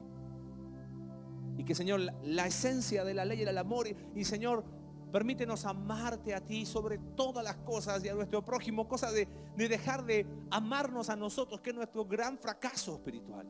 Y 1.57 1.63
que 1.63 1.75
Señor, 1.75 2.01
la 2.23 2.47
esencia 2.47 3.03
de 3.03 3.13
la 3.13 3.25
ley 3.25 3.41
era 3.41 3.51
el 3.51 3.57
amor. 3.57 3.87
Y, 4.15 4.23
Señor, 4.23 4.63
permítenos 5.11 5.65
amarte 5.65 6.33
a 6.33 6.41
ti 6.41 6.65
sobre 6.65 6.97
todas 7.15 7.43
las 7.43 7.57
cosas 7.57 8.03
y 8.03 8.09
a 8.09 8.15
nuestro 8.15 8.43
prójimo, 8.43 8.87
cosa 8.87 9.11
de, 9.11 9.27
de 9.55 9.69
dejar 9.69 10.03
de 10.05 10.25
amarnos 10.49 11.09
a 11.09 11.15
nosotros, 11.15 11.61
que 11.61 11.69
es 11.69 11.75
nuestro 11.75 12.05
gran 12.05 12.37
fracaso 12.37 12.95
espiritual. 12.95 13.47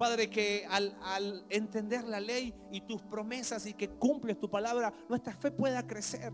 Padre, 0.00 0.30
que 0.30 0.64
al, 0.66 1.44
entender 1.50 2.04
la 2.04 2.20
ley 2.20 2.54
y 2.70 2.80
tus 2.80 3.02
promesas 3.02 3.66
y 3.66 3.74
que 3.74 3.90
cumples 3.90 4.40
tu 4.40 4.48
palabra, 4.48 4.90
nuestra 5.10 5.34
fe 5.34 5.50
pueda 5.50 5.86
crecer. 5.86 6.32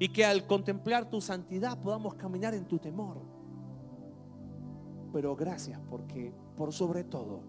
Y 0.00 0.08
que 0.08 0.24
al 0.24 0.44
contemplar 0.48 1.08
tu 1.08 1.20
santidad 1.20 1.80
podamos 1.80 2.14
caminar 2.14 2.52
en 2.54 2.66
tu 2.66 2.80
temor. 2.80 3.22
Pero 5.12 5.36
gracias 5.36 5.78
porque 5.88 6.34
por 6.56 6.72
sobre 6.72 7.04
todo 7.04 7.44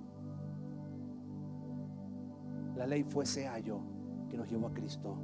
la 2.76 2.86
ley 2.86 3.04
fue 3.04 3.24
ese 3.24 3.48
ayo 3.48 3.80
que 4.30 4.38
nos 4.38 4.48
llevó 4.48 4.68
a 4.68 4.74
Cristo. 4.76 5.18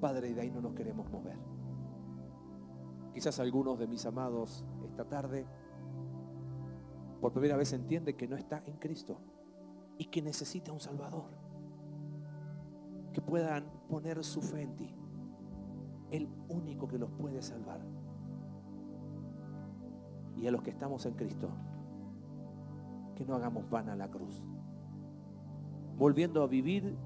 Padre, 0.00 0.30
y 0.30 0.32
de 0.32 0.40
ahí 0.40 0.50
no 0.50 0.62
nos 0.62 0.72
queremos 0.72 1.10
mover. 1.10 1.36
Quizás 3.12 3.40
algunos 3.40 3.78
de 3.78 3.86
mis 3.86 4.06
amados 4.06 4.64
esta 4.86 5.04
tarde 5.04 5.46
por 7.20 7.32
primera 7.32 7.56
vez 7.56 7.72
entiende 7.72 8.16
que 8.16 8.28
no 8.28 8.36
está 8.36 8.62
en 8.66 8.76
Cristo 8.76 9.18
y 9.98 10.06
que 10.06 10.22
necesita 10.22 10.72
un 10.72 10.80
Salvador. 10.80 11.30
Que 13.12 13.20
puedan 13.20 13.64
poner 13.88 14.22
su 14.22 14.40
fe 14.40 14.62
en 14.62 14.76
ti. 14.76 14.94
El 16.10 16.28
único 16.48 16.86
que 16.86 16.98
los 16.98 17.10
puede 17.10 17.42
salvar. 17.42 17.80
Y 20.36 20.46
a 20.46 20.52
los 20.52 20.62
que 20.62 20.70
estamos 20.70 21.04
en 21.06 21.14
Cristo, 21.14 21.50
que 23.16 23.24
no 23.24 23.34
hagamos 23.34 23.68
vana 23.68 23.96
la 23.96 24.08
cruz. 24.08 24.40
Volviendo 25.96 26.44
a 26.44 26.46
vivir 26.46 26.96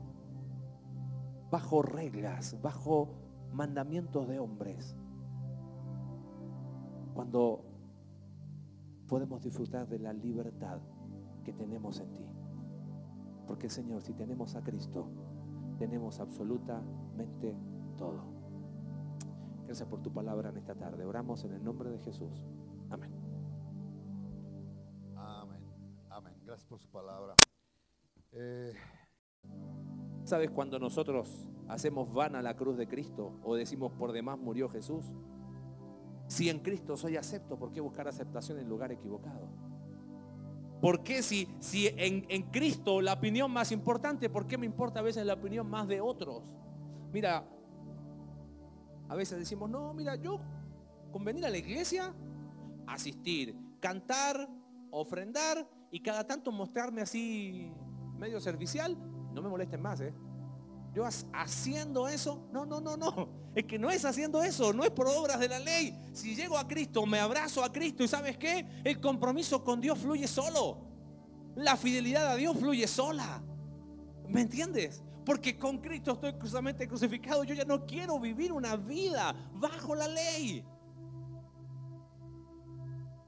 bajo 1.51 1.81
reglas, 1.81 2.61
bajo 2.61 3.09
mandamientos 3.53 4.29
de 4.29 4.39
hombres. 4.39 4.97
Cuando 7.15 7.72
podemos 9.13 9.43
disfrutar 9.43 9.87
de 9.89 9.99
la 9.99 10.15
libertad 10.15 10.81
que 11.45 11.53
tenemos 11.53 12.01
en 12.01 12.17
ti. 12.17 12.25
Porque 13.47 13.69
Señor, 13.69 14.01
si 14.01 14.15
tenemos 14.15 14.57
a 14.57 14.63
Cristo, 14.63 15.07
tenemos 15.79 16.19
absolutamente 16.19 17.55
todo. 17.99 18.25
Gracias 19.67 19.87
por 19.87 20.01
tu 20.01 20.11
palabra 20.11 20.49
en 20.49 20.57
esta 20.57 20.75
tarde. 20.75 21.05
Oramos 21.05 21.45
en 21.45 21.53
el 21.53 21.63
nombre 21.63 21.91
de 21.91 21.99
Jesús. 21.99 22.47
Amén. 22.89 23.13
Amén. 25.15 25.61
Amén. 26.09 26.35
Gracias 26.47 26.65
por 26.65 26.79
su 26.79 26.89
palabra. 26.89 27.35
Eh, 28.33 28.73
¿Sabes 30.25 30.51
cuando 30.51 30.79
nosotros 30.79 31.51
hacemos 31.69 32.11
vana 32.15 32.41
la 32.41 32.57
cruz 32.57 32.79
de 32.79 32.89
Cristo 32.89 33.39
o 33.45 33.57
decimos 33.57 33.93
por 33.93 34.13
demás 34.13 34.39
murió 34.39 34.71
Jesús? 34.71 35.13
Si 36.33 36.49
en 36.49 36.61
Cristo 36.61 36.97
soy 36.97 37.19
acepto, 37.19 37.59
¿por 37.59 37.75
qué 37.75 37.83
buscar 37.83 38.09
aceptación 38.09 38.59
en 38.59 38.67
lugar 38.67 38.91
equivocado? 38.91 39.51
¿Por 40.81 41.03
qué 41.03 41.23
si, 41.23 41.47
si 41.61 41.89
en, 41.89 42.25
en, 42.31 42.45
Cristo 42.45 43.03
la 43.03 43.13
opinión 43.13 43.51
más 43.53 43.71
importante, 43.71 44.31
por 44.31 44.47
qué 44.47 44.57
me 44.57 44.65
importa 44.65 45.01
a 45.01 45.03
veces 45.03 45.27
la 45.27 45.35
opinión 45.35 45.69
más 45.69 45.87
de 45.89 46.01
otros? 46.01 46.43
Mira, 47.13 47.47
a 49.11 49.15
veces 49.15 49.41
decimos, 49.41 49.69
no, 49.69 49.93
mira, 49.93 50.17
yo 50.17 50.41
con 51.13 51.23
venir 51.23 51.45
a 51.45 51.51
la 51.51 51.59
iglesia, 51.59 52.15
asistir, 52.87 53.55
cantar, 53.79 54.49
ofrendar 54.91 55.69
y 55.91 56.01
cada 56.01 56.27
tanto 56.27 56.51
mostrarme 56.51 57.03
así 57.03 57.75
medio 58.17 58.41
servicial, 58.41 58.97
no 59.35 59.43
me 59.43 59.51
molesten 59.51 59.83
más, 59.83 60.01
¿eh? 60.01 60.15
Yo 60.95 61.07
haciendo 61.33 62.07
eso, 62.07 62.47
no, 62.53 62.67
no, 62.67 62.81
no, 62.81 62.97
no. 62.97 63.29
Es 63.55 63.65
que 63.65 63.79
no 63.79 63.91
es 63.91 64.05
haciendo 64.05 64.43
eso, 64.43 64.73
no 64.73 64.85
es 64.85 64.91
por 64.91 65.07
obras 65.07 65.39
de 65.39 65.49
la 65.49 65.59
ley. 65.59 65.95
Si 66.13 66.35
llego 66.35 66.59
a 66.59 66.67
Cristo, 66.69 67.05
me 67.07 67.19
abrazo 67.19 67.65
a 67.65 67.73
Cristo 67.73 68.03
y 68.03 68.09
sabes 68.09 68.37
qué? 68.37 68.67
El 68.85 69.01
compromiso 69.01 69.63
con 69.65 69.81
Dios 69.81 69.99
fluye 69.99 70.27
solo. 70.27 70.79
La 71.55 71.77
fidelidad 71.77 72.29
a 72.29 72.37
Dios 72.37 72.57
fluye 72.59 72.87
sola. 72.87 73.43
¿Me 74.29 74.43
entiendes? 74.43 75.03
Porque 75.25 75.59
con 75.59 75.79
Cristo 75.79 76.13
estoy 76.13 76.35
cruzamente 76.35 76.87
crucificado. 76.89 77.45
Yo 77.45 77.55
ya 77.55 77.65
no 77.65 77.87
quiero 77.87 78.19
vivir 78.19 78.53
una 78.53 78.77
vida 78.77 79.35
bajo 79.55 79.95
la 79.95 80.09
ley. 80.09 80.65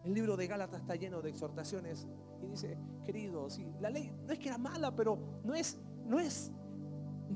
El 0.04 0.12
libro 0.12 0.36
de 0.36 0.46
Gálatas 0.46 0.82
está 0.82 0.96
lleno 0.96 1.22
de 1.22 1.30
exhortaciones 1.30 2.06
y 2.42 2.46
dice, 2.46 2.78
querido, 3.06 3.48
si 3.48 3.66
la 3.80 3.88
ley 3.88 4.12
no 4.26 4.34
es 4.34 4.38
que 4.38 4.48
era 4.48 4.58
mala, 4.58 4.94
pero 4.94 5.40
no 5.44 5.54
es, 5.54 5.78
no 6.06 6.18
es 6.20 6.52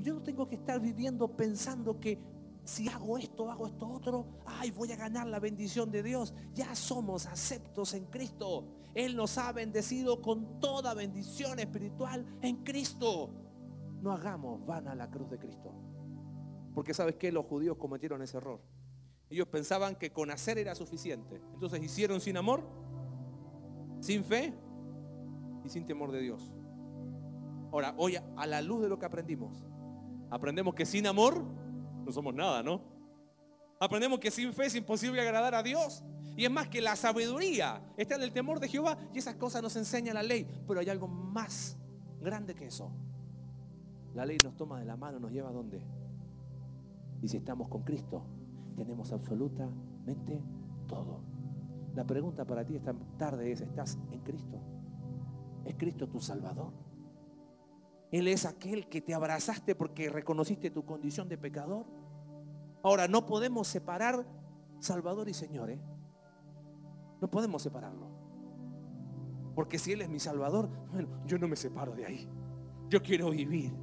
yo 0.01 0.13
no 0.13 0.21
tengo 0.21 0.47
que 0.47 0.55
estar 0.55 0.79
viviendo 0.79 1.27
pensando 1.35 1.99
que 1.99 2.19
si 2.63 2.87
hago 2.87 3.17
esto, 3.17 3.49
hago 3.49 3.67
esto 3.67 3.87
otro, 3.87 4.27
ay, 4.45 4.71
voy 4.71 4.91
a 4.91 4.95
ganar 4.95 5.27
la 5.27 5.39
bendición 5.39 5.91
de 5.91 6.03
Dios. 6.03 6.33
Ya 6.53 6.75
somos 6.75 7.25
aceptos 7.25 7.93
en 7.93 8.05
Cristo. 8.05 8.67
Él 8.93 9.15
nos 9.15 9.37
ha 9.37 9.51
bendecido 9.51 10.21
con 10.21 10.59
toda 10.59 10.93
bendición 10.93 11.59
espiritual 11.59 12.25
en 12.41 12.63
Cristo. 12.63 13.31
No 14.01 14.11
hagamos 14.11 14.65
vana 14.65 14.93
la 14.93 15.09
cruz 15.09 15.29
de 15.29 15.39
Cristo. 15.39 15.73
Porque 16.75 16.93
sabes 16.93 17.15
que 17.15 17.31
los 17.31 17.45
judíos 17.45 17.77
cometieron 17.77 18.21
ese 18.21 18.37
error. 18.37 18.61
Ellos 19.29 19.47
pensaban 19.47 19.95
que 19.95 20.11
con 20.11 20.31
hacer 20.31 20.57
era 20.57 20.75
suficiente. 20.75 21.41
Entonces 21.53 21.83
hicieron 21.83 22.21
sin 22.21 22.37
amor, 22.37 22.63
sin 23.99 24.23
fe 24.23 24.53
y 25.65 25.69
sin 25.69 25.85
temor 25.85 26.11
de 26.11 26.21
Dios. 26.21 26.53
Ahora, 27.71 27.93
hoy 27.97 28.15
a 28.15 28.47
la 28.47 28.61
luz 28.61 28.81
de 28.81 28.89
lo 28.89 28.97
que 28.97 29.05
aprendimos, 29.05 29.68
Aprendemos 30.29 30.73
que 30.75 30.85
sin 30.85 31.07
amor 31.07 31.43
no 32.05 32.11
somos 32.11 32.33
nada, 32.33 32.63
¿no? 32.63 32.81
Aprendemos 33.79 34.19
que 34.19 34.29
sin 34.29 34.53
fe 34.53 34.65
es 34.65 34.75
imposible 34.75 35.21
agradar 35.21 35.55
a 35.55 35.63
Dios. 35.63 36.03
Y 36.35 36.45
es 36.45 36.51
más 36.51 36.67
que 36.69 36.81
la 36.81 36.95
sabiduría 36.95 37.81
está 37.97 38.15
en 38.15 38.21
el 38.21 38.31
temor 38.31 38.59
de 38.59 38.67
Jehová 38.67 38.97
y 39.13 39.19
esas 39.19 39.35
cosas 39.35 39.61
nos 39.61 39.75
enseña 39.75 40.13
la 40.13 40.23
ley. 40.23 40.47
Pero 40.67 40.79
hay 40.79 40.89
algo 40.89 41.07
más 41.07 41.77
grande 42.21 42.55
que 42.55 42.67
eso. 42.67 42.91
La 44.13 44.25
ley 44.25 44.37
nos 44.43 44.55
toma 44.55 44.79
de 44.79 44.85
la 44.85 44.95
mano, 44.95 45.19
nos 45.19 45.31
lleva 45.31 45.49
a 45.49 45.51
dónde. 45.51 45.81
Y 47.21 47.27
si 47.27 47.37
estamos 47.37 47.67
con 47.67 47.83
Cristo, 47.83 48.23
tenemos 48.75 49.11
absolutamente 49.11 50.41
todo. 50.87 51.21
La 51.95 52.05
pregunta 52.05 52.45
para 52.45 52.65
ti 52.65 52.75
esta 52.75 52.93
tarde 53.17 53.51
es, 53.51 53.61
¿estás 53.61 53.97
en 54.11 54.19
Cristo? 54.21 54.59
¿Es 55.65 55.75
Cristo 55.75 56.07
tu 56.07 56.21
Salvador? 56.21 56.71
Él 58.11 58.27
es 58.27 58.45
aquel 58.45 58.87
que 58.87 59.01
te 59.01 59.13
abrazaste 59.13 59.75
porque 59.75 60.09
reconociste 60.09 60.71
tu 60.71 60.83
condición 60.83 61.29
de 61.29 61.37
pecador. 61.37 61.85
Ahora, 62.81 63.07
no 63.07 63.25
podemos 63.25 63.67
separar 63.67 64.25
Salvador 64.79 65.29
y 65.29 65.33
Señor. 65.33 65.69
¿eh? 65.69 65.79
No 67.21 67.29
podemos 67.29 67.61
separarlo. 67.61 68.07
Porque 69.53 69.77
si 69.77 69.91
Él 69.91 70.01
es 70.01 70.09
mi 70.09 70.19
Salvador, 70.19 70.69
bueno, 70.91 71.09
yo 71.25 71.37
no 71.37 71.47
me 71.47 71.55
separo 71.55 71.93
de 71.93 72.05
ahí. 72.05 72.29
Yo 72.87 73.01
quiero 73.03 73.29
vivir. 73.29 73.73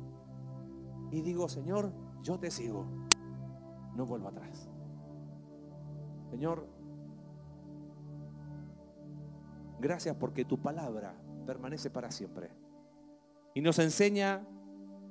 Y 1.13 1.21
digo, 1.21 1.49
Señor, 1.49 1.93
yo 2.23 2.39
te 2.39 2.51
sigo. 2.51 2.87
No 3.95 4.07
vuelvo 4.07 4.29
atrás. 4.29 4.69
Señor, 6.31 6.67
gracias 9.79 10.17
porque 10.17 10.45
tu 10.45 10.61
palabra 10.61 11.15
permanece 11.47 11.91
para 11.91 12.11
siempre. 12.11 12.51
Y 13.57 13.63
nos 13.63 13.79
enseña 13.79 14.47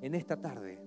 en 0.00 0.14
esta 0.14 0.40
tarde 0.40 0.80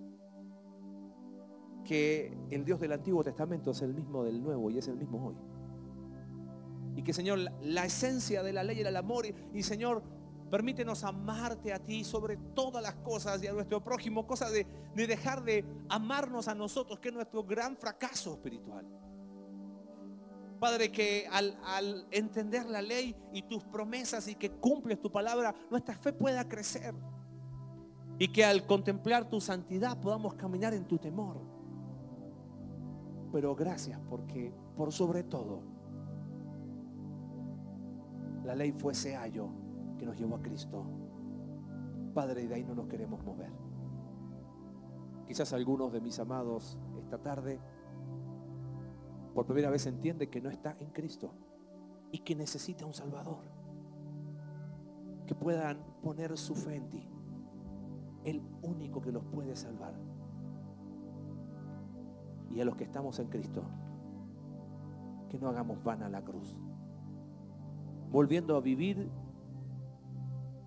que 1.83 2.33
el 2.51 2.63
Dios 2.63 2.79
del 2.79 2.93
Antiguo 2.93 3.21
Testamento 3.21 3.71
es 3.71 3.81
el 3.81 3.93
mismo 3.93 4.23
del 4.23 4.41
Nuevo 4.41 4.71
y 4.71 4.77
es 4.77 4.87
el 4.87 4.95
mismo 4.95 5.27
hoy. 5.27 5.35
Y 6.95 7.03
que 7.03 7.11
Señor, 7.11 7.39
la, 7.59 7.83
esencia 7.83 8.43
de 8.43 8.53
la 8.53 8.63
ley 8.63 8.79
era 8.79 8.87
el 8.87 8.95
amor. 8.95 9.25
Y, 9.53 9.61
Señor, 9.61 10.01
permítenos 10.49 11.03
amarte 11.03 11.73
a 11.73 11.79
ti 11.79 12.05
sobre 12.05 12.37
todas 12.55 12.81
las 12.81 12.95
cosas 12.95 13.43
y 13.43 13.47
a 13.47 13.51
nuestro 13.51 13.83
prójimo. 13.83 14.25
Cosa 14.25 14.49
de, 14.49 14.65
de 14.95 15.05
dejar 15.05 15.43
de 15.43 15.65
amarnos 15.89 16.47
a 16.47 16.55
nosotros, 16.55 16.99
que 16.99 17.09
es 17.09 17.13
nuestro 17.13 17.43
gran 17.43 17.75
fracaso 17.75 18.35
espiritual. 18.35 18.87
Padre, 20.61 20.93
que 20.93 21.27
al, 21.29 22.07
entender 22.09 22.67
la 22.67 22.81
ley 22.81 23.13
y 23.33 23.41
tus 23.41 23.65
promesas 23.65 24.29
y 24.29 24.35
que 24.35 24.49
cumples 24.49 25.01
tu 25.01 25.11
palabra, 25.11 25.53
nuestra 25.69 25.95
fe 25.95 26.13
pueda 26.13 26.47
crecer. 26.47 26.95
Y 28.19 28.27
que 28.27 28.45
al 28.45 28.65
contemplar 28.65 29.29
tu 29.29 29.41
santidad 29.41 29.99
podamos 29.99 30.35
caminar 30.35 30.73
en 30.73 30.85
tu 30.85 30.97
temor. 30.97 31.37
Pero 33.31 33.55
gracias 33.55 33.99
porque 34.09 34.53
por 34.75 34.91
sobre 34.91 35.23
todo 35.23 35.61
la 38.43 38.55
ley 38.55 38.71
fue 38.71 38.93
ese 38.93 39.15
ayo 39.15 39.47
que 39.97 40.05
nos 40.05 40.17
llevó 40.17 40.35
a 40.35 40.41
Cristo. 40.41 40.83
Padre, 42.13 42.47
de 42.47 42.55
ahí 42.55 42.63
no 42.63 42.75
nos 42.75 42.87
queremos 42.87 43.23
mover. 43.23 43.51
Quizás 45.27 45.53
algunos 45.53 45.93
de 45.93 46.01
mis 46.01 46.19
amados 46.19 46.77
esta 46.97 47.19
tarde 47.19 47.59
por 49.33 49.45
primera 49.45 49.69
vez 49.69 49.85
entiende 49.85 50.29
que 50.29 50.41
no 50.41 50.49
está 50.49 50.75
en 50.79 50.89
Cristo 50.89 51.31
y 52.11 52.19
que 52.19 52.35
necesita 52.35 52.85
un 52.85 52.93
Salvador. 52.93 53.43
Que 55.27 55.35
puedan 55.35 55.77
poner 56.01 56.35
su 56.37 56.55
fe 56.55 56.75
en 56.75 56.89
ti. 56.89 57.07
El 58.23 58.41
único 58.61 59.01
que 59.01 59.11
los 59.11 59.23
puede 59.25 59.55
salvar. 59.55 59.93
Y 62.51 62.59
a 62.59 62.65
los 62.65 62.75
que 62.75 62.83
estamos 62.83 63.19
en 63.19 63.27
Cristo, 63.27 63.63
que 65.29 65.37
no 65.37 65.49
hagamos 65.49 65.83
vana 65.83 66.09
la 66.09 66.23
cruz. 66.23 66.57
Volviendo 68.11 68.55
a 68.55 68.59
vivir 68.59 69.09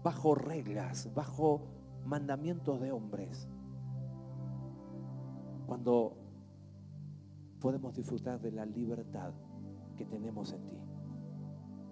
bajo 0.03 0.35
reglas, 0.35 1.13
bajo 1.15 1.63
mandamientos 2.05 2.81
de 2.81 2.93
hombres. 2.93 3.49
Cuando 5.67 6.17
podemos 7.61 7.95
disfrutar 7.95 8.41
de 8.41 8.53
la 8.53 8.67
libertad 8.67 9.33
que 9.97 10.05
tenemos 10.05 10.53
en 10.53 10.69
ti. 10.69 10.79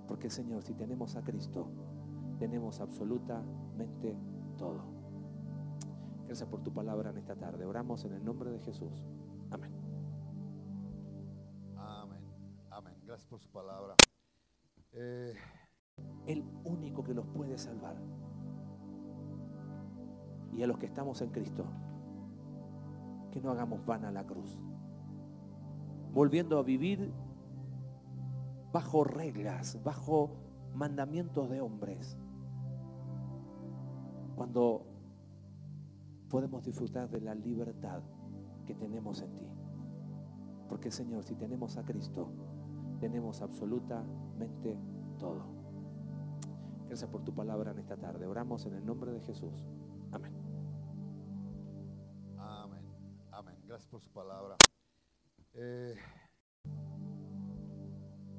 Porque 0.06 0.28
Señor, 0.28 0.62
si 0.62 0.74
tenemos 0.74 1.16
a 1.16 1.22
Cristo, 1.22 1.68
tenemos 2.38 2.80
absolutamente 2.80 4.16
todo. 4.56 4.99
Gracias 6.30 6.48
por 6.48 6.62
tu 6.62 6.72
palabra 6.72 7.10
en 7.10 7.18
esta 7.18 7.34
tarde. 7.34 7.64
Oramos 7.64 8.04
en 8.04 8.12
el 8.12 8.24
nombre 8.24 8.52
de 8.52 8.60
Jesús. 8.60 9.04
Amén. 9.50 9.72
Amén. 11.76 12.22
Amén. 12.70 12.94
Gracias 13.04 13.26
por 13.26 13.40
su 13.40 13.50
palabra. 13.50 13.96
Eh, 14.92 15.34
El 16.28 16.44
único 16.62 17.02
que 17.02 17.14
los 17.14 17.26
puede 17.26 17.58
salvar. 17.58 17.96
Y 20.52 20.62
a 20.62 20.68
los 20.68 20.78
que 20.78 20.86
estamos 20.86 21.20
en 21.20 21.30
Cristo, 21.30 21.64
que 23.32 23.40
no 23.40 23.50
hagamos 23.50 23.84
vana 23.84 24.12
la 24.12 24.24
cruz 24.24 24.56
volviendo 26.12 26.60
a 26.60 26.62
vivir 26.62 27.12
bajo 28.72 29.02
reglas, 29.02 29.82
bajo 29.82 30.30
mandamientos 30.74 31.50
de 31.50 31.60
hombres. 31.60 32.16
Cuando 34.36 34.89
podemos 36.30 36.64
disfrutar 36.64 37.10
de 37.10 37.20
la 37.20 37.34
libertad 37.34 38.02
que 38.64 38.74
tenemos 38.74 39.20
en 39.20 39.36
ti. 39.36 39.50
Porque 40.68 40.90
Señor, 40.90 41.24
si 41.24 41.34
tenemos 41.34 41.76
a 41.76 41.84
Cristo, 41.84 42.32
tenemos 43.00 43.42
absolutamente 43.42 44.78
todo. 45.18 45.42
Gracias 46.86 47.10
por 47.10 47.24
tu 47.24 47.34
palabra 47.34 47.72
en 47.72 47.80
esta 47.80 47.96
tarde. 47.96 48.26
Oramos 48.26 48.64
en 48.66 48.74
el 48.74 48.86
nombre 48.86 49.12
de 49.12 49.20
Jesús. 49.20 49.66
Amén. 50.12 50.32
amén. 52.38 52.84
Amén. 53.32 53.56
Gracias 53.66 53.88
por 53.88 54.00
su 54.00 54.10
palabra. 54.10 54.56
Eh, 55.54 55.96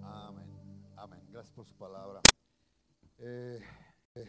amén. 0.01 0.47
Amén. 0.95 1.19
Gracias 1.29 1.53
por 1.53 1.65
su 1.65 1.75
palabra. 1.75 2.21
Eh, 3.17 3.59
eh, 4.15 4.25